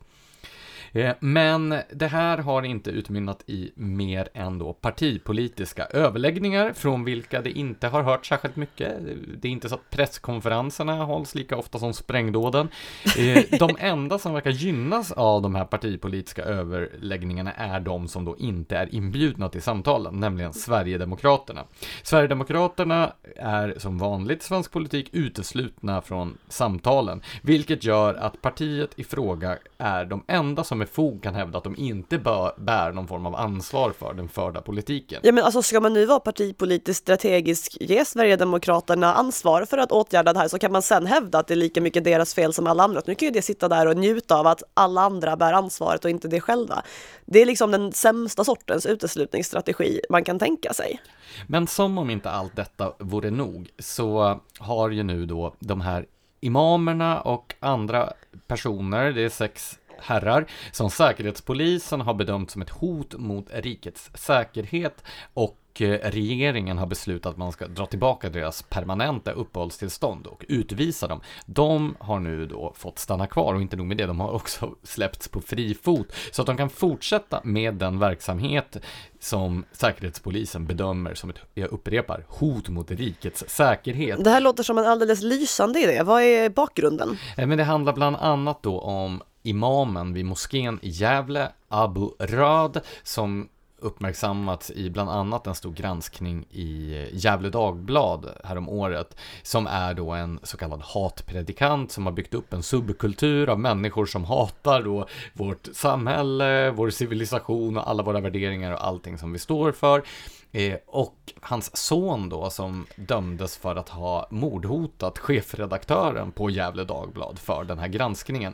Eh, 0.94 1.16
men 1.20 1.76
det 1.92 2.08
här 2.08 2.38
har 2.38 2.64
inte 2.64 2.90
utmynnat 2.90 3.44
i 3.46 3.72
mer 3.76 4.30
än 4.34 4.60
då 4.60 4.74
partipolitiska 4.74 5.86
överläggningar 5.86 6.74
från 6.74 7.04
vilka 7.04 7.42
det 7.42 7.52
inte 7.52 7.88
har 7.88 8.04
hört 8.04 8.26
särskilt 8.26 8.56
mycket. 8.56 8.94
Det 9.42 9.48
är 9.48 9.52
inte 9.52 9.70
så 9.70 9.76
att 9.76 9.90
presskonferenserna 9.90 11.04
hålls 11.04 11.36
lika 11.36 11.58
ofta 11.58 11.80
som 11.80 11.94
sprängdåden. 11.94 12.70
Eh, 13.18 13.44
de 13.60 13.76
enda 13.80 14.20
som 14.20 14.34
verkar 14.34 14.52
gynnas 14.52 15.12
av 15.12 15.42
de 15.42 15.56
här 15.56 15.66
partipolitiska 15.66 16.44
överläggningarna 16.44 17.52
är 17.52 17.80
de 17.80 18.08
som 18.08 18.26
då 18.26 18.38
inte 18.38 18.78
är 18.78 18.96
inbjudna 18.96 19.50
till 19.50 19.62
samtalen, 19.62 20.20
nämligen 20.20 20.54
Sverigedemokraterna. 20.54 21.64
Sverigedemokraterna 22.04 23.14
är 23.36 23.76
som 23.78 23.98
vanligt 23.98 24.44
svensk 24.44 24.72
politik 24.72 25.10
uteslutna 25.12 26.02
från 26.02 26.38
samtalen, 26.48 27.22
vilket 27.42 27.84
gör 27.84 28.14
att 28.14 28.42
partiet 28.42 29.00
i 29.00 29.04
fråga 29.04 29.58
är 29.78 30.06
de 30.06 30.24
enda 30.28 30.64
som 30.64 30.82
med 30.84 30.90
fog 30.90 31.24
kan 31.24 31.36
hävda 31.36 31.58
att 31.58 31.64
de 31.64 31.76
inte 31.78 32.18
bör, 32.18 32.54
bär 32.58 32.92
någon 32.92 33.08
form 33.08 33.26
av 33.26 33.36
ansvar 33.36 33.92
för 33.92 34.14
den 34.14 34.30
förda 34.30 34.62
politiken. 34.62 35.20
Ja 35.24 35.32
men 35.32 35.44
alltså 35.44 35.62
ska 35.62 35.80
man 35.80 35.94
nu 35.94 36.06
vara 36.06 36.20
partipolitiskt 36.20 37.02
strategisk, 37.02 37.78
ge 37.82 38.06
Sverigedemokraterna 38.06 39.14
ansvar 39.14 39.66
för 39.66 39.78
att 39.78 39.92
åtgärda 39.92 40.34
det 40.34 40.40
här 40.40 40.48
så 40.48 40.60
kan 40.60 40.72
man 40.72 40.82
sen 40.82 41.06
hävda 41.06 41.40
att 41.40 41.48
det 41.48 41.54
är 41.54 41.56
lika 41.56 41.82
mycket 41.82 42.04
deras 42.04 42.34
fel 42.34 42.54
som 42.54 42.68
alla 42.68 42.84
andra. 42.84 43.02
Nu 43.06 43.16
kan 43.16 43.26
ju 43.26 43.32
det 43.32 43.42
sitta 43.42 43.68
där 43.68 43.88
och 43.88 43.98
njuta 43.98 44.36
av 44.36 44.48
att 44.48 44.64
alla 44.74 45.02
andra 45.02 45.36
bär 45.36 45.54
ansvaret 45.54 46.06
och 46.06 46.12
inte 46.12 46.28
det 46.28 46.42
själva. 46.42 46.84
Det 47.26 47.42
är 47.42 47.46
liksom 47.46 47.72
den 47.72 47.92
sämsta 47.92 48.44
sortens 48.44 48.86
uteslutningsstrategi 48.86 50.00
man 50.10 50.24
kan 50.24 50.40
tänka 50.40 50.74
sig. 50.74 51.02
Men 51.48 51.68
som 51.68 51.98
om 51.98 52.10
inte 52.10 52.30
allt 52.30 52.56
detta 52.56 52.94
vore 53.00 53.32
nog 53.32 53.70
så 53.80 54.40
har 54.60 54.90
ju 54.90 55.04
nu 55.04 55.26
då 55.26 55.56
de 55.60 55.82
här 55.82 56.06
imamerna 56.44 57.22
och 57.22 57.56
andra 57.60 58.14
personer, 58.48 59.12
det 59.12 59.22
är 59.22 59.30
sex 59.30 59.80
herrar, 60.04 60.46
som 60.72 60.90
Säkerhetspolisen 60.90 62.02
har 62.02 62.14
bedömt 62.14 62.52
som 62.52 62.62
ett 62.62 62.70
hot 62.70 63.14
mot 63.18 63.46
rikets 63.54 64.12
säkerhet 64.14 65.04
och 65.34 65.58
eh, 65.82 66.12
regeringen 66.12 66.78
har 66.78 66.86
beslutat 66.86 67.32
att 67.32 67.38
man 67.38 67.52
ska 67.52 67.68
dra 67.68 67.86
tillbaka 67.86 68.30
deras 68.30 68.62
permanenta 68.62 69.32
uppehållstillstånd 69.32 70.28
och 70.28 70.46
utvisa 70.48 71.08
dem. 71.08 71.22
De 71.46 71.96
har 72.00 72.20
nu 72.20 72.46
då 72.46 72.74
fått 72.76 73.00
stanna 73.00 73.28
kvar 73.28 73.54
och 73.54 73.62
inte 73.62 73.76
nog 73.76 73.86
med 73.86 73.98
det, 73.98 74.06
de 74.06 74.20
har 74.20 74.32
också 74.32 74.76
släppts 74.84 75.28
på 75.28 75.42
fri 75.42 75.76
fot 75.76 76.08
så 76.32 76.42
att 76.42 76.46
de 76.46 76.58
kan 76.58 76.70
fortsätta 76.70 77.42
med 77.44 77.74
den 77.74 78.00
verksamhet 78.00 78.78
som 79.20 79.66
Säkerhetspolisen 79.72 80.66
bedömer 80.66 81.14
som 81.14 81.30
ett, 81.30 81.40
jag 81.54 81.72
upprepar, 81.72 82.26
hot 82.28 82.70
mot 82.70 82.92
rikets 82.92 83.44
säkerhet. 83.48 84.24
Det 84.24 84.30
här 84.30 84.42
låter 84.42 84.64
som 84.64 84.78
en 84.78 84.86
alldeles 84.86 85.22
lysande 85.22 85.80
idé. 85.80 86.04
Vad 86.04 86.22
är 86.22 86.50
bakgrunden? 86.50 87.18
Eh, 87.38 87.48
Men 87.48 87.58
det 87.58 87.64
handlar 87.64 87.94
bland 87.94 88.16
annat 88.16 88.64
då 88.64 88.80
om 88.80 89.22
imamen 89.44 90.14
vid 90.14 90.26
moskén 90.26 90.80
i 90.82 90.90
Gävle, 90.90 91.52
Abu 91.68 92.10
Rad, 92.20 92.80
som 93.04 93.50
uppmärksammats 93.84 94.72
i 94.72 94.90
bland 94.90 95.10
annat 95.10 95.48
en 95.48 95.56
stor 95.56 95.74
granskning 95.74 96.46
i 96.50 97.08
Gävle 97.12 97.50
Dagblad 97.50 98.30
härom 98.44 98.70
året 98.70 99.18
som 99.44 99.68
är 99.68 99.94
då 99.94 100.12
en 100.12 100.40
så 100.44 100.58
kallad 100.58 100.82
hatpredikant 100.82 101.92
som 101.92 102.06
har 102.06 102.14
byggt 102.14 102.34
upp 102.34 102.54
en 102.54 102.64
subkultur 102.64 103.50
av 103.50 103.60
människor 103.60 104.06
som 104.06 104.26
hatar 104.26 104.84
då 104.84 105.08
vårt 105.34 105.68
samhälle, 105.74 106.72
vår 106.72 106.90
civilisation 106.90 107.78
och 107.78 107.90
alla 107.90 108.04
våra 108.04 108.20
värderingar 108.20 108.74
och 108.74 108.88
allting 108.88 109.18
som 109.18 109.34
vi 109.34 109.40
står 109.40 109.72
för. 109.72 110.04
Eh, 110.52 110.78
och 110.88 111.34
hans 111.42 111.78
son 111.78 112.30
då 112.30 112.50
som 112.50 112.86
dömdes 112.96 113.58
för 113.58 113.76
att 113.76 113.90
ha 113.90 114.28
mordhotat 114.30 115.20
chefredaktören 115.20 116.32
på 116.32 116.50
Gävle 116.50 116.84
Dagblad 116.84 117.40
för 117.40 117.64
den 117.64 117.80
här 117.80 117.88
granskningen. 117.88 118.54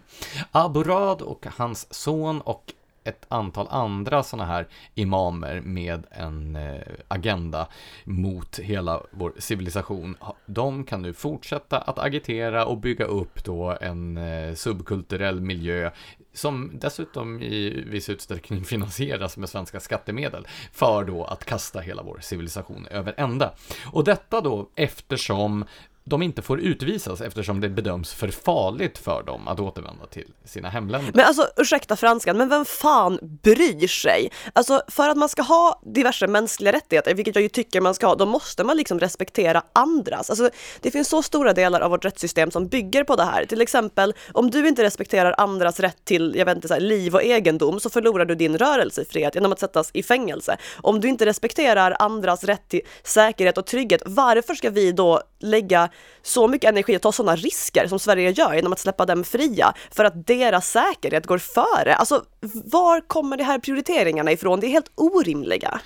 Aburad 0.51 1.21
och 1.21 1.45
hans 1.57 1.93
son 1.93 2.41
och 2.41 2.73
ett 3.03 3.25
antal 3.27 3.67
andra 3.69 4.23
sådana 4.23 4.45
här 4.45 4.67
imamer 4.95 5.61
med 5.61 6.05
en 6.11 6.55
eh, 6.55 6.81
agenda 7.07 7.67
mot 8.03 8.59
hela 8.59 9.01
vår 9.11 9.33
civilisation. 9.37 10.17
De 10.45 10.83
kan 10.83 11.01
nu 11.01 11.13
fortsätta 11.13 11.77
att 11.77 11.99
agitera 11.99 12.65
och 12.65 12.77
bygga 12.77 13.05
upp 13.05 13.43
då 13.43 13.77
en 13.81 14.17
eh, 14.17 14.53
subkulturell 14.53 15.41
miljö 15.41 15.91
som 16.33 16.71
dessutom 16.73 17.41
i 17.41 17.83
viss 17.87 18.09
utsträckning 18.09 18.63
finansieras 18.65 19.37
med 19.37 19.49
svenska 19.49 19.79
skattemedel 19.79 20.47
för 20.71 21.03
då 21.03 21.23
att 21.23 21.45
kasta 21.45 21.79
hela 21.79 22.03
vår 22.03 22.19
civilisation 22.21 22.87
över 22.87 23.13
ända. 23.17 23.53
Och 23.91 24.03
detta 24.03 24.41
då 24.41 24.69
eftersom 24.75 25.65
de 26.09 26.21
inte 26.21 26.41
får 26.41 26.59
utvisas 26.59 27.21
eftersom 27.21 27.61
det 27.61 27.69
bedöms 27.69 28.13
för 28.13 28.27
farligt 28.27 28.97
för 28.97 29.23
dem 29.23 29.47
att 29.47 29.59
återvända 29.59 30.05
till 30.05 30.27
sina 30.45 30.69
hemländer. 30.69 31.11
Men 31.15 31.25
alltså 31.25 31.47
ursäkta 31.57 31.95
franskan, 31.95 32.37
men 32.37 32.49
vem 32.49 32.65
fan 32.65 33.19
bryr 33.43 33.87
sig? 33.87 34.31
Alltså 34.53 34.81
för 34.87 35.09
att 35.09 35.17
man 35.17 35.29
ska 35.29 35.41
ha 35.41 35.81
diverse 35.85 36.27
mänskliga 36.27 36.73
rättigheter, 36.73 37.13
vilket 37.13 37.35
jag 37.35 37.41
ju 37.41 37.49
tycker 37.49 37.81
man 37.81 37.93
ska 37.93 38.07
ha, 38.07 38.15
då 38.15 38.25
måste 38.25 38.63
man 38.63 38.77
liksom 38.77 38.99
respektera 38.99 39.63
andras. 39.73 40.29
Alltså 40.29 40.49
det 40.81 40.91
finns 40.91 41.07
så 41.09 41.23
stora 41.23 41.53
delar 41.53 41.81
av 41.81 41.91
vårt 41.91 42.05
rättssystem 42.05 42.51
som 42.51 42.67
bygger 42.67 43.03
på 43.03 43.15
det 43.15 43.23
här. 43.23 43.45
Till 43.45 43.61
exempel 43.61 44.13
om 44.33 44.51
du 44.51 44.67
inte 44.67 44.83
respekterar 44.83 45.35
andras 45.37 45.79
rätt 45.79 46.05
till, 46.05 46.33
jag 46.37 46.45
vet 46.45 46.55
inte, 46.55 46.67
så 46.67 46.73
här, 46.73 46.81
liv 46.81 47.15
och 47.15 47.23
egendom 47.23 47.79
så 47.79 47.89
förlorar 47.89 48.25
du 48.25 48.35
din 48.35 48.57
rörelsefrihet 48.57 49.35
genom 49.35 49.51
att 49.51 49.59
sättas 49.59 49.91
i 49.93 50.03
fängelse. 50.03 50.57
Om 50.81 50.99
du 50.99 51.07
inte 51.07 51.25
respekterar 51.25 51.95
andras 51.99 52.43
rätt 52.43 52.69
till 52.69 52.81
säkerhet 53.03 53.57
och 53.57 53.65
trygghet, 53.65 54.01
varför 54.05 54.55
ska 54.55 54.69
vi 54.69 54.91
då 54.91 55.21
lägga 55.39 55.89
så 56.21 56.47
mycket 56.47 56.69
energi 56.69 56.95
att 56.95 57.01
ta 57.01 57.11
sådana 57.11 57.35
risker 57.35 57.87
som 57.87 57.99
Sverige 57.99 58.31
gör 58.31 58.53
genom 58.53 58.73
att 58.73 58.79
släppa 58.79 59.05
dem 59.05 59.23
fria 59.23 59.73
för 59.91 60.05
att 60.05 60.27
deras 60.27 60.69
säkerhet 60.69 61.25
går 61.25 61.37
före. 61.37 61.95
Alltså, 61.95 62.23
var 62.65 63.01
kommer 63.07 63.37
de 63.37 63.43
här 63.43 63.59
prioriteringarna 63.59 64.31
ifrån? 64.31 64.59
Det 64.59 64.67
är 64.67 64.71
helt 64.71 64.91
orimliga. 64.95 65.79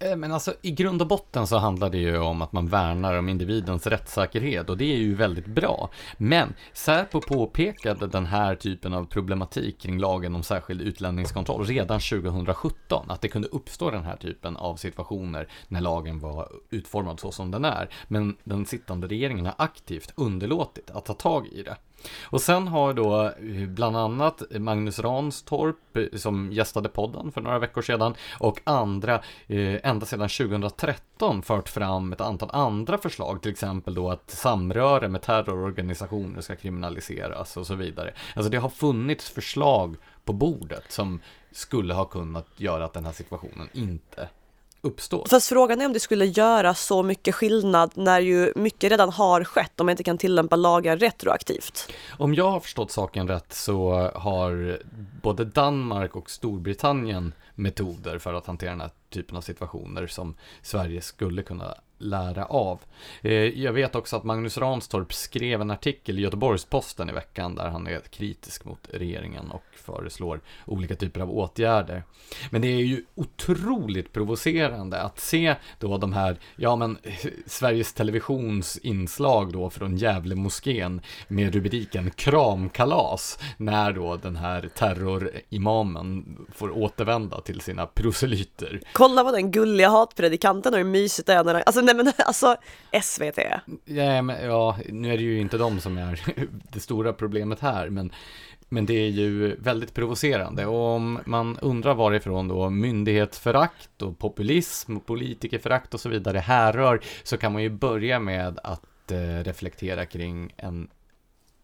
Eh, 0.00 0.16
men 0.16 0.32
alltså 0.32 0.54
i 0.62 0.70
grund 0.70 1.02
och 1.02 1.08
botten 1.08 1.46
så 1.46 1.58
handlar 1.58 1.90
det 1.90 1.98
ju 1.98 2.18
om 2.18 2.42
att 2.42 2.52
man 2.52 2.68
värnar 2.68 3.18
om 3.18 3.28
individens 3.28 3.86
rättssäkerhet 3.86 4.70
och 4.70 4.76
det 4.76 4.92
är 4.92 4.98
ju 4.98 5.14
väldigt 5.14 5.46
bra. 5.46 5.90
Men 6.16 6.54
Säpo 6.72 7.20
påpekade 7.20 8.06
den 8.06 8.26
här 8.26 8.54
typen 8.54 8.94
av 8.94 9.04
problematik 9.04 9.80
kring 9.80 9.98
lagen 9.98 10.34
om 10.34 10.42
särskild 10.42 10.80
utlänningskontroll 10.80 11.64
redan 11.64 12.00
2017, 12.00 13.10
att 13.10 13.20
det 13.20 13.28
kunde 13.28 13.48
uppstå 13.48 13.90
den 13.90 14.04
här 14.04 14.16
typen 14.16 14.56
av 14.56 14.76
situationer 14.76 15.48
när 15.68 15.80
lagen 15.80 16.18
var 16.18 16.48
utformad 16.70 17.20
så 17.20 17.32
som 17.32 17.50
den 17.50 17.64
är. 17.64 17.88
Men 18.08 18.36
den 18.44 18.66
sittande 18.66 19.06
regeringen 19.06 19.46
har 19.46 19.54
aktivt 19.58 20.12
underlåtit 20.16 20.90
att 20.90 21.04
ta 21.04 21.14
tag 21.14 21.46
i 21.46 21.62
det. 21.62 21.76
Och 22.22 22.40
sen 22.40 22.68
har 22.68 22.92
då 22.92 23.24
eh, 23.24 23.68
bland 23.68 23.96
annat 23.96 24.42
Magnus 24.50 24.98
Ranstorp 24.98 25.96
eh, 25.96 26.18
som 26.18 26.52
gästade 26.52 26.88
podden 26.88 27.32
för 27.32 27.40
några 27.40 27.58
veckor 27.58 27.82
sedan 27.82 28.14
och 28.38 28.60
andra 28.64 29.14
eh, 29.46 29.88
ända 29.88 30.06
sedan 30.06 30.28
2013 30.28 31.42
fört 31.42 31.68
fram 31.68 32.12
ett 32.12 32.20
antal 32.20 32.50
andra 32.52 32.98
förslag, 32.98 33.42
till 33.42 33.50
exempel 33.50 33.94
då 33.94 34.10
att 34.10 34.30
samröre 34.30 35.08
med 35.08 35.22
terrororganisationer 35.22 36.40
ska 36.40 36.56
kriminaliseras 36.56 37.56
och 37.56 37.66
så 37.66 37.74
vidare. 37.74 38.14
Alltså 38.34 38.50
det 38.50 38.56
har 38.56 38.68
funnits 38.68 39.30
förslag 39.30 39.96
på 40.24 40.32
bordet 40.32 40.92
som 40.92 41.20
skulle 41.52 41.94
ha 41.94 42.04
kunnat 42.04 42.46
göra 42.56 42.84
att 42.84 42.92
den 42.92 43.04
här 43.04 43.12
situationen 43.12 43.68
inte 43.72 44.28
uppstår. 44.80 45.26
Fast 45.30 45.48
frågan 45.48 45.80
är 45.80 45.86
om 45.86 45.92
det 45.92 46.00
skulle 46.00 46.24
göra 46.24 46.74
så 46.74 47.02
mycket 47.02 47.34
skillnad 47.34 47.90
när 47.94 48.20
ju 48.20 48.52
mycket 48.56 48.90
redan 48.90 49.10
har 49.10 49.44
skett 49.44 49.80
om 49.80 49.86
man 49.86 49.90
inte 49.90 50.04
kan 50.04 50.18
tillämpa 50.18 50.56
lagar 50.56 50.96
retroaktivt. 50.96 51.92
Om 52.18 52.34
jag 52.34 52.50
har 52.50 52.60
förstått 52.60 52.90
saken 52.90 53.28
rätt 53.28 53.52
så 53.52 54.10
har 54.14 54.78
både 55.22 55.44
Danmark 55.44 56.16
och 56.16 56.30
Storbritannien 56.30 57.32
metoder 57.54 58.18
för 58.18 58.34
att 58.34 58.46
hantera 58.46 58.70
den 58.70 58.80
här 58.80 58.90
typen 59.10 59.36
av 59.36 59.40
situationer 59.40 60.06
som 60.06 60.34
Sverige 60.62 61.00
skulle 61.00 61.42
kunna 61.42 61.74
lära 61.98 62.44
av. 62.44 62.80
Eh, 63.22 63.32
jag 63.32 63.72
vet 63.72 63.94
också 63.94 64.16
att 64.16 64.24
Magnus 64.24 64.58
Ranstorp 64.58 65.12
skrev 65.12 65.60
en 65.60 65.70
artikel 65.70 66.18
i 66.18 66.22
Göteborgs-Posten 66.22 67.10
i 67.10 67.12
veckan 67.12 67.54
där 67.54 67.68
han 67.68 67.86
är 67.86 68.00
kritisk 68.00 68.64
mot 68.64 68.88
regeringen 68.92 69.50
och 69.50 69.64
föreslår 69.72 70.40
olika 70.66 70.96
typer 70.96 71.20
av 71.20 71.30
åtgärder. 71.30 72.02
Men 72.50 72.62
det 72.62 72.68
är 72.68 72.82
ju 72.82 73.04
otroligt 73.14 74.12
provocerande 74.12 75.02
att 75.02 75.20
se 75.20 75.54
då 75.78 75.98
de 75.98 76.12
här, 76.12 76.36
ja 76.56 76.76
men 76.76 76.98
Sveriges 77.46 77.92
Televisions 77.92 78.78
inslag 78.78 79.52
då 79.52 79.70
från 79.70 79.96
Gävle 79.96 80.34
moskén 80.34 81.00
med 81.28 81.54
rubriken 81.54 82.10
Kramkalas 82.10 83.38
när 83.56 83.92
då 83.92 84.16
den 84.16 84.36
här 84.36 84.68
terrorimamen 84.74 86.38
får 86.54 86.78
återvända 86.78 87.40
till 87.40 87.60
sina 87.60 87.86
proselyter. 87.86 88.80
Kolla 88.98 89.22
vad 89.22 89.34
den 89.34 89.50
gulliga 89.50 89.88
hatpredikanten 89.88 90.72
och 90.72 90.78
hur 90.78 90.84
mysigt 90.84 91.26
det 91.26 91.32
är 91.32 91.44
när 91.44 91.54
alltså 91.54 91.80
nej 91.80 91.94
men 91.94 92.12
alltså 92.18 92.56
SVT. 93.02 93.38
Ja, 93.84 94.22
men, 94.22 94.44
ja, 94.44 94.78
nu 94.88 95.12
är 95.12 95.16
det 95.16 95.22
ju 95.22 95.40
inte 95.40 95.58
de 95.58 95.80
som 95.80 95.98
är 95.98 96.20
det 96.72 96.80
stora 96.80 97.12
problemet 97.12 97.60
här, 97.60 97.88
men 97.88 98.12
men 98.68 98.86
det 98.86 98.94
är 98.94 99.08
ju 99.08 99.56
väldigt 99.56 99.94
provocerande 99.94 100.66
och 100.66 100.86
om 100.86 101.18
man 101.26 101.58
undrar 101.58 101.94
varifrån 101.94 102.48
då 102.48 102.70
myndighetsförakt 102.70 104.02
och 104.02 104.18
populism 104.18 104.96
och 104.96 105.06
politikerförakt 105.06 105.94
och 105.94 106.00
så 106.00 106.08
vidare 106.08 106.38
härrör 106.38 107.00
så 107.22 107.36
kan 107.36 107.52
man 107.52 107.62
ju 107.62 107.70
börja 107.70 108.18
med 108.18 108.58
att 108.62 109.10
eh, 109.10 109.44
reflektera 109.44 110.06
kring 110.06 110.54
en 110.56 110.88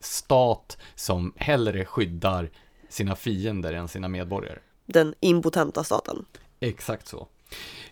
stat 0.00 0.78
som 0.94 1.32
hellre 1.36 1.84
skyddar 1.84 2.50
sina 2.88 3.16
fiender 3.16 3.72
än 3.72 3.88
sina 3.88 4.08
medborgare. 4.08 4.58
Den 4.86 5.14
impotenta 5.20 5.84
staten. 5.84 6.24
Exakt 6.60 7.08
så. 7.08 7.28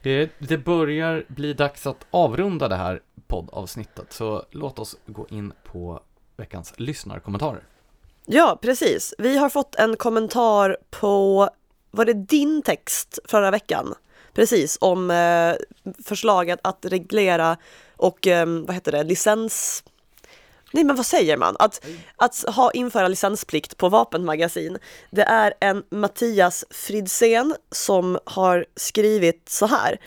Eh, 0.02 0.28
det 0.38 0.58
börjar 0.58 1.24
bli 1.28 1.52
dags 1.52 1.86
att 1.86 2.06
avrunda 2.10 2.68
det 2.68 2.76
här 2.76 3.02
poddavsnittet, 3.26 4.12
så 4.12 4.44
låt 4.50 4.78
oss 4.78 4.96
gå 5.06 5.26
in 5.30 5.52
på 5.64 6.00
veckans 6.36 6.74
lyssnarkommentarer. 6.76 7.64
Ja, 8.26 8.58
precis. 8.62 9.14
Vi 9.18 9.38
har 9.38 9.48
fått 9.48 9.74
en 9.74 9.96
kommentar 9.96 10.76
på, 10.90 11.48
var 11.90 12.04
det 12.04 12.12
din 12.12 12.62
text 12.62 13.18
förra 13.24 13.50
veckan? 13.50 13.94
Precis, 14.34 14.78
om 14.80 15.10
eh, 15.10 15.54
förslaget 16.04 16.60
att 16.62 16.84
reglera 16.84 17.56
och 17.96 18.26
eh, 18.26 18.46
vad 18.46 18.74
heter 18.74 18.92
det, 18.92 19.02
licens 19.02 19.84
Nej 20.72 20.84
men 20.84 20.96
vad 20.96 21.06
säger 21.06 21.36
man? 21.36 21.56
Att, 21.58 21.86
att 22.16 22.44
ha, 22.48 22.70
införa 22.70 23.08
licensplikt 23.08 23.76
på 23.76 23.88
vapenmagasin. 23.88 24.78
Det 25.10 25.22
är 25.22 25.54
en 25.60 25.82
Mattias 25.90 26.64
Fridsén 26.70 27.54
som 27.70 28.18
har 28.24 28.66
skrivit 28.76 29.48
så 29.48 29.66
här. 29.66 29.98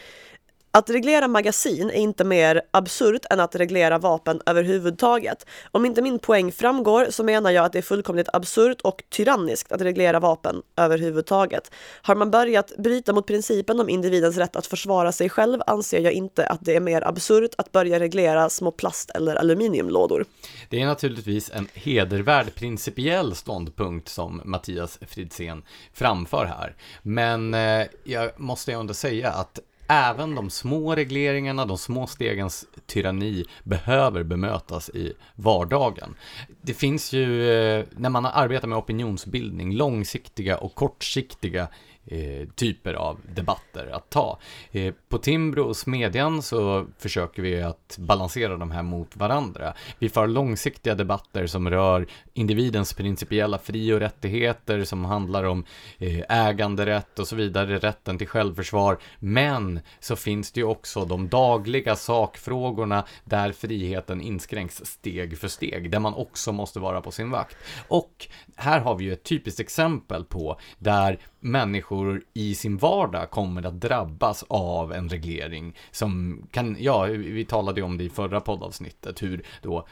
Att 0.78 0.90
reglera 0.90 1.28
magasin 1.28 1.90
är 1.90 1.94
inte 1.94 2.24
mer 2.24 2.62
absurt 2.72 3.26
än 3.30 3.40
att 3.40 3.56
reglera 3.56 3.98
vapen 3.98 4.42
överhuvudtaget. 4.46 5.46
Om 5.72 5.86
inte 5.86 6.02
min 6.02 6.20
poäng 6.20 6.52
framgår 6.52 7.08
så 7.10 7.24
menar 7.24 7.52
jag 7.52 7.66
att 7.66 7.74
det 7.74 7.78
är 7.78 7.82
fullkomligt 7.82 8.30
absurt 8.34 8.82
och 8.82 9.04
tyranniskt 9.10 9.72
att 9.72 9.82
reglera 9.82 10.20
vapen 10.20 10.62
överhuvudtaget. 10.76 11.72
Har 12.02 12.16
man 12.16 12.32
börjat 12.32 12.78
bryta 12.78 13.14
mot 13.14 13.28
principen 13.28 13.80
om 13.80 13.90
individens 13.90 14.38
rätt 14.38 14.56
att 14.56 14.68
försvara 14.68 15.12
sig 15.12 15.30
själv 15.30 15.62
anser 15.68 16.00
jag 16.00 16.14
inte 16.14 16.48
att 16.48 16.60
det 16.62 16.76
är 16.76 16.80
mer 16.80 17.08
absurt 17.08 17.52
att 17.58 17.72
börja 17.72 18.00
reglera 18.00 18.50
små 18.50 18.72
plast 18.72 19.10
eller 19.10 19.36
aluminiumlådor. 19.36 20.26
Det 20.70 20.82
är 20.82 20.86
naturligtvis 20.86 21.52
en 21.54 21.68
hedervärd 21.74 22.56
principiell 22.56 23.36
ståndpunkt 23.36 24.10
som 24.10 24.42
Mattias 24.46 25.00
Fridsén 25.08 25.64
framför 25.94 26.46
här. 26.46 26.76
Men 27.02 27.54
eh, 27.54 27.88
jag 28.04 28.40
måste 28.40 28.72
ändå 28.72 28.94
säga 28.94 29.32
att 29.32 29.60
även 29.88 30.36
de 30.36 30.50
små 30.50 30.96
regleringarna, 30.96 31.66
de 31.66 31.78
små 31.78 32.08
stegens 32.08 32.66
tyranni 32.86 33.46
behöver 33.64 34.24
bemötas 34.24 34.90
i 34.90 35.14
vardagen. 35.36 36.16
Det 36.62 36.74
finns 36.74 37.14
ju, 37.14 37.52
eh, 37.52 37.86
när 37.92 38.10
man 38.10 38.26
arbetar 38.26 38.68
med 38.68 38.78
opinionsbildning, 38.78 39.74
långsiktiga 39.76 40.58
och 40.58 40.76
kortsiktiga 40.76 41.68
eh, 42.06 42.48
typer 42.56 42.94
av 42.94 43.20
debatter 43.36 43.90
att 43.92 44.10
ta. 44.10 44.40
Eh, 44.72 44.94
på 45.10 45.18
Timbro 45.18 45.64
och 45.64 45.78
Smedjan 45.78 46.42
så 46.42 46.86
försöker 46.98 47.42
vi 47.42 47.62
att 47.62 47.98
balansera 48.00 48.58
de 48.58 48.72
här 48.72 48.84
mot 48.84 49.16
varandra. 49.16 49.74
Vi 50.00 50.10
för 50.10 50.28
långsiktiga 50.28 50.96
debatter 50.96 51.48
som 51.48 51.70
rör 51.70 52.08
individens 52.34 52.94
principiella 52.94 53.58
fri 53.58 53.94
och 53.94 54.00
rättigheter 54.00 54.84
som 54.84 55.06
handlar 55.06 55.44
om 55.44 55.66
eh, 55.98 56.48
äganderätt 56.48 57.20
och 57.20 57.28
så 57.28 57.36
vidare, 57.36 57.78
rätten 57.78 58.18
till 58.18 58.28
självförsvar. 58.28 58.98
Men 59.20 59.80
så 60.00 60.16
finns 60.16 60.52
det 60.52 60.60
ju 60.60 60.66
också 60.66 61.06
de 61.06 61.30
dagliga 61.30 61.96
sakfrågorna 61.96 63.06
där 63.24 63.52
friheten 63.52 64.22
inskränks 64.22 64.86
steg 64.86 65.38
för 65.38 65.48
steg, 65.48 65.92
där 65.92 66.00
man 66.00 66.14
också 66.14 66.52
måste 66.52 66.80
vara 66.80 67.02
på 67.02 67.12
sin 67.12 67.32
vakt. 67.32 67.58
Och 67.88 68.28
här 68.56 68.80
har 68.80 68.96
vi 68.96 69.04
ju 69.04 69.14
ett 69.14 69.24
typiskt 69.24 69.60
exempel 69.60 70.24
på 70.24 70.60
där 70.80 71.20
människor 71.46 72.24
i 72.34 72.56
sin 72.56 72.78
vardag 72.78 73.32
kommer 73.32 73.66
att 73.66 73.82
drabbas 73.82 74.44
av 74.48 74.94
en 74.94 75.10
reglering 75.10 75.76
som 75.92 76.42
kan, 76.52 76.76
ja, 76.80 77.04
vi 77.04 77.46
talade 77.46 77.80
ju 77.80 77.86
om 77.86 77.98
det 77.98 78.04
i 78.04 78.10
förra 78.10 78.42
poddavsnittet, 78.42 79.24
hur 79.24 79.46
då 79.62 79.88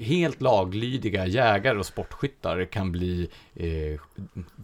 helt 0.00 0.40
laglydiga 0.40 1.26
jägare 1.26 1.78
och 1.78 1.86
sportskyttar 1.86 2.64
kan 2.64 2.92
bli 2.92 3.28
eh, 3.54 4.00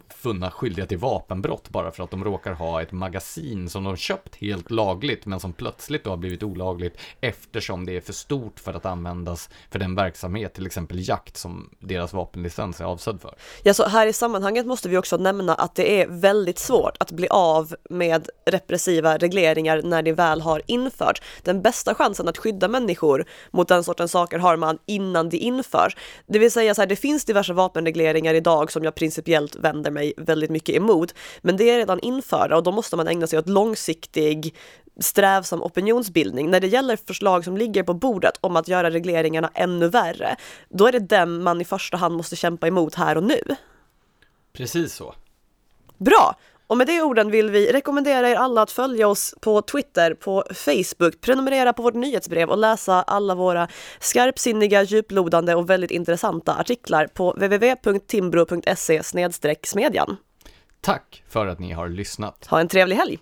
funna 0.08 0.50
skyldiga 0.50 0.86
till 0.86 0.98
vapenbrott 0.98 1.68
bara 1.68 1.90
för 1.90 2.04
att 2.04 2.10
de 2.10 2.24
råkar 2.24 2.52
ha 2.52 2.82
ett 2.82 2.92
magasin 2.92 3.68
som 3.68 3.84
de 3.84 3.96
köpt 3.96 4.36
helt 4.36 4.70
lagligt 4.70 5.26
men 5.26 5.40
som 5.40 5.52
plötsligt 5.52 6.04
då 6.04 6.10
har 6.10 6.16
blivit 6.16 6.42
olagligt 6.42 6.98
eftersom 7.20 7.86
det 7.86 7.96
är 7.96 8.00
för 8.00 8.12
stort 8.12 8.60
för 8.60 8.74
att 8.74 8.86
användas 8.86 9.50
för 9.70 9.78
den 9.78 9.94
verksamhet, 9.94 10.54
till 10.54 10.66
exempel 10.66 11.08
jakt 11.08 11.36
som 11.36 11.70
deras 11.78 12.12
vapenlicens 12.12 12.80
är 12.80 12.84
avsedd 12.84 13.20
för. 13.20 13.34
Ja, 13.62 13.74
så 13.74 13.88
här 13.88 14.06
i 14.06 14.12
sammanhanget 14.12 14.66
måste 14.66 14.88
vi 14.88 14.96
också 14.96 15.16
nämna 15.16 15.54
att 15.54 15.74
det 15.74 16.02
är 16.02 16.06
väldigt 16.06 16.58
svårt 16.58 16.96
att 17.00 17.10
bli 17.10 17.28
av 17.28 17.74
med 17.90 18.28
repressiva 18.46 19.16
regleringar 19.16 19.82
när 19.82 20.02
det 20.02 20.12
väl 20.12 20.40
har 20.40 20.62
införts. 20.66 21.22
Den 21.42 21.62
bästa 21.62 21.94
chansen 21.94 22.28
att 22.28 22.38
skydda 22.38 22.68
människor 22.68 23.24
mot 23.50 23.68
den 23.68 23.84
sortens 23.84 24.12
saker 24.12 24.38
har 24.38 24.56
man 24.56 24.78
innan 25.00 25.28
det 25.28 25.36
införs. 25.36 25.96
Det 26.26 26.38
vill 26.38 26.50
säga 26.50 26.74
så 26.74 26.82
här, 26.82 26.86
det 26.86 26.96
finns 26.96 27.24
diverse 27.24 27.52
vapenregleringar 27.52 28.34
idag 28.34 28.72
som 28.72 28.84
jag 28.84 28.94
principiellt 28.94 29.56
vänder 29.56 29.90
mig 29.90 30.12
väldigt 30.16 30.50
mycket 30.50 30.74
emot, 30.74 31.14
men 31.42 31.56
det 31.56 31.70
är 31.70 31.78
redan 31.78 32.00
införda 32.00 32.56
och 32.56 32.62
då 32.62 32.72
måste 32.72 32.96
man 32.96 33.08
ägna 33.08 33.26
sig 33.26 33.38
åt 33.38 33.48
långsiktig 33.48 34.54
strävsam 35.00 35.62
opinionsbildning. 35.62 36.50
När 36.50 36.60
det 36.60 36.66
gäller 36.66 36.96
förslag 36.96 37.44
som 37.44 37.56
ligger 37.56 37.82
på 37.82 37.94
bordet 37.94 38.34
om 38.40 38.56
att 38.56 38.68
göra 38.68 38.90
regleringarna 38.90 39.50
ännu 39.54 39.88
värre, 39.88 40.36
då 40.68 40.86
är 40.86 40.92
det 40.92 40.98
dem 40.98 41.42
man 41.42 41.60
i 41.60 41.64
första 41.64 41.96
hand 41.96 42.16
måste 42.16 42.36
kämpa 42.36 42.66
emot 42.66 42.94
här 42.94 43.16
och 43.16 43.24
nu. 43.24 43.40
Precis 44.52 44.94
så. 44.94 45.14
Bra! 45.98 46.36
Och 46.70 46.76
med 46.76 46.86
de 46.86 47.00
orden 47.02 47.30
vill 47.30 47.50
vi 47.50 47.72
rekommendera 47.72 48.28
er 48.28 48.34
alla 48.34 48.62
att 48.62 48.70
följa 48.70 49.08
oss 49.08 49.34
på 49.40 49.62
Twitter, 49.62 50.14
på 50.14 50.44
Facebook, 50.54 51.20
prenumerera 51.20 51.72
på 51.72 51.82
vårt 51.82 51.94
nyhetsbrev 51.94 52.48
och 52.48 52.58
läsa 52.58 53.02
alla 53.02 53.34
våra 53.34 53.68
skarpsinniga, 54.00 54.82
djuplodande 54.82 55.54
och 55.54 55.70
väldigt 55.70 55.90
intressanta 55.90 56.54
artiklar 56.54 57.06
på 57.06 57.32
www.timbro.se 57.32 59.02
smedjan. 59.62 60.16
Tack 60.80 61.24
för 61.28 61.46
att 61.46 61.58
ni 61.58 61.72
har 61.72 61.88
lyssnat. 61.88 62.46
Ha 62.50 62.60
en 62.60 62.68
trevlig 62.68 62.96
helg! 62.96 63.18